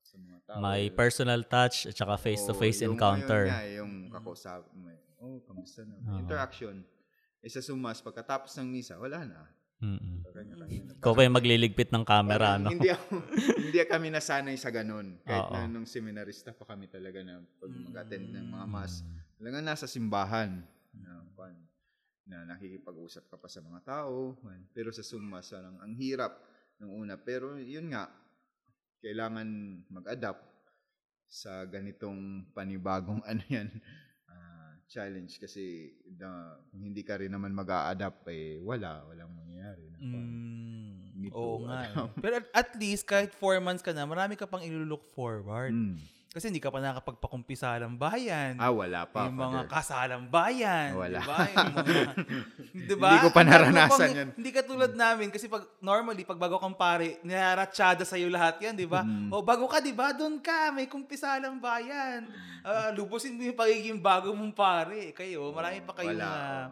sa 0.00 0.16
mga 0.16 0.38
tao. 0.44 0.58
May 0.58 0.90
personal 0.90 1.44
touch 1.44 1.86
at 1.86 1.94
saka 1.94 2.16
face-to-face 2.16 2.82
yung- 2.82 2.94
encounter. 2.94 3.42
Yung, 3.44 3.52
nga, 3.52 3.62
yung 3.70 3.92
kakusap 4.10 4.66
mo. 4.72 4.88
eh, 4.88 4.98
Oh, 5.20 5.36
kamusta 5.44 5.84
na? 5.84 6.00
Oo. 6.00 6.18
Interaction. 6.18 6.80
Eh, 7.38 7.48
sa 7.48 7.60
sumas, 7.60 8.00
pagkatapos 8.00 8.56
ng 8.56 8.66
misa, 8.66 8.96
wala 8.96 9.20
na. 9.22 9.40
Mm-mm. 9.80 10.24
Ikaw 10.96 11.12
pa 11.12 11.24
yung 11.24 11.36
magliligpit 11.36 11.88
ng 11.88 12.04
camera, 12.04 12.56
Parang 12.56 12.64
no? 12.64 12.70
Hindi 12.70 12.88
ako, 12.88 13.16
hindi 13.64 13.80
kami 13.84 14.08
nasanay 14.08 14.56
sa 14.56 14.68
ganun. 14.68 15.20
Kahit 15.22 15.44
Oo. 15.46 15.52
na 15.54 15.64
nung 15.66 15.84
seminarista 15.84 16.52
pa 16.52 16.64
kami 16.64 16.84
talaga 16.86 17.20
na 17.20 17.40
pag 17.56 17.70
mag-attend 17.70 18.28
ng 18.28 18.46
mga 18.50 18.64
Mm. 18.64 18.72
mass, 18.72 19.00
talaga 19.36 19.56
nasa 19.58 19.84
simbahan 19.84 20.60
na, 20.90 21.24
kwan, 21.32 21.56
na 22.30 22.46
nakikipag-usap 22.46 23.26
ka 23.26 23.34
pa 23.34 23.50
sa 23.50 23.58
mga 23.58 23.82
tao. 23.82 24.38
Pero 24.70 24.94
sa 24.94 25.02
sumas, 25.02 25.50
parang 25.50 25.82
ang 25.82 25.92
hirap 25.98 26.38
nung 26.78 26.94
una. 27.02 27.18
Pero 27.18 27.58
yun 27.58 27.90
nga, 27.90 28.06
kailangan 29.02 29.48
mag-adapt 29.90 30.46
sa 31.26 31.66
ganitong 31.66 32.46
panibagong 32.54 33.18
ano 33.30 33.42
yan, 33.50 33.66
ah, 34.30 34.78
challenge 34.86 35.42
kasi 35.42 35.90
na, 36.14 36.54
kung 36.70 36.86
hindi 36.86 37.02
ka 37.02 37.18
rin 37.18 37.34
naman 37.34 37.50
mag-a-adapt 37.54 38.26
eh 38.30 38.58
wala 38.62 39.06
walang 39.10 39.34
mangyayari 39.34 39.90
na. 39.90 39.98
Mm. 39.98 41.30
Oo 41.34 41.66
nga. 41.66 41.84
eh. 41.84 41.92
adapt. 41.92 42.14
Pero 42.22 42.34
at, 42.38 42.46
at 42.54 42.70
least, 42.78 43.04
kahit 43.06 43.34
four 43.34 43.58
months 43.58 43.82
ka 43.82 43.90
na, 43.90 44.06
marami 44.06 44.38
ka 44.38 44.46
pang 44.46 44.62
ilulook 44.62 45.10
forward. 45.12 45.74
Mm. 45.74 45.98
Kasi 46.30 46.46
hindi 46.46 46.62
ka 46.62 46.70
pa 46.70 46.78
nakapagpakumpisalang 46.78 47.98
bayan. 47.98 48.54
Ah, 48.54 48.70
wala 48.70 49.02
pa. 49.02 49.26
yung 49.26 49.34
mga 49.34 49.66
kasalang 49.66 50.30
bayan. 50.30 50.94
Wala. 50.94 51.18
Diba? 51.18 51.38
Yung 51.42 51.74
mga, 51.74 51.94
diba? 52.90 53.08
Hindi 53.10 53.18
ko 53.18 53.30
pa 53.34 53.42
naranasan 53.42 53.90
pang- 53.90 54.14
yan. 54.14 54.28
Hindi 54.38 54.50
ka 54.54 54.62
tulad 54.62 54.92
namin. 54.94 55.34
Kasi 55.34 55.50
pag 55.50 55.66
normally, 55.82 56.22
pag 56.22 56.38
bago 56.38 56.62
kang 56.62 56.78
pare, 56.78 57.18
nararatsyada 57.26 58.06
sa'yo 58.06 58.30
lahat 58.30 58.62
yan, 58.62 58.78
di 58.78 58.86
ba? 58.86 59.02
Mm. 59.02 59.34
O 59.34 59.42
bago 59.42 59.66
ka, 59.66 59.82
di 59.82 59.90
ba? 59.90 60.14
Doon 60.14 60.38
ka, 60.38 60.70
may 60.70 60.86
kumpisalang 60.86 61.58
bayan. 61.58 62.30
Ah, 62.62 62.94
lubusin 62.94 63.34
mo 63.34 63.42
yung 63.42 63.58
pagiging 63.58 63.98
bago 63.98 64.30
mong 64.30 64.54
pare. 64.54 65.10
Kayo, 65.10 65.50
marami 65.50 65.82
pa 65.82 65.98
kayong 65.98 66.14
Wala, 66.14 66.30
uh, 66.30 66.64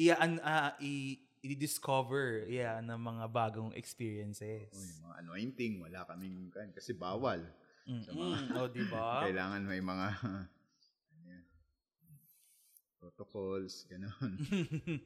iaan, 0.00 0.40
ah, 0.40 0.72
i- 0.80 1.20
i-discover 1.44 2.48
yeah, 2.48 2.80
ng 2.80 2.96
mga 2.96 3.24
bagong 3.28 3.76
experiences. 3.76 4.72
Oh, 4.72 4.80
yung 4.80 5.02
mga 5.04 5.16
anointing, 5.20 5.72
wala 5.78 6.00
kaming 6.08 6.48
kan 6.48 6.72
kasi 6.72 6.96
bawal. 6.96 7.44
Mm-mm. 7.86 8.58
O, 8.58 8.66
di 8.66 8.82
ba? 8.90 9.20
Kailangan 9.26 9.62
may 9.62 9.80
mga 9.80 10.06
ano 10.22 10.56
protocols, 13.06 13.86
gano'n. 13.86 14.32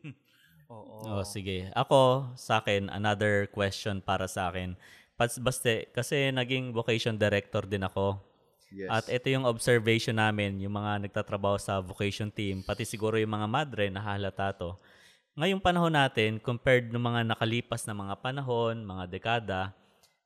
Oo. 0.72 1.20
Oh, 1.20 1.22
sige. 1.26 1.68
Ako, 1.76 2.32
sa 2.32 2.64
akin, 2.64 2.88
another 2.88 3.44
question 3.52 4.00
para 4.00 4.24
sa 4.24 4.48
akin. 4.48 4.72
Pas, 5.20 5.36
baste, 5.36 5.92
kasi 5.92 6.32
naging 6.32 6.72
vocation 6.72 7.20
director 7.20 7.68
din 7.68 7.84
ako. 7.84 8.16
Yes. 8.72 8.88
At 8.88 9.04
ito 9.12 9.28
yung 9.28 9.44
observation 9.44 10.16
namin, 10.16 10.56
yung 10.62 10.80
mga 10.80 11.04
nagtatrabaho 11.04 11.60
sa 11.60 11.82
vocation 11.82 12.32
team, 12.32 12.64
pati 12.64 12.88
siguro 12.88 13.20
yung 13.20 13.36
mga 13.36 13.50
madre, 13.50 13.84
nahalata 13.92 14.54
to. 14.56 14.78
Ngayong 15.36 15.60
panahon 15.60 15.92
natin, 15.92 16.40
compared 16.40 16.88
ng 16.88 17.02
mga 17.02 17.20
nakalipas 17.36 17.84
na 17.84 17.92
mga 17.92 18.14
panahon, 18.22 18.80
mga 18.80 19.04
dekada, 19.10 19.60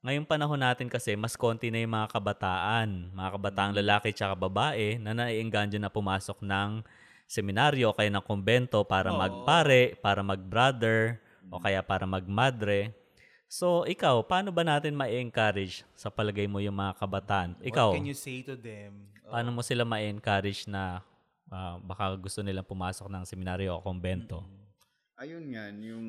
ngayong 0.05 0.29
panahon 0.29 0.61
natin 0.61 0.85
kasi 0.85 1.17
mas 1.17 1.33
konti 1.33 1.73
na 1.73 1.81
yung 1.81 1.97
mga 1.97 2.13
kabataan, 2.13 3.09
mga 3.09 3.29
kabataang 3.41 3.73
lalaki 3.73 4.13
tsaka 4.13 4.37
babae 4.37 5.01
na 5.01 5.17
naiengganyo 5.17 5.81
na 5.81 5.89
pumasok 5.89 6.45
ng 6.45 6.85
seminaryo 7.25 7.89
o 7.89 7.95
kaya 7.97 8.13
ng 8.13 8.21
kumbento 8.21 8.85
para 8.85 9.09
Oo. 9.09 9.17
magpare, 9.17 9.97
para 9.97 10.21
magbrother, 10.21 11.17
o 11.49 11.57
kaya 11.57 11.81
para 11.81 12.05
magmadre. 12.05 12.93
So, 13.49 13.81
ikaw, 13.89 14.21
paano 14.21 14.53
ba 14.53 14.61
natin 14.61 14.93
ma-encourage 14.93 15.81
sa 15.97 16.13
palagay 16.13 16.45
mo 16.45 16.61
yung 16.61 16.77
mga 16.77 17.01
kabataan? 17.01 17.57
Ikaw, 17.65 17.89
What 17.89 17.97
can 17.97 18.05
you 18.05 18.17
say 18.17 18.45
to 18.45 18.53
them? 18.53 19.09
paano 19.25 19.57
mo 19.57 19.65
sila 19.65 19.81
ma-encourage 19.81 20.69
na 20.69 21.01
ah, 21.49 21.81
baka 21.81 22.13
gusto 22.13 22.45
nilang 22.45 22.65
pumasok 22.65 23.09
ng 23.09 23.25
seminaryo 23.25 23.73
o 23.73 23.81
kumbento? 23.81 24.45
Ayun 25.17 25.49
nga, 25.49 25.73
yung 25.73 26.07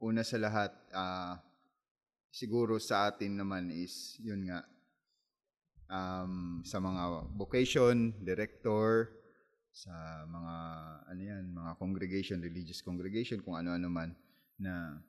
una 0.00 0.24
sa 0.24 0.40
lahat, 0.40 0.72
ah, 0.96 1.44
siguro 2.36 2.76
sa 2.76 3.08
atin 3.08 3.40
naman 3.40 3.72
is, 3.72 4.20
yun 4.20 4.44
nga, 4.44 4.60
um, 5.88 6.60
sa 6.60 6.76
mga 6.76 7.32
vocation, 7.32 8.12
director, 8.20 9.08
sa 9.72 9.92
mga, 10.28 10.54
ano 11.08 11.22
yan, 11.24 11.44
mga 11.56 11.72
congregation, 11.80 12.44
religious 12.44 12.84
congregation, 12.84 13.40
kung 13.40 13.56
ano-ano 13.56 13.88
man, 13.88 14.12
na 14.60 15.00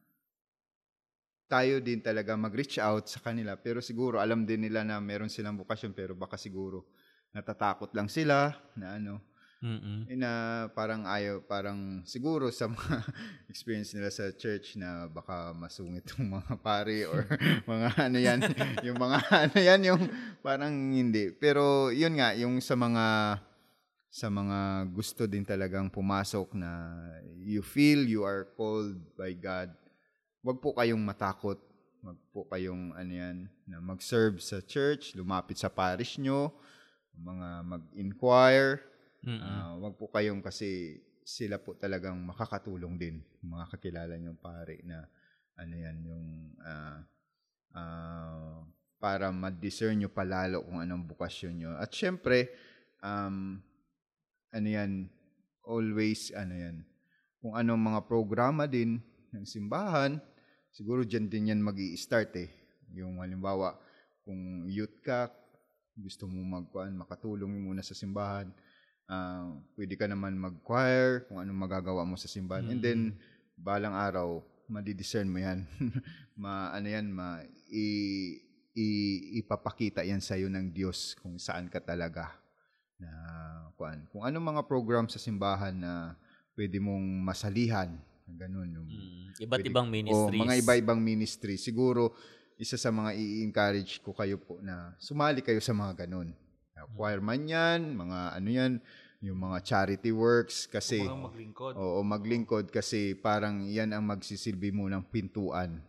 tayo 1.51 1.83
din 1.83 1.99
talaga 1.99 2.35
mag-reach 2.39 2.79
out 2.79 3.11
sa 3.11 3.19
kanila. 3.19 3.59
Pero 3.59 3.83
siguro 3.83 4.23
alam 4.23 4.47
din 4.47 4.63
nila 4.63 4.87
na 4.87 5.03
meron 5.03 5.31
silang 5.31 5.59
bukasyon, 5.59 5.91
pero 5.91 6.15
baka 6.15 6.39
siguro 6.39 6.87
natatakot 7.35 7.91
lang 7.91 8.07
sila 8.07 8.55
na 8.79 8.99
ano, 8.99 9.19
Mm-mm. 9.57 10.05
na 10.21 10.31
parang 10.77 11.01
ayaw, 11.09 11.41
parang 11.41 12.05
siguro 12.05 12.53
sa 12.53 12.69
mga 12.69 13.01
experience 13.51 13.89
nila 13.97 14.13
sa 14.13 14.29
church 14.29 14.77
na 14.77 15.09
baka 15.09 15.49
masungit 15.57 16.05
yung 16.13 16.37
mga 16.37 16.53
pare 16.61 17.09
or 17.09 17.25
mga 17.71 17.89
ano 17.97 18.17
yan, 18.21 18.39
yung 18.85 18.97
mga 19.01 19.17
ano 19.25 19.57
yan, 19.57 19.81
yung 19.81 20.03
parang 20.45 20.73
hindi. 20.93 21.33
Pero 21.33 21.89
yun 21.89 22.21
nga, 22.21 22.37
yung 22.37 22.61
sa 22.61 22.77
mga 22.77 23.05
sa 24.13 24.29
mga 24.29 24.89
gusto 24.93 25.25
din 25.25 25.45
talagang 25.45 25.89
pumasok 25.89 26.53
na 26.53 26.97
you 27.41 27.65
feel 27.65 28.05
you 28.05 28.21
are 28.21 28.49
called 28.53 28.93
by 29.17 29.33
God, 29.33 29.73
wag 30.45 30.61
po 30.61 30.77
kayong 30.77 31.01
matakot. 31.01 31.57
Wag 32.05 32.17
po 32.29 32.45
kayong 32.45 32.93
ano 32.93 33.09
yan, 33.11 33.49
na 33.65 33.81
mag-serve 33.81 34.37
sa 34.37 34.61
church, 34.61 35.17
lumapit 35.17 35.57
sa 35.57 35.67
parish 35.67 36.21
nyo, 36.21 36.53
mga 37.17 37.65
mag-inquire, 37.65 38.85
Mm-mm. 39.27 39.43
Ah, 39.43 39.75
wag 39.75 39.99
po 39.99 40.07
kayong 40.07 40.39
kasi 40.39 41.03
sila 41.27 41.59
po 41.59 41.75
talagang 41.75 42.15
makakatulong 42.23 42.95
din 42.95 43.19
mga 43.43 43.75
kakilala 43.75 44.15
niyong 44.15 44.39
pare 44.39 44.79
na 44.87 45.03
ano 45.59 45.75
yan 45.75 45.97
yung 46.07 46.25
ah, 46.63 47.03
ah, 47.75 48.63
para 48.97 49.29
ma-discern 49.29 49.99
nyo 49.99 50.09
palalo 50.09 50.65
kung 50.65 50.81
anong 50.81 51.05
bukasyon 51.05 51.53
nyo. 51.53 51.71
At 51.77 51.93
syempre, 51.93 52.49
um, 53.01 53.61
ano 54.49 54.67
yan, 54.67 55.05
always, 55.61 56.33
ano 56.33 56.53
yan, 56.57 56.77
kung 57.37 57.53
anong 57.53 57.81
mga 57.93 58.01
programa 58.09 58.65
din 58.65 58.97
ng 59.29 59.45
simbahan, 59.45 60.17
siguro 60.73 61.05
dyan 61.05 61.29
din 61.29 61.53
yan 61.53 61.61
mag 61.61 61.77
start 61.93 62.33
eh. 62.41 62.49
Yung 62.97 63.21
halimbawa, 63.21 63.77
kung 64.25 64.65
youth 64.65 64.97
ka, 65.05 65.29
gusto 65.93 66.25
mo 66.25 66.41
magkuan, 66.41 66.97
makatulong 66.97 67.49
muna 67.49 67.85
sa 67.85 67.93
simbahan, 67.93 68.49
ah, 69.07 69.49
pwede 69.73 69.95
ka 69.95 70.05
naman 70.05 70.35
mag-choir, 70.35 71.25
kung 71.25 71.39
anong 71.39 71.57
magagawa 71.57 72.03
mo 72.03 72.15
sa 72.15 72.27
simbahan. 72.27 72.67
And 72.67 72.79
then, 72.79 72.99
balang 73.55 73.91
araw, 73.91 74.39
madidiscern 74.67 75.27
mo 75.27 75.39
yan. 75.39 75.63
ma, 76.37 76.69
ano 76.69 76.87
yan, 76.87 77.07
ma, 77.09 77.39
i, 77.67 77.85
i- 78.71 79.39
ipapakita 79.39 80.03
yan 80.03 80.19
sa 80.19 80.35
iyo 80.35 80.47
ng 80.47 80.69
Diyos 80.69 81.15
kung 81.17 81.39
saan 81.39 81.67
ka 81.67 81.79
talaga 81.79 82.35
na 82.97 83.09
kuan. 83.73 84.05
Kung 84.09 84.21
anong 84.21 84.45
mga 84.55 84.63
program 84.65 85.05
sa 85.07 85.17
simbahan 85.17 85.73
na 85.73 86.13
pwede 86.53 86.77
mong 86.77 87.23
masalihan, 87.23 87.89
ganun 88.27 88.69
yung 88.73 88.87
Mm. 88.87 89.25
Iba't 89.39 89.61
pwede- 89.61 89.69
ibang 89.69 89.87
ministries. 89.87 90.33
O, 90.33 90.43
mga 90.43 90.55
iba-ibang 90.57 90.97
ministry. 90.97 91.55
Siguro, 91.55 92.11
isa 92.57 92.73
sa 92.73 92.89
mga 92.89 93.13
i-encourage 93.13 94.01
ko 94.01 94.11
kayo 94.11 94.41
po 94.41 94.57
na 94.59 94.97
sumali 94.97 95.45
kayo 95.45 95.61
sa 95.61 95.71
mga 95.71 96.03
ganun. 96.09 96.33
Uh, 96.77 96.87
choir 96.93 97.19
man 97.19 97.41
yan, 97.49 97.97
mga 97.97 98.19
ano 98.37 98.49
yan, 98.49 98.73
yung 99.17 99.39
mga 99.41 99.57
charity 99.65 100.13
works 100.13 100.69
kasi 100.69 101.01
Kung 101.01 101.25
maglingkod. 101.25 101.73
oo 101.73 101.99
maglingkod 102.05 102.69
kasi 102.69 103.17
parang 103.17 103.65
yan 103.65 103.89
ang 103.89 104.05
magsisilbi 104.05 104.69
mo 104.69 104.85
ng 104.85 105.01
pintuan 105.09 105.81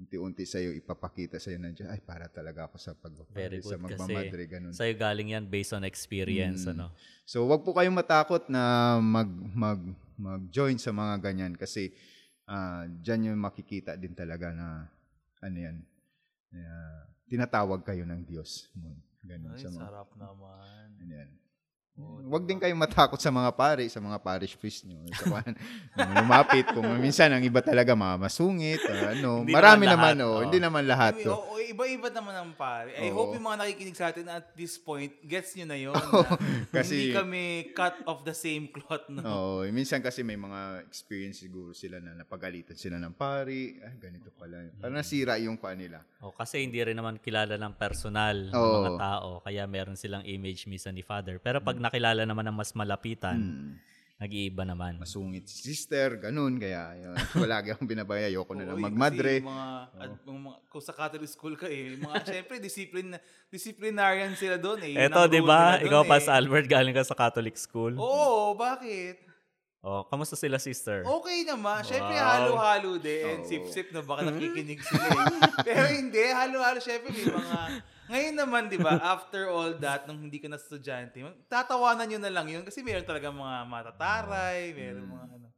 unti-unti 0.00 0.48
sa 0.48 0.56
iyo 0.60 0.72
ipapakita 0.72 1.36
sa 1.36 1.52
iyo 1.52 1.60
na 1.60 1.72
ay 1.72 2.00
para 2.00 2.24
talaga 2.28 2.68
ako 2.68 2.76
sa 2.80 2.96
pag 2.96 3.12
Very 3.32 3.60
sa 3.60 3.76
good 3.76 3.84
magmamadre 3.84 4.44
ganun 4.48 4.72
sa'yo 4.72 4.96
galing 4.96 5.36
yan 5.36 5.44
based 5.44 5.76
on 5.76 5.84
experience. 5.84 6.64
Mm. 6.64 6.72
Ano? 6.76 6.86
So 7.28 7.44
wag 7.44 7.60
po 7.64 7.76
kayong 7.76 7.96
matakot 7.96 8.48
na 8.48 8.96
mag 9.00 9.28
mag 9.52 9.80
mag-join 10.20 10.76
sa 10.80 10.92
mga 10.92 11.20
ganyan 11.20 11.52
kasi 11.56 11.92
ah 12.48 12.84
diyan 12.88 13.32
yung 13.32 13.40
makikita 13.40 13.96
din 13.96 14.16
talaga 14.16 14.52
na 14.52 14.88
ano 15.40 15.56
yan 15.56 15.76
na 16.52 16.64
tinatawag 17.28 17.84
kayo 17.84 18.04
ng 18.04 18.24
Diyos. 18.24 18.68
Ganun 19.20 19.52
Ay, 19.52 19.60
sa 19.60 19.68
mga 19.68 19.80
sarap 19.84 20.08
naman. 20.16 20.86
ano 20.96 21.12
yan. 21.12 21.30
Huwag 22.30 22.46
din 22.46 22.62
kayong 22.62 22.78
matakot 22.78 23.18
sa 23.18 23.34
mga 23.34 23.50
pare, 23.58 23.90
sa 23.90 23.98
mga 23.98 24.22
parish 24.22 24.54
priest 24.54 24.86
nyo. 24.86 25.02
Sa 25.10 25.26
kwan, 25.34 25.50
lumapit. 25.98 26.62
Kung 26.70 26.86
minsan, 27.02 27.34
ang 27.34 27.42
iba 27.42 27.58
talaga 27.58 27.98
mga 27.98 28.22
masungit. 28.22 28.78
or 28.86 29.18
ano. 29.18 29.42
Hindi 29.42 29.50
Marami 29.50 29.84
naman 29.90 29.98
naman, 29.98 30.14
lahat, 30.14 30.22
oh. 30.22 30.30
oh. 30.30 30.42
Hindi 30.46 30.58
naman 30.62 30.82
lahat. 30.86 31.14
I 31.18 31.18
mean, 31.18 31.34
oh. 31.34 31.42
oo, 31.42 31.58
iba-iba 31.58 32.08
naman 32.14 32.34
ang 32.38 32.50
pare. 32.54 32.94
I 33.02 33.10
hope 33.10 33.34
yung 33.34 33.42
mga 33.42 33.66
nakikinig 33.66 33.98
sa 33.98 34.14
atin 34.14 34.30
at 34.30 34.46
this 34.54 34.78
point, 34.78 35.10
gets 35.26 35.58
nyo 35.58 35.66
na 35.66 35.78
yun. 35.82 35.98
kasi- 36.70 37.10
hindi 37.10 37.18
kami 37.18 37.42
cut 37.74 37.98
of 38.06 38.22
the 38.22 38.30
same 38.30 38.70
cloth. 38.70 39.10
No? 39.10 39.26
Oo, 39.26 39.54
eh, 39.66 39.74
minsan 39.74 39.98
kasi 39.98 40.22
may 40.22 40.38
mga 40.38 40.86
experience 40.86 41.42
siguro 41.42 41.74
sila 41.74 41.98
na 41.98 42.14
napagalitan 42.14 42.78
sila 42.78 43.02
ng 43.02 43.18
pari. 43.18 43.74
Ah, 43.82 43.90
ganito 43.98 44.30
pala. 44.38 44.70
Parang 44.78 45.02
nasira 45.02 45.34
yung 45.42 45.58
pa 45.58 45.74
nila. 45.74 46.06
O, 46.22 46.30
kasi 46.30 46.62
hindi 46.62 46.78
rin 46.78 46.94
naman 46.94 47.18
kilala 47.18 47.58
ng 47.58 47.74
personal 47.74 48.52
ng 48.52 48.54
Oo. 48.54 48.86
mga 48.86 48.90
tao. 49.02 49.28
Kaya 49.42 49.66
meron 49.66 49.98
silang 49.98 50.22
image 50.22 50.70
minsan 50.70 50.94
ni 50.94 51.02
Father. 51.02 51.42
Pero 51.42 51.58
pag 51.58 51.80
nakilala 51.90 52.22
naman 52.22 52.46
ng 52.46 52.56
mas 52.56 52.70
malapitan, 52.70 53.34
Hmm. 53.34 53.74
nag-iiba 54.16 54.62
naman. 54.62 55.00
Masungit 55.00 55.48
si 55.48 55.66
sister, 55.66 56.22
ganun. 56.22 56.54
Kaya 56.56 56.94
yun, 56.94 57.16
palagi 57.50 57.74
akong 57.74 57.88
binabaya. 57.88 58.30
Ayoko 58.30 58.54
na 58.54 58.70
lang 58.70 58.78
eh, 58.78 58.84
magmadre. 58.86 59.34
Kasi 59.40 59.48
mga, 59.48 59.68
at, 59.98 60.10
mga, 60.22 60.56
kung 60.70 60.84
sa 60.84 60.94
Catholic 60.94 61.26
school 61.26 61.54
ka 61.58 61.66
eh, 61.66 61.98
mga, 61.98 62.16
syempre, 62.22 62.62
discipline, 62.62 63.18
disciplinarian 63.50 64.36
sila 64.38 64.54
doon 64.54 64.86
eh. 64.86 64.94
Eto, 64.94 65.26
di 65.26 65.42
ba? 65.42 65.82
Ikaw 65.82 66.04
doon 66.04 66.06
pa 66.06 66.16
eh. 66.16 66.22
sa 66.22 66.38
Albert, 66.38 66.70
galing 66.70 66.94
ka 66.94 67.02
sa 67.02 67.18
Catholic 67.18 67.58
school. 67.58 67.98
Oo, 67.98 68.54
bakit? 68.54 69.26
Oh, 69.80 70.04
kamusta 70.04 70.36
sila, 70.36 70.60
sister? 70.60 71.00
Okay 71.02 71.48
naman. 71.48 71.80
Syempre, 71.80 72.12
Wow. 72.12 72.28
halo-halo 72.28 73.00
din. 73.00 73.40
Oo. 73.40 73.48
Sip-sip 73.48 73.88
na 73.90 74.04
baka 74.04 74.28
nakikinig 74.28 74.84
sila 74.84 75.06
eh. 75.08 75.24
Pero 75.66 75.88
hindi, 75.88 76.20
halo-halo. 76.20 76.76
Syempre, 76.78 77.08
may 77.08 77.24
mga... 77.26 77.58
Ngayon 78.10 78.34
naman, 78.34 78.62
di 78.66 78.74
ba, 78.74 78.98
after 79.14 79.46
all 79.46 79.70
that, 79.78 80.10
nung 80.10 80.18
hindi 80.18 80.42
ka 80.42 80.50
na 80.50 80.58
estudyante, 80.58 81.22
tatawanan 81.46 82.10
nyo 82.10 82.18
na 82.18 82.32
lang 82.34 82.46
yun 82.50 82.66
kasi 82.66 82.82
meron 82.82 83.06
talaga 83.06 83.30
mga 83.30 83.58
matataray, 83.70 84.74
meron 84.74 85.06
mga 85.06 85.26
ano. 85.30 85.48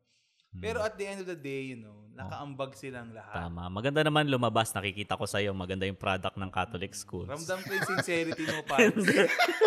Pero 0.61 0.85
at 0.85 0.93
the 1.01 1.09
end 1.09 1.25
of 1.25 1.29
the 1.33 1.39
day, 1.39 1.73
you 1.73 1.81
know, 1.81 2.05
nakaambag 2.13 2.77
silang 2.77 3.09
lahat. 3.17 3.49
Tama. 3.49 3.73
Maganda 3.73 4.05
naman 4.05 4.29
lumabas. 4.29 4.69
Nakikita 4.77 5.17
ko 5.17 5.25
sa'yo. 5.25 5.57
Maganda 5.57 5.89
yung 5.89 5.97
product 5.97 6.37
ng 6.37 6.53
Catholic 6.53 6.93
schools. 6.93 7.33
Ramdam 7.33 7.65
ko 7.65 7.73
yung 7.73 7.89
sincerity 7.89 8.45
mo, 8.45 8.61
Pans. 8.69 9.01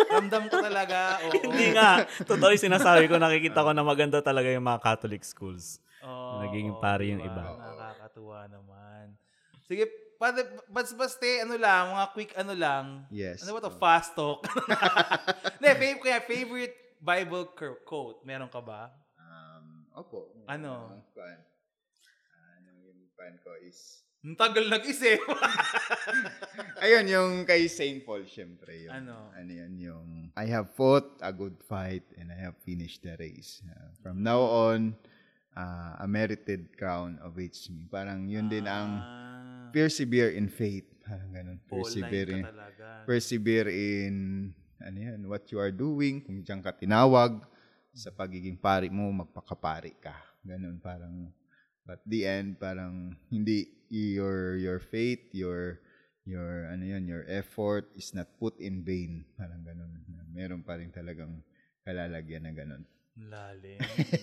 Ramdam 0.06 0.46
ko 0.46 0.62
talaga. 0.62 1.18
Oo. 1.26 1.42
Hindi 1.42 1.74
nga. 1.74 2.06
Totoo 2.22 2.54
yung 2.54 2.64
sinasabi 2.70 3.10
ko. 3.10 3.18
Nakikita 3.18 3.66
ko 3.66 3.74
na 3.74 3.82
maganda 3.82 4.22
talaga 4.22 4.46
yung 4.46 4.62
mga 4.62 4.78
Catholic 4.78 5.26
schools. 5.26 5.82
Oo, 6.06 6.46
Naging 6.46 6.70
oo, 6.70 6.78
pare 6.78 7.10
yung 7.10 7.18
iba. 7.18 7.42
Nakakatuwa 7.58 8.46
naman. 8.46 9.18
Sige, 9.66 9.90
bas 10.16 10.34
bas 10.68 10.90
baste, 10.96 11.44
ano 11.44 11.54
lang, 11.56 11.92
mga 11.92 12.06
quick 12.12 12.32
ano 12.36 12.54
lang. 12.56 12.84
Yes. 13.12 13.44
Ano 13.44 13.56
ba 13.56 13.60
to? 13.64 13.72
Fast 13.76 14.16
talk. 14.16 14.44
Hindi, 15.60 15.70
fav- 15.76 16.02
kaya 16.02 16.18
favorite 16.24 16.76
Bible 17.00 17.52
quote, 17.84 18.24
meron 18.24 18.48
ka 18.48 18.60
ba? 18.64 18.88
Um, 19.20 19.86
opo. 19.92 20.32
Ano? 20.48 21.04
Uh. 21.12 21.36
Ano 22.56 22.70
yung 22.82 23.00
pan 23.14 23.36
ko 23.44 23.52
is... 23.62 24.02
Ang 24.26 24.34
tagal 24.34 24.66
nag-isip. 24.66 25.22
Ayun, 26.82 27.06
yung 27.06 27.32
kay 27.46 27.70
St. 27.70 28.02
Paul, 28.02 28.26
syempre. 28.26 28.82
Yung, 28.82 28.90
Ano? 28.90 29.30
Ano 29.30 29.50
yun, 29.54 29.72
yung... 29.78 30.06
I 30.34 30.50
have 30.50 30.74
fought 30.74 31.14
a 31.22 31.30
good 31.30 31.54
fight 31.62 32.02
and 32.18 32.34
I 32.34 32.38
have 32.42 32.58
finished 32.66 33.06
the 33.06 33.14
race. 33.22 33.62
Uh, 33.62 33.94
from 34.02 34.26
now 34.26 34.42
on, 34.42 34.98
uh, 35.56 36.04
a 36.04 36.06
merited 36.06 36.76
crown 36.76 37.16
awaits 37.24 37.66
me. 37.72 37.88
Parang 37.88 38.28
yun 38.28 38.46
din 38.46 38.68
ang 38.68 39.00
Ah, 39.00 39.72
persevere 39.72 40.36
in 40.36 40.46
faith. 40.52 40.86
Parang 41.06 41.30
ganun. 41.32 41.58
Persevere 41.66 42.30
in, 42.36 42.44
persevere 43.08 43.70
in 43.72 44.14
ano 44.76 44.98
yan, 45.00 45.20
what 45.26 45.48
you 45.50 45.58
are 45.58 45.72
doing. 45.72 46.20
Kung 46.20 46.44
diyan 46.44 46.60
ka 46.60 46.76
tinawag 46.76 47.40
sa 47.96 48.12
pagiging 48.12 48.60
pari 48.60 48.92
mo, 48.92 49.08
magpakapari 49.08 49.96
ka. 49.96 50.12
Ganun, 50.44 50.78
parang 50.78 51.32
at 51.86 52.02
the 52.04 52.26
end, 52.26 52.58
parang 52.60 53.14
hindi 53.32 53.66
your 53.88 54.58
your 54.58 54.78
faith, 54.82 55.30
your 55.32 55.80
your 56.26 56.66
ano 56.68 56.84
yan, 56.84 57.06
your 57.06 57.22
effort 57.30 57.88
is 57.94 58.12
not 58.12 58.26
put 58.36 58.58
in 58.58 58.82
vain. 58.82 59.22
Parang 59.38 59.62
ganun. 59.62 59.90
Meron 60.34 60.60
pa 60.66 60.76
rin 60.76 60.90
talagang 60.92 61.40
kalalagyan 61.86 62.44
na 62.44 62.52
ganun. 62.52 62.82
Lalim. 63.16 63.80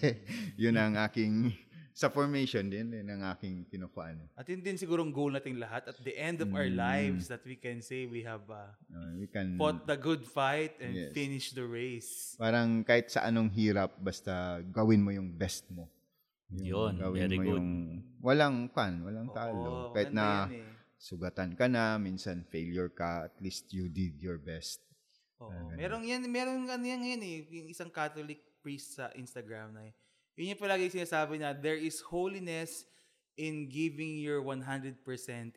Yun 0.61 0.77
ang 0.77 0.93
aking 1.01 1.49
sa 1.93 2.09
formation 2.09 2.65
din, 2.65 2.89
din 2.89 3.05
ang 3.05 3.21
aking 3.29 3.69
kinukuan. 3.69 4.17
At 4.33 4.49
yun 4.49 4.65
din 4.65 4.81
sigurong 4.81 5.13
goal 5.13 5.29
nating 5.29 5.61
lahat 5.61 5.85
at 5.85 5.97
the 6.01 6.13
end 6.13 6.41
of 6.41 6.49
our 6.49 6.65
Mm. 6.65 6.73
lives 6.73 7.29
that 7.29 7.45
we 7.45 7.53
can 7.53 7.85
say 7.85 8.05
we 8.05 8.25
have 8.25 8.41
uh, 8.49 8.73
Uh, 8.89 9.13
we 9.13 9.29
can 9.29 9.53
fought 9.57 9.85
the 9.85 9.93
good 9.93 10.25
fight 10.25 10.73
and 10.81 10.93
Yes. 10.93 11.13
finished 11.13 11.53
the 11.53 11.61
race. 11.61 12.33
Parang 12.35 12.81
kahit 12.81 13.13
sa 13.13 13.21
anong 13.23 13.53
hirap, 13.53 13.93
basta 13.97 14.57
gawin 14.65 15.05
mo 15.05 15.09
yung 15.09 15.29
best 15.29 15.69
mo. 15.69 15.85
Yun, 16.49 16.97
gawin 16.97 17.29
very 17.29 17.37
mo 17.37 17.45
good. 17.45 17.53
yung 17.57 17.69
walang 18.21 18.69
kan, 18.69 18.93
walang 19.01 19.29
Oo, 19.29 19.35
talo. 19.35 19.69
kahit 19.93 20.09
na 20.09 20.49
eh. 20.49 20.65
sugatan 20.97 21.53
ka 21.53 21.65
na, 21.65 21.97
minsan 21.97 22.41
failure 22.45 22.89
ka, 22.89 23.25
at 23.25 23.37
least 23.37 23.69
you 23.69 23.85
did 23.85 24.17
your 24.17 24.37
best. 24.37 24.81
Oo. 25.37 25.49
ganun. 25.49 25.77
Merong 25.77 26.03
yan, 26.05 26.21
merong 26.25 26.69
ano 26.69 26.85
yan 26.85 27.01
ngayon 27.01 27.21
eh, 27.21 27.37
yung 27.53 27.67
isang 27.69 27.89
Catholic 27.89 28.41
priest 28.63 28.95
sa 28.95 29.11
Instagram 29.19 29.75
na 29.75 29.91
yun 30.39 30.55
yung 30.55 30.61
palagi 30.63 30.89
sinasabi 30.89 31.37
na 31.37 31.53
there 31.53 31.77
is 31.77 32.01
holiness 32.01 32.87
in 33.37 33.69
giving 33.69 34.17
your 34.17 34.41
100% 34.41 34.97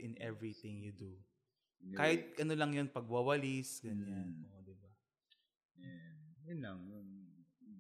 in 0.01 0.13
everything 0.21 0.81
you 0.85 0.93
do. 0.93 1.13
Kahit 1.97 2.35
ano 2.41 2.53
lang 2.59 2.75
yun, 2.75 2.89
pagwawalis, 2.91 3.81
ganyan. 3.85 4.37
Mm. 4.37 4.49
Oo, 4.49 4.61
diba? 4.65 4.91
And, 5.81 6.19
yun 6.45 6.59
lang. 6.61 6.79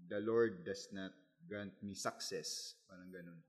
The 0.06 0.22
Lord 0.22 0.62
does 0.62 0.88
not 0.94 1.12
grant 1.44 1.74
me 1.82 1.98
success. 1.98 2.78
Parang 2.86 3.10
ganun. 3.10 3.40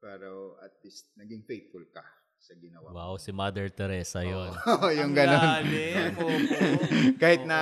Pero 0.00 0.58
at 0.58 0.74
least 0.82 1.12
naging 1.14 1.44
faithful 1.46 1.84
ka 1.92 2.02
sa 2.42 2.58
ginawa 2.58 2.90
mo. 2.90 2.94
Wow, 2.98 3.14
si 3.22 3.30
Mother 3.30 3.70
Teresa 3.70 4.26
yon. 4.26 4.50
Oo, 4.50 4.90
yung 4.98 5.14
Ang 5.14 5.16
ganun. 5.16 5.62
Kahit 7.22 7.46
na 7.46 7.58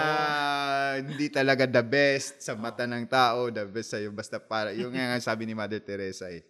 hindi 1.04 1.28
talaga 1.28 1.68
the 1.68 1.84
best 1.84 2.40
sa 2.40 2.56
mata 2.56 2.88
ng 2.88 3.04
tao, 3.04 3.52
the 3.52 3.68
best 3.68 3.92
sa'yo, 3.92 4.08
basta 4.08 4.40
para, 4.40 4.72
yung 4.72 4.96
nga 4.96 5.20
sabi 5.20 5.44
ni 5.44 5.52
Mother 5.52 5.84
Teresa 5.84 6.32
eh, 6.32 6.48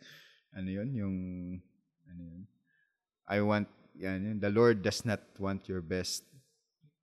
ano 0.55 0.70
yun, 0.70 0.89
yung, 0.95 1.16
ano 2.07 2.22
yun, 2.22 2.43
I 3.26 3.43
want, 3.43 3.66
yan 3.99 4.22
yun, 4.22 4.37
the 4.39 4.51
Lord 4.51 4.78
does 4.87 5.03
not 5.03 5.26
want 5.35 5.66
your 5.66 5.83
best, 5.83 6.22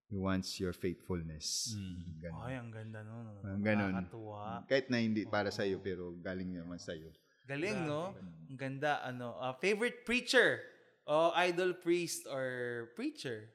He 0.07 0.15
wants 0.15 0.55
your 0.63 0.71
faithfulness. 0.71 1.75
Mm. 1.75 2.23
Ganun. 2.23 2.43
Ay, 2.47 2.55
ang 2.55 2.71
ganda 2.71 3.03
nun. 3.03 3.27
no? 3.27 3.43
Ang 3.43 3.59
ganun. 3.59 3.91
Nakakatuwa. 3.91 4.63
Kahit 4.63 4.87
na 4.87 5.03
hindi 5.03 5.27
para 5.27 5.51
sa'yo, 5.51 5.83
pero 5.83 6.15
galing 6.23 6.55
naman 6.55 6.79
sa'yo. 6.79 7.11
Galing, 7.43 7.83
no? 7.83 8.15
Ang 8.47 8.55
ganda, 8.55 9.03
ano. 9.03 9.35
ah, 9.35 9.51
favorite 9.59 10.07
preacher? 10.07 10.76
O 11.07 11.31
idol 11.39 11.79
priest 11.79 12.27
or 12.27 12.45
preacher? 12.93 13.47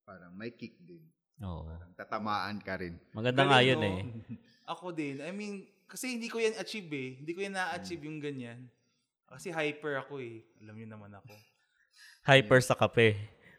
parang 0.00 0.32
may 0.32 0.56
kick 0.56 0.80
din. 0.80 1.04
Oo. 1.44 1.68
Parang 1.68 1.92
tatamaan 1.92 2.58
ka 2.64 2.80
rin. 2.80 2.96
Maganda 3.12 3.44
nga 3.44 3.60
yun 3.60 3.78
no? 3.78 3.84
eh. 3.84 4.00
Ako 4.72 4.96
din. 4.96 5.20
I 5.20 5.28
mean, 5.28 5.68
kasi 5.84 6.16
hindi 6.16 6.32
ko 6.32 6.40
yan 6.40 6.56
achieve 6.56 6.88
eh. 6.92 7.10
Hindi 7.20 7.32
ko 7.36 7.40
yan 7.44 7.56
na-achieve 7.56 8.04
yung 8.04 8.20
ganyan. 8.20 8.68
Kasi 9.28 9.52
hyper 9.52 10.00
ako 10.04 10.20
eh. 10.24 10.44
Alam 10.64 10.76
niyo 10.76 10.88
naman 10.88 11.12
ako. 11.12 11.32
Hyper 12.24 12.60
sa 12.60 12.76
kape. 12.76 13.16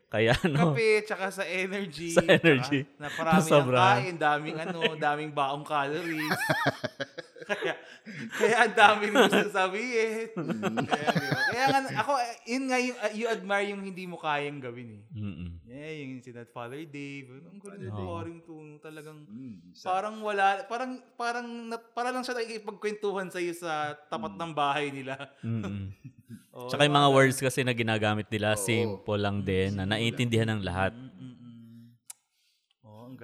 Kaya 0.10 0.34
ano, 0.41 0.74
Kape, 0.74 1.06
tsaka 1.06 1.30
sa 1.30 1.45
energy. 1.45 2.10
Sa 2.18 2.26
energy. 2.26 2.82
Na 2.97 3.14
parami 3.14 3.45
ang 3.45 3.70
kain, 3.70 4.18
daming 4.18 4.58
ano, 4.58 4.97
daming 4.97 5.30
baong 5.30 5.62
calories. 5.62 6.34
kaya, 7.50 7.74
kaya 8.32 8.56
ang 8.64 8.76
dami 8.76 9.02
rin 9.06 9.18
gusto 9.18 9.50
sabihin. 9.50 10.30
kaya, 10.86 11.10
kaya 11.50 11.66
nga, 11.68 11.80
ako, 12.00 12.12
yun 12.45 12.64
nga 12.66 12.78
yung, 12.78 12.97
uh, 12.97 13.12
you 13.12 13.26
admire 13.26 13.68
yung 13.68 13.82
hindi 13.82 14.06
mo 14.06 14.16
kayang 14.16 14.62
gawin 14.62 14.95
eh. 14.95 15.02
mm 15.12 15.50
Yeah, 15.70 16.02
yung 16.02 16.20
si 16.20 16.34
that 16.34 16.50
Father 16.50 16.82
Dave. 16.82 17.30
Ang 17.45 17.62
galing 17.62 17.88
Dave. 17.88 17.93
boring 17.93 18.39
tuno. 18.41 18.78
Talagang, 18.78 19.22
Mm, 19.26 19.72
parang 19.80 20.16
wala, 20.20 20.66
parang, 20.66 20.91
parang, 21.14 21.45
na- 21.70 21.80
para 21.80 22.10
lang 22.10 22.22
siya 22.22 22.36
nakikipagkwentuhan 22.36 23.30
sa 23.30 23.38
iyo 23.38 23.54
sa 23.54 23.72
tapat 24.08 24.34
ng 24.34 24.52
bahay 24.52 24.89
nila. 24.89 25.16
mm 25.41 25.62
Oh, 26.50 26.66
Tsaka 26.68 26.84
yung 26.84 26.93
mga 26.93 27.10
words 27.10 27.38
kasi 27.39 27.62
na 27.62 27.72
ginagamit 27.72 28.26
nila, 28.28 28.54
Oo. 28.54 28.60
simple 28.60 29.18
lang 29.18 29.41
din, 29.41 29.74
na 29.74 29.86
naiintindihan 29.86 30.50
ng 30.50 30.62
lahat. 30.62 30.91
Mm-mm. 30.91 31.09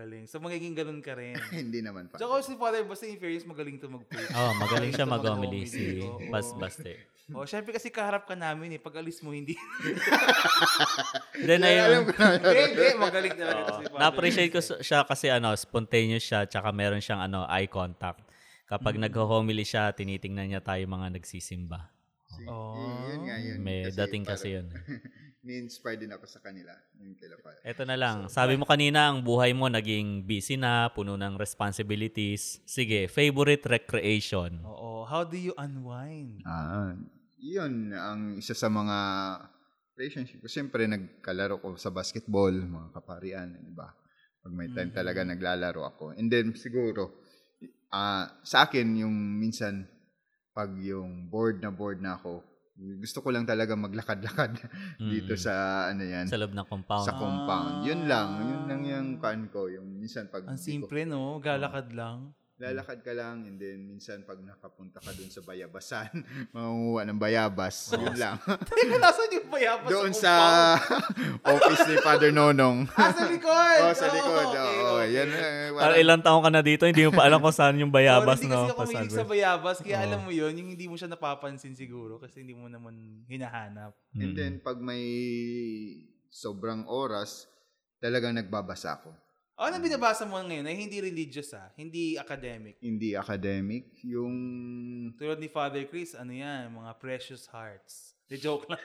Oh, 0.05 0.07
ang 0.07 0.13
galing. 0.13 0.23
So, 0.29 0.37
magiging 0.37 0.77
ganun 0.77 1.01
ka 1.01 1.17
rin. 1.17 1.33
hindi 1.65 1.81
naman 1.81 2.05
pa. 2.05 2.21
Tsaka 2.21 2.45
si 2.45 2.53
Father 2.53 2.85
Basta 2.85 3.09
in 3.09 3.17
fairness, 3.17 3.41
magaling 3.41 3.81
to 3.81 3.89
mag-preach. 3.89 4.29
Oh, 4.37 4.53
magaling 4.53 4.93
siya 4.93 5.09
mag-homily 5.09 5.65
si 5.65 6.05
Oo. 6.05 6.21
Bas 6.29 6.53
Baste. 6.53 7.09
Oh, 7.33 7.41
syempre 7.41 7.73
kasi 7.73 7.89
kaharap 7.89 8.29
ka 8.29 8.37
namin 8.37 8.77
eh. 8.77 8.79
Pag 8.79 9.01
alis 9.01 9.17
mo, 9.25 9.33
hindi. 9.33 9.57
Then 11.49 11.65
ayun. 11.65 12.05
Hindi, 12.13 12.61
hindi. 12.69 12.87
Magaling 13.01 13.33
talaga 13.33 13.61
Oo. 13.65 13.73
si 13.81 13.83
Father. 13.89 13.97
na-appreciate 13.97 14.51
ko 14.53 14.61
siya 14.61 15.01
kasi 15.09 15.33
ano, 15.33 15.49
spontaneous 15.57 16.21
siya, 16.21 16.45
tsaka 16.45 16.69
meron 16.69 17.01
siyang 17.01 17.25
ano, 17.25 17.49
eye 17.49 17.65
contact. 17.65 18.21
Kapag 18.69 19.01
nag-homily 19.01 19.65
siya, 19.65 19.89
tinitingnan 19.89 20.53
niya 20.53 20.61
tayo 20.61 20.85
mga 20.85 21.17
nagsisimba. 21.17 21.89
Oh. 22.45 22.75
yun 23.09 23.21
nga 23.25 23.37
yun. 23.41 23.57
May 23.63 23.89
dating 23.89 24.27
kasi 24.27 24.59
yun. 24.59 24.69
Ni-inspire 25.45 26.01
din 26.01 26.09
ako 26.09 26.25
sa 26.25 26.41
kanila. 26.41 26.73
Yung 26.97 27.13
kila 27.13 27.37
pa. 27.37 27.53
Ito 27.61 27.85
na 27.85 27.93
lang. 27.93 28.25
Sabi 28.33 28.57
mo 28.57 28.65
kanina, 28.65 29.13
ang 29.13 29.21
buhay 29.21 29.53
mo 29.53 29.69
naging 29.69 30.25
busy 30.25 30.57
na, 30.57 30.89
puno 30.89 31.13
ng 31.13 31.37
responsibilities. 31.37 32.57
Sige, 32.65 33.05
favorite 33.05 33.61
recreation. 33.69 34.57
Oo. 34.65 35.05
How 35.05 35.21
do 35.21 35.37
you 35.37 35.53
unwind? 35.53 36.41
Ah, 36.49 36.97
yun 37.37 37.93
ang 37.93 38.41
isa 38.41 38.57
sa 38.57 38.73
mga 38.73 38.97
relationship 39.93 40.41
ko. 40.41 40.49
Siyempre, 40.49 40.89
nagkalaro 40.89 41.61
ko 41.61 41.77
sa 41.77 41.93
basketball, 41.93 42.51
mga 42.51 42.89
kaparian, 42.89 43.53
di 43.61 43.69
ba? 43.69 43.93
Pag 44.41 44.53
may 44.53 44.69
time 44.73 44.89
talaga 44.89 45.21
naglalaro 45.21 45.81
ako. 45.85 46.05
And 46.17 46.25
then, 46.25 46.57
siguro, 46.57 47.21
ah 47.93 48.33
sa 48.41 48.65
akin, 48.65 48.97
yung 48.97 49.13
minsan, 49.13 49.85
pag 50.57 50.73
yung 50.81 51.29
bored 51.29 51.61
na 51.61 51.69
bored 51.69 52.01
na 52.01 52.17
ako, 52.17 52.41
gusto 52.75 53.19
ko 53.19 53.31
lang 53.31 53.43
talaga 53.43 53.71
maglakad-lakad 53.73 54.59
dito 55.11 55.31
Mm. 55.31 55.39
sa, 55.39 55.53
ano 55.89 56.03
yan, 56.03 56.27
Sa 56.27 56.35
loob 56.35 56.51
ng 56.51 56.67
compound. 56.67 57.03
sa 57.03 57.13
compound. 57.13 57.81
Yun 57.81 58.03
lang, 58.03 58.29
yun 58.41 58.61
lang 58.65 58.81
yung 58.83 59.09
kan 59.17 59.47
ko. 59.47 59.67
Yung 59.67 59.95
minsan 59.95 60.27
pag 60.27 60.43
Ang 60.43 60.53
di 60.53 60.59
ko- 60.59 60.67
simple, 60.83 61.01
no? 61.05 61.39
Galakad 61.39 61.89
lang. 61.91 62.35
Lalakad 62.55 63.03
ka 63.03 63.11
lang 63.11 63.43
and 63.43 63.59
then 63.59 63.83
minsan 63.83 64.23
pag 64.23 64.39
nakapunta 64.39 64.97
ka 64.97 65.11
dun 65.11 65.27
sa 65.27 65.43
bayabasan, 65.43 66.07
mangunguha 66.55 67.03
ng 67.03 67.19
bayabas. 67.19 67.91
Yun 67.91 68.15
lang. 68.15 68.39
Teka, 68.71 68.95
nasan 68.95 69.27
yung 69.29 69.49
bayabas 69.49 69.89
Doon 69.91 70.11
sa 70.11 70.33
sa 70.79 71.51
office 71.51 71.83
ni 71.85 71.95
Father 71.99 72.31
Nonong. 72.31 72.87
Ah, 72.95 73.11
sa 73.11 73.27
likod! 73.27 73.77
oh, 73.77 73.91
sa 73.91 74.07
likod. 74.07 74.47
Oo, 74.47 74.55
okay, 74.55 74.75
Oo, 74.77 74.93
okay. 74.95 75.07
yan. 75.11 75.29
eh, 75.29 75.43
Parang 75.69 75.75
parang- 75.75 75.99
ilang 75.99 76.21
taon 76.23 76.41
ka 76.41 76.49
na 76.49 76.61
dito, 76.61 76.83
hindi 76.87 77.03
mo 77.03 77.11
pa 77.11 77.23
alam 77.23 77.39
kung 77.39 77.51
saan 77.51 77.75
yung 77.75 77.91
bayabas, 77.91 78.39
Sorry, 78.39 78.47
no? 78.47 78.55
hindi 78.55 78.63
kasi 78.63 78.71
ako 78.71 78.81
mahilig 78.87 79.11
sa 79.11 79.25
bayabas. 79.27 79.75
Kaya 79.79 79.97
Oo. 79.97 80.05
alam 80.07 80.19
mo 80.23 80.31
yun, 80.31 80.53
yung 80.55 80.69
hindi 80.71 80.85
mo 80.87 80.95
siya 80.95 81.11
napapansin 81.11 81.75
siguro 81.75 82.17
kasi 82.17 82.39
hindi 82.39 82.55
mo 82.55 82.65
naman 82.65 82.95
hinahanap. 83.25 83.91
And 84.15 84.31
Mm. 84.31 84.35
then 84.35 84.53
pag 84.59 84.79
may 84.79 85.03
sobrang 86.29 86.87
oras, 86.87 87.51
talagang 87.97 88.31
nagbabasa 88.33 88.95
ako. 88.95 89.11
O, 89.55 89.63
ano 89.63 89.79
binabasa 89.79 90.27
mo 90.27 90.35
ngayon 90.35 90.67
ay 90.67 90.75
hindi 90.75 90.99
religious 90.99 91.55
ah, 91.55 91.71
hindi 91.79 92.19
academic. 92.19 92.75
Hindi 92.83 93.15
academic. 93.15 93.87
Yung 94.03 94.35
Tulad 95.15 95.39
ni 95.39 95.47
Father 95.47 95.87
Chris, 95.87 96.11
ano 96.11 96.35
yan, 96.35 96.75
mga 96.75 96.91
precious 96.99 97.47
hearts. 97.47 98.19
The 98.27 98.35
joke 98.35 98.67
lang. 98.67 98.83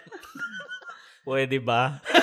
Pwede 1.26 1.58
ba? 1.58 1.98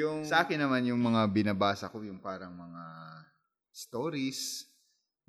yung 0.00 0.26
sa 0.26 0.42
akin 0.42 0.58
naman 0.58 0.90
yung 0.90 0.98
mga 0.98 1.22
binabasa 1.30 1.86
ko 1.86 2.02
yung 2.02 2.18
parang 2.18 2.50
mga 2.50 2.82
stories, 3.70 4.66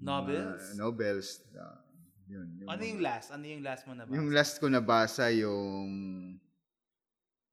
Novels? 0.01 0.74
mga 0.74 0.82
novels. 0.82 1.28
ah, 1.53 1.86
yun, 2.26 2.49
yung 2.58 2.68
ano 2.68 2.82
mga- 2.82 2.89
yung 2.89 3.01
last? 3.05 3.28
Ano 3.30 3.43
yung 3.45 3.62
last 3.62 3.84
mo 3.86 3.93
na 3.93 4.10
Yung 4.10 4.30
last 4.34 4.58
ko 4.58 4.66
nabasa 4.74 5.30
yung 5.30 5.86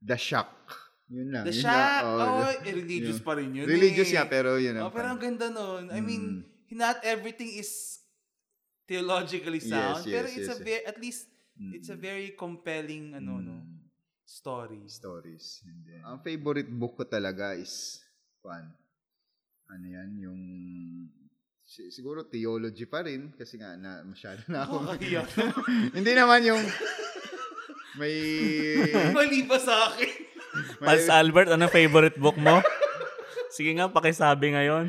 The 0.00 0.16
Shock. 0.16 0.83
Yun 1.06 1.28
lang. 1.30 1.44
The 1.44 1.52
yun 1.52 1.62
Shack! 1.62 2.00
lang. 2.00 2.04
Oh, 2.06 2.40
Oh, 2.40 2.48
eh, 2.48 2.72
religious 2.72 3.18
yun. 3.18 3.26
pa 3.26 3.32
rin 3.34 3.50
yun 3.52 3.66
Religious 3.66 4.08
eh. 4.08 4.14
nga, 4.14 4.24
pero 4.24 4.56
yun 4.56 4.74
Oh, 4.78 4.88
pero 4.88 5.06
ang 5.06 5.20
ganda 5.20 5.48
nun. 5.48 5.88
I 5.88 6.00
mean, 6.00 6.42
Mm. 6.42 6.74
not 6.74 6.98
everything 7.02 7.52
is 7.52 8.00
theologically 8.84 9.60
sound, 9.60 10.02
Yes, 10.02 10.10
pero 10.10 10.26
yes, 10.26 10.34
it's 10.34 10.40
yes, 10.42 10.50
a 10.50 10.58
yes. 10.58 10.64
very, 10.64 10.82
at 10.84 10.96
least, 10.98 11.22
Mm. 11.54 11.72
it's 11.72 11.88
a 11.88 11.96
very 11.96 12.32
compelling, 12.34 13.14
ano, 13.14 13.38
no, 13.38 13.54
Mm. 13.54 13.84
story. 14.24 14.80
stories. 14.86 15.60
And 15.62 15.84
then, 15.84 16.00
ang 16.02 16.18
favorite 16.18 16.68
book 16.68 16.96
ko 16.96 17.04
talaga 17.04 17.52
is, 17.54 18.00
kuan, 18.40 18.72
ano 19.66 19.86
yan, 19.86 20.10
yung, 20.18 20.40
si- 21.62 21.88
siguro 21.90 22.24
theology 22.24 22.84
pa 22.84 23.00
rin, 23.00 23.30
kasi 23.30 23.56
nga, 23.56 23.76
na, 23.76 24.00
masyado 24.02 24.40
na 24.48 24.64
ako. 24.64 24.88
Nakakahiya. 24.88 25.22
Hindi 25.96 26.12
naman 26.12 26.40
yung, 26.42 26.64
may, 27.94 28.16
Mali 29.16 29.44
ba 29.44 29.56
sa 29.56 29.92
akin? 29.92 30.23
Pals 30.84 31.08
Albert, 31.08 31.48
anong 31.50 31.72
favorite 31.72 32.16
book 32.16 32.36
mo? 32.36 32.60
Sige 33.50 33.70
nga, 33.72 33.88
pakisabi 33.88 34.52
ngayon. 34.52 34.86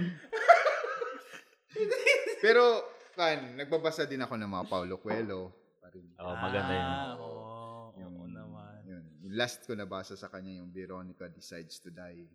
pero, 2.40 2.84
kuan, 3.14 3.56
nagbabasa 3.56 4.04
din 4.04 4.22
ako 4.22 4.36
ng 4.36 4.50
mga 4.50 4.66
Paulo 4.68 4.96
Coelho. 4.98 5.42
Pa 5.80 5.88
rin. 5.90 6.06
Oh, 6.18 6.36
maganda 6.36 6.74
yun. 6.74 6.86
Ah, 6.86 7.14
oo, 7.16 7.94
oo 7.94 8.26
naman. 8.26 8.76
Yun. 8.86 9.04
Yung 9.24 9.36
last 9.36 9.64
ko 9.64 9.74
nabasa 9.74 10.14
sa 10.14 10.28
kanya, 10.28 10.60
yung 10.60 10.70
Veronica 10.70 11.26
Decides 11.26 11.80
to 11.80 11.90
Die. 11.90 12.26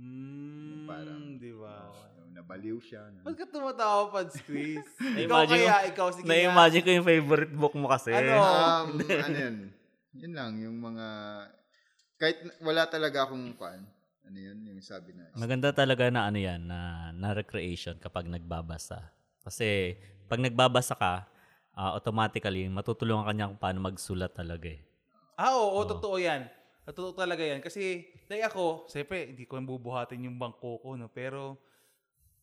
Mm, 0.00 0.86
Parang, 0.86 1.22
di 1.36 1.52
ba? 1.52 1.92
Yung 2.16 2.32
nabaliw 2.32 2.78
siya. 2.80 3.10
Ba't 3.20 3.36
ka 3.36 3.44
tumatawa, 3.44 4.08
Pads 4.08 4.40
Chris? 4.44 4.86
ikaw 5.24 5.44
kaya, 5.44 5.66
ko- 5.66 5.86
ikaw, 5.92 6.06
sige. 6.12 6.24
Na-imagine 6.24 6.84
ko 6.84 6.90
yung 6.94 7.08
favorite 7.08 7.52
book 7.52 7.74
mo 7.74 7.90
kasi. 7.90 8.12
Ano? 8.12 8.32
Um, 8.36 8.86
ano 9.02 9.36
yun? 9.36 9.56
Yun 10.16 10.32
lang, 10.32 10.52
yung 10.58 10.76
mga, 10.78 11.06
kahit 12.20 12.44
wala 12.60 12.84
talaga 12.84 13.24
akong, 13.24 13.56
kuan, 13.56 13.80
ano 14.28 14.36
yun, 14.36 14.60
yung 14.68 14.84
sabi 14.84 15.16
na, 15.16 15.32
Maganda 15.32 15.72
talaga 15.72 16.12
na 16.12 16.28
ano 16.28 16.36
yan, 16.36 16.60
na, 16.68 17.10
na 17.16 17.32
recreation 17.32 17.96
kapag 17.96 18.28
nagbabasa. 18.28 19.08
Kasi 19.40 19.96
pag 20.28 20.36
nagbabasa 20.36 20.92
ka, 20.92 21.24
ah, 21.72 21.96
automatically, 21.96 22.68
matutulungan 22.68 23.24
ka 23.24 23.32
niya 23.32 23.48
kung 23.48 23.62
paano 23.64 23.78
magsulat 23.80 24.36
talaga 24.36 24.68
eh. 24.68 24.84
Ah, 25.40 25.56
oo, 25.56 25.80
totoo 25.88 26.20
yan. 26.20 26.44
Totoo 26.84 27.16
talaga 27.16 27.40
yan. 27.40 27.64
Kasi, 27.64 28.04
like 28.28 28.44
ako, 28.44 28.84
siyempre, 28.92 29.32
hindi 29.32 29.48
ko 29.48 29.56
bubuhatin 29.56 30.28
yung 30.28 30.36
bangko 30.36 30.76
ko, 30.84 31.00
no? 31.00 31.08
Pero, 31.08 31.56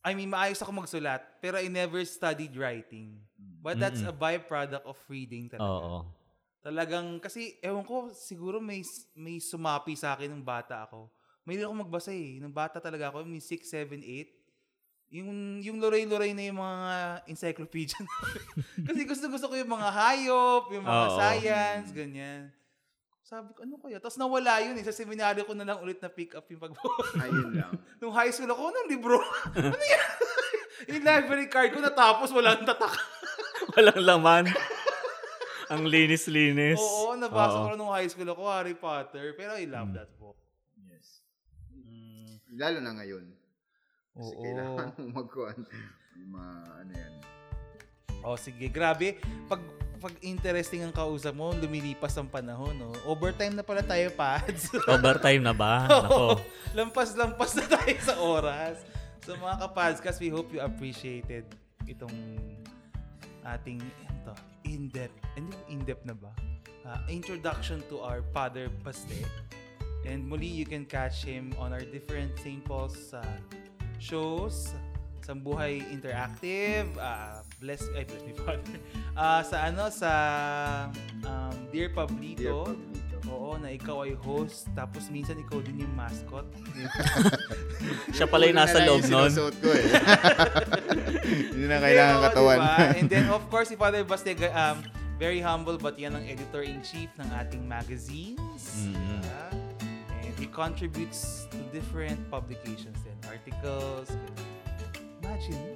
I 0.02 0.18
mean, 0.18 0.26
maayos 0.26 0.58
ako 0.58 0.74
magsulat, 0.82 1.22
pero 1.38 1.62
I 1.62 1.70
never 1.70 2.02
studied 2.02 2.50
writing. 2.58 3.22
But 3.62 3.78
that's 3.78 4.02
a 4.02 4.10
byproduct 4.10 4.82
of 4.82 4.98
reading 5.06 5.46
talaga. 5.46 5.70
Oo. 5.70 5.98
Talagang, 6.68 7.16
kasi, 7.16 7.56
ewan 7.64 7.80
ko, 7.80 8.12
siguro 8.12 8.60
may, 8.60 8.84
may 9.16 9.40
sumapi 9.40 9.96
sa 9.96 10.12
akin 10.12 10.28
nung 10.28 10.44
bata 10.44 10.84
ako. 10.84 11.08
May 11.48 11.56
ako 11.64 11.80
magbasa 11.80 12.12
eh. 12.12 12.36
Nung 12.44 12.52
bata 12.52 12.76
talaga 12.76 13.08
ako, 13.08 13.24
may 13.24 13.40
6, 13.40 13.64
7, 13.64 13.96
8. 13.96 15.16
Yung, 15.16 15.64
yung 15.64 15.80
luray-luray 15.80 16.36
na 16.36 16.44
yung 16.44 16.60
mga 16.60 16.92
encyclopedia. 17.24 17.96
kasi 18.84 19.00
gusto 19.08 19.32
gusto 19.32 19.48
ko 19.48 19.56
yung 19.56 19.72
mga 19.72 19.88
hayop, 19.88 20.68
yung 20.76 20.84
mga 20.84 21.06
Oo. 21.08 21.16
science, 21.16 21.88
ganyan. 21.96 22.52
Sabi 23.24 23.56
ko, 23.56 23.64
ano 23.64 23.80
kaya? 23.80 23.96
Tapos 23.96 24.20
nawala 24.20 24.60
yun 24.60 24.76
eh. 24.76 24.84
Sa 24.84 24.92
seminaryo 24.92 25.48
ko 25.48 25.56
na 25.56 25.64
lang 25.64 25.80
ulit 25.80 26.04
na 26.04 26.12
pick 26.12 26.36
up 26.36 26.44
yung 26.52 26.60
pagbubuhat. 26.60 27.16
ayun 27.24 27.56
lang. 27.56 27.72
Nung 28.04 28.12
high 28.12 28.28
school 28.28 28.52
ako, 28.52 28.68
anong 28.68 28.88
libro? 28.92 29.16
ano 29.72 29.84
yan? 29.84 30.08
yung 30.92 31.04
library 31.04 31.48
card 31.48 31.72
ko 31.72 31.80
natapos, 31.80 32.28
walang 32.28 32.68
tatak. 32.68 32.92
Walang 33.72 34.04
laman. 34.04 34.44
Ang 35.68 35.84
linis-linis. 35.84 36.78
Oo, 36.78 37.12
nabasa 37.14 37.56
Oo. 37.56 37.64
ko 37.64 37.74
nung 37.74 37.92
high 37.92 38.08
school 38.08 38.26
ako, 38.26 38.42
Harry 38.46 38.72
Potter. 38.72 39.32
Pero 39.32 39.52
I 39.54 39.64
love 39.64 39.88
Mm. 39.88 39.96
that 39.96 40.10
book. 40.16 40.38
Yes. 40.80 41.20
Mm, 41.70 42.40
Lalo 42.54 42.78
na 42.80 42.92
ngayon. 42.94 43.24
Kasi 44.12 44.32
oo. 44.32 44.42
kailangan 44.42 44.88
mo 44.96 45.06
magkuhan. 45.14 45.58
Mga, 46.18 46.50
ano 46.74 46.92
yan. 46.92 47.14
Oh, 48.20 48.34
sige, 48.34 48.66
grabe. 48.66 49.16
Pag 49.46 49.62
pag 49.98 50.14
interesting 50.22 50.80
ang 50.80 50.94
kausap 50.94 51.34
mo, 51.34 51.50
lumilipas 51.50 52.14
ang 52.14 52.30
panahon, 52.30 52.70
no? 52.72 52.94
Overtime 53.02 53.50
na 53.52 53.66
pala 53.66 53.82
tayo, 53.82 54.06
Pads. 54.14 54.70
Overtime 54.94 55.42
na 55.42 55.50
ba? 55.50 55.90
Nako. 55.90 56.38
Lampas-lampas 56.70 57.58
na 57.58 57.66
tayo 57.66 57.94
sa 57.98 58.14
oras. 58.16 58.78
So 59.26 59.34
mga 59.34 59.58
kapadscast, 59.60 60.22
we 60.22 60.30
hope 60.30 60.54
you 60.54 60.62
appreciated 60.62 61.50
itong 61.84 62.14
ating 63.44 63.82
in-depth, 64.68 65.16
hindi 65.34 65.56
in-depth 65.72 66.04
na 66.04 66.14
ba? 66.14 66.32
Uh, 66.84 67.00
introduction 67.08 67.80
to 67.88 68.00
our 68.04 68.20
Father 68.36 68.68
Paste. 68.84 69.08
And 70.06 70.24
muli, 70.24 70.46
you 70.48 70.64
can 70.64 70.84
catch 70.84 71.24
him 71.24 71.52
on 71.58 71.72
our 71.72 71.84
different 71.84 72.36
St. 72.40 72.64
Paul's 72.64 73.12
uh, 73.12 73.24
shows. 73.98 74.72
Sambuhay 75.28 75.84
Interactive, 75.92 76.88
uh, 76.96 77.44
Bless, 77.60 77.84
ay, 77.92 78.08
Bless 78.08 78.24
Me 78.24 78.32
Father. 78.32 78.80
Uh, 79.12 79.44
sa 79.44 79.56
ano, 79.68 79.92
sa 79.92 80.10
um, 81.20 81.52
Dear 81.68 81.92
Pablito. 81.92 82.40
Dear 82.40 82.56
Pablito. 82.64 83.07
Oo, 83.26 83.58
na 83.58 83.74
ikaw 83.74 84.06
ay 84.06 84.14
host, 84.14 84.70
tapos 84.72 85.10
minsan 85.10 85.34
ikaw 85.34 85.58
din 85.58 85.82
yung 85.82 85.94
mascot. 85.98 86.46
Siya 88.16 88.30
pala 88.30 88.46
yung 88.46 88.58
nasa 88.58 88.78
loob 88.86 89.02
yung 89.02 89.10
nun. 89.10 89.30
sinusuot 89.30 89.54
ko 89.58 89.68
eh. 89.74 89.86
Hindi 91.52 91.66
na 91.66 91.78
kailangan 91.82 92.16
Oo, 92.16 92.24
katawan. 92.24 92.58
diba? 92.62 92.86
And 93.02 93.06
then, 93.10 93.26
of 93.28 93.42
course, 93.50 93.68
si 93.68 93.76
Father 93.76 94.06
Basteg, 94.06 94.38
um, 94.54 94.80
very 95.18 95.42
humble, 95.42 95.74
but 95.74 95.98
yan 95.98 96.14
ang 96.14 96.22
editor-in-chief 96.22 97.10
ng 97.18 97.28
ating 97.34 97.66
magazines. 97.66 98.86
Mhm. 98.86 98.94
Diba? 98.94 99.42
And 100.22 100.34
he 100.38 100.46
contributes 100.46 101.50
to 101.50 101.58
different 101.74 102.22
publications 102.30 102.98
and 103.02 103.18
articles. 103.26 104.14
Imagine. 105.24 105.74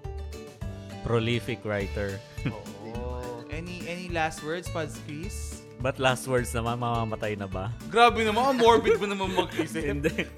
Prolific 1.03 1.59
writer. 1.66 2.14
Oo. 2.47 3.43
Any 3.51 3.82
any 3.84 4.07
last 4.09 4.40
words, 4.47 4.70
Pads 4.70 4.97
Chris? 5.05 5.62
But 5.83 5.99
last 5.99 6.30
words 6.30 6.55
naman, 6.55 6.78
mamamatay 6.78 7.35
na 7.35 7.51
ba? 7.51 7.74
Grabe 7.91 8.22
naman, 8.22 8.55
ang 8.55 8.59
morbid 8.62 9.03
mo 9.03 9.07
naman 9.11 9.35
mag-isip. 9.35 9.83
Hindi. 9.91 10.30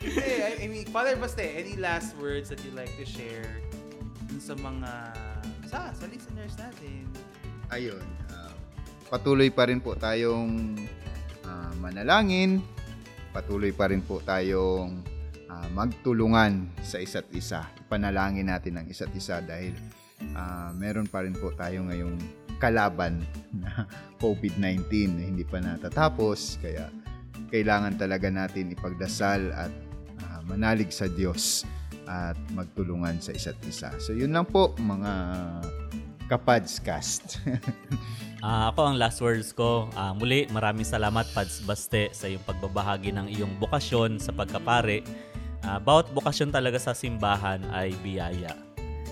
hey, 0.00 0.56
I, 0.56 0.64
mean, 0.64 0.88
Father 0.88 1.12
Baste, 1.20 1.44
any 1.44 1.76
last 1.76 2.16
words 2.16 2.48
that 2.48 2.56
you'd 2.64 2.72
like 2.72 2.88
to 2.96 3.04
share 3.04 3.60
dun 4.24 4.40
sa 4.40 4.56
mga 4.56 4.90
sa, 5.68 5.92
sa 5.92 6.04
listeners 6.08 6.56
natin? 6.56 7.04
Ayun. 7.68 8.00
ah, 8.32 8.48
patuloy 9.12 9.52
pa 9.52 9.68
rin 9.68 9.76
po 9.76 9.92
tayong 9.92 10.80
ah, 11.44 11.68
manalangin. 11.76 12.64
Patuloy 13.36 13.76
pa 13.76 13.92
rin 13.92 14.00
po 14.00 14.24
tayong 14.24 15.04
ah, 15.52 15.68
magtulungan 15.68 16.64
sa 16.80 16.96
isa't 16.96 17.28
isa. 17.36 17.68
Panalangin 17.92 18.48
natin 18.48 18.80
ang 18.80 18.88
isa't 18.88 19.12
isa 19.12 19.44
dahil 19.44 19.76
ah, 20.32 20.72
meron 20.72 21.04
pa 21.04 21.28
rin 21.28 21.36
po 21.36 21.52
tayo 21.52 21.84
ngayong 21.92 22.16
kalaban 22.58 23.22
na 23.54 23.86
COVID-19 24.22 24.86
na 25.14 25.22
hindi 25.24 25.42
pa 25.46 25.62
natatapos. 25.62 26.58
Kaya 26.60 26.90
kailangan 27.48 27.96
talaga 27.96 28.28
natin 28.28 28.74
ipagdasal 28.74 29.54
at 29.54 29.72
ah, 30.26 30.40
manalig 30.44 30.92
sa 30.92 31.08
Diyos 31.08 31.64
at 32.08 32.36
magtulungan 32.56 33.20
sa 33.20 33.32
isa't 33.32 33.58
isa. 33.68 33.92
So 34.00 34.16
yun 34.16 34.32
lang 34.32 34.48
po 34.48 34.74
mga 34.78 35.12
kapadscast. 36.28 37.40
Ah, 38.38 38.70
ako 38.70 38.94
ang 38.94 38.96
last 39.02 39.18
words 39.18 39.50
ko. 39.50 39.90
Ah, 39.98 40.14
muli, 40.14 40.46
maraming 40.54 40.86
salamat 40.86 41.26
Pads 41.34 41.66
Baste 41.66 42.14
sa 42.14 42.30
iyong 42.30 42.46
pagbabahagi 42.46 43.10
ng 43.10 43.26
iyong 43.34 43.58
bukasyon 43.58 44.22
sa 44.22 44.30
pagkapare. 44.30 45.02
Ah, 45.66 45.82
bawat 45.82 46.14
bukasyon 46.14 46.54
talaga 46.54 46.78
sa 46.78 46.94
simbahan 46.94 47.66
ay 47.74 47.90
biyaya. 47.98 48.67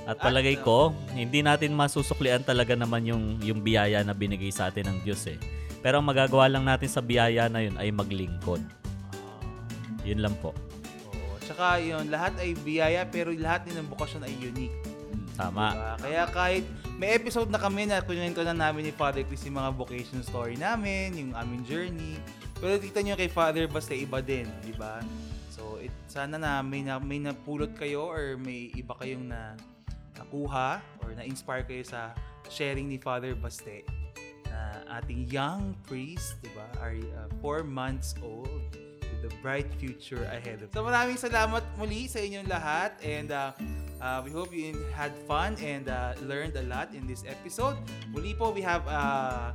At 0.07 0.23
palagay 0.23 0.63
ko, 0.63 0.95
hindi 1.19 1.43
natin 1.43 1.75
masusuklian 1.75 2.47
talaga 2.47 2.79
naman 2.79 3.03
yung, 3.11 3.43
yung 3.43 3.59
biyaya 3.59 4.07
na 4.07 4.15
binigay 4.15 4.55
sa 4.55 4.71
atin 4.71 4.87
ng 4.87 4.99
Diyos 5.03 5.27
eh. 5.27 5.35
Pero 5.83 5.99
ang 5.99 6.07
magagawa 6.07 6.47
lang 6.47 6.63
natin 6.63 6.87
sa 6.87 7.03
biyaya 7.03 7.51
na 7.51 7.67
yun 7.67 7.75
ay 7.75 7.91
maglingkod. 7.91 8.63
Yun 10.07 10.23
lang 10.23 10.39
po. 10.39 10.55
Oo. 11.11 11.35
Tsaka 11.43 11.83
yun, 11.83 12.07
lahat 12.07 12.39
ay 12.39 12.55
biyaya 12.55 13.03
pero 13.11 13.35
lahat 13.35 13.67
din 13.67 13.83
ng 13.83 13.91
bukasyon 13.91 14.23
ay 14.23 14.35
unique. 14.39 14.79
Tama. 15.35 15.75
Diba? 15.75 15.95
Kaya 15.99 16.23
kahit 16.31 16.65
may 16.97 17.19
episode 17.19 17.51
na 17.51 17.59
kami 17.59 17.91
na 17.91 17.99
kunwento 17.99 18.41
na 18.47 18.55
namin 18.55 18.89
ni 18.89 18.93
Father 18.95 19.27
Chris 19.27 19.43
yung 19.43 19.59
mga 19.59 19.75
vocation 19.75 20.23
story 20.23 20.55
namin, 20.55 21.19
yung 21.19 21.33
aming 21.35 21.67
journey. 21.67 22.15
Pero 22.57 22.79
tita 22.79 23.03
nyo 23.03 23.19
kay 23.19 23.29
Father 23.29 23.67
basta 23.67 23.93
iba 23.93 24.23
din, 24.23 24.47
di 24.63 24.73
ba? 24.79 25.03
So, 25.53 25.83
it, 25.83 25.93
sana 26.09 26.39
na 26.39 26.63
may, 26.63 26.87
na 26.87 26.97
may 26.97 27.21
napulot 27.21 27.75
kayo 27.77 28.07
or 28.07 28.39
may 28.41 28.73
iba 28.73 28.97
kayong 28.97 29.29
na 29.29 29.59
nakuha 30.27 30.83
or 31.07 31.15
na-inspire 31.15 31.63
kayo 31.63 31.87
sa 31.87 32.11
sharing 32.51 32.91
ni 32.91 32.99
Father 32.99 33.35
Baste 33.39 33.87
na 34.51 34.99
ating 34.99 35.31
young 35.31 35.75
priest, 35.87 36.43
di 36.43 36.51
ba? 36.55 36.67
Are 36.83 36.99
uh, 36.99 37.31
four 37.39 37.63
months 37.63 38.15
old 38.23 38.75
with 39.03 39.23
a 39.31 39.33
bright 39.43 39.71
future 39.79 40.27
ahead 40.35 40.63
of 40.63 40.75
So 40.75 40.83
maraming 40.83 41.19
salamat 41.19 41.63
muli 41.79 42.11
sa 42.11 42.19
inyong 42.19 42.51
lahat 42.51 42.99
and 43.03 43.31
uh, 43.31 43.55
uh, 44.03 44.23
we 44.25 44.31
hope 44.35 44.51
you 44.51 44.75
had 44.95 45.15
fun 45.31 45.55
and 45.63 45.89
uh, 45.89 46.19
learned 46.27 46.59
a 46.59 46.65
lot 46.67 46.91
in 46.95 47.07
this 47.07 47.23
episode. 47.27 47.79
Muli 48.11 48.35
po, 48.35 48.51
we 48.51 48.63
have 48.63 48.83
a 48.91 49.55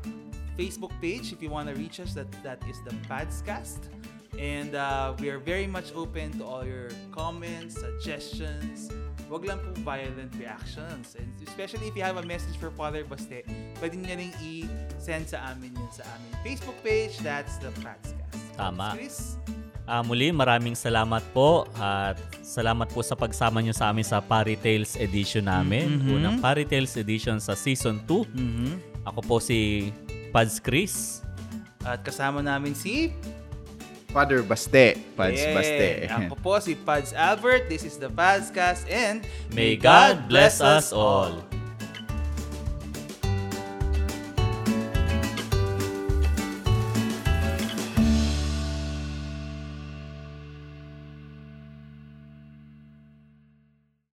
Facebook 0.56 0.92
page 1.02 1.32
if 1.32 1.42
you 1.42 1.50
want 1.50 1.68
to 1.68 1.76
reach 1.76 2.00
us. 2.00 2.14
That 2.14 2.30
That 2.44 2.60
is 2.68 2.78
the 2.84 2.94
Padscast. 3.08 3.92
And 4.40 4.76
uh, 4.76 5.14
we 5.20 5.30
are 5.30 5.40
very 5.40 5.68
much 5.68 5.92
open 5.96 6.38
to 6.40 6.44
all 6.46 6.64
your 6.66 6.90
comments, 7.12 7.76
suggestions. 7.76 8.88
Wag 9.32 9.48
lang 9.48 9.60
po 9.60 9.72
violent 9.84 10.32
reactions. 10.40 11.16
And 11.16 11.28
especially 11.44 11.88
if 11.88 11.96
you 11.96 12.04
have 12.04 12.20
a 12.20 12.26
message 12.28 12.56
for 12.60 12.72
Father 12.72 13.04
Baste, 13.08 13.48
pwede 13.80 13.96
nyo 14.00 14.16
rin 14.16 14.32
i-send 14.44 15.32
sa 15.32 15.56
amin 15.56 15.72
yun 15.72 15.92
sa 15.92 16.04
aming 16.16 16.34
Facebook 16.44 16.76
page. 16.84 17.16
That's 17.24 17.60
the 17.60 17.72
Padscast. 17.80 18.60
Tama. 18.60 18.96
Chris? 18.96 19.40
Ah, 19.88 20.06
muli, 20.06 20.32
maraming 20.32 20.78
salamat 20.78 21.20
po 21.36 21.68
at 21.76 22.16
salamat 22.46 22.88
po 22.92 23.04
sa 23.04 23.18
pagsama 23.18 23.60
nyo 23.60 23.76
sa 23.76 23.92
amin 23.92 24.06
sa 24.06 24.24
Pari 24.24 24.56
Tales 24.56 24.96
edition 24.96 25.48
namin. 25.48 26.00
Mhm. 26.00 26.16
Unang 26.16 26.36
Pari 26.40 26.64
Tales 26.64 26.96
edition 26.96 27.42
sa 27.44 27.58
season 27.58 28.00
2. 28.08 28.24
Mm-hmm. 28.32 28.72
Ako 29.04 29.20
po 29.26 29.36
si 29.42 29.90
Pads 30.32 30.64
Chris. 30.64 31.26
At 31.82 32.06
kasama 32.06 32.46
namin 32.46 32.78
si 32.78 33.12
Father 34.12 34.44
Baste. 34.44 35.00
Pads 35.16 35.40
Yeah. 35.40 35.56
Baste. 35.56 36.12
Ako 36.12 36.36
po 36.36 36.60
si 36.60 36.76
Pads 36.76 37.16
Albert. 37.16 37.72
This 37.72 37.88
is 37.88 37.96
the 37.96 38.12
Padscast 38.12 38.86
and 38.92 39.24
May 39.56 39.80
God 39.80 40.28
bless 40.28 40.60
us 40.60 40.92
all. 40.92 41.40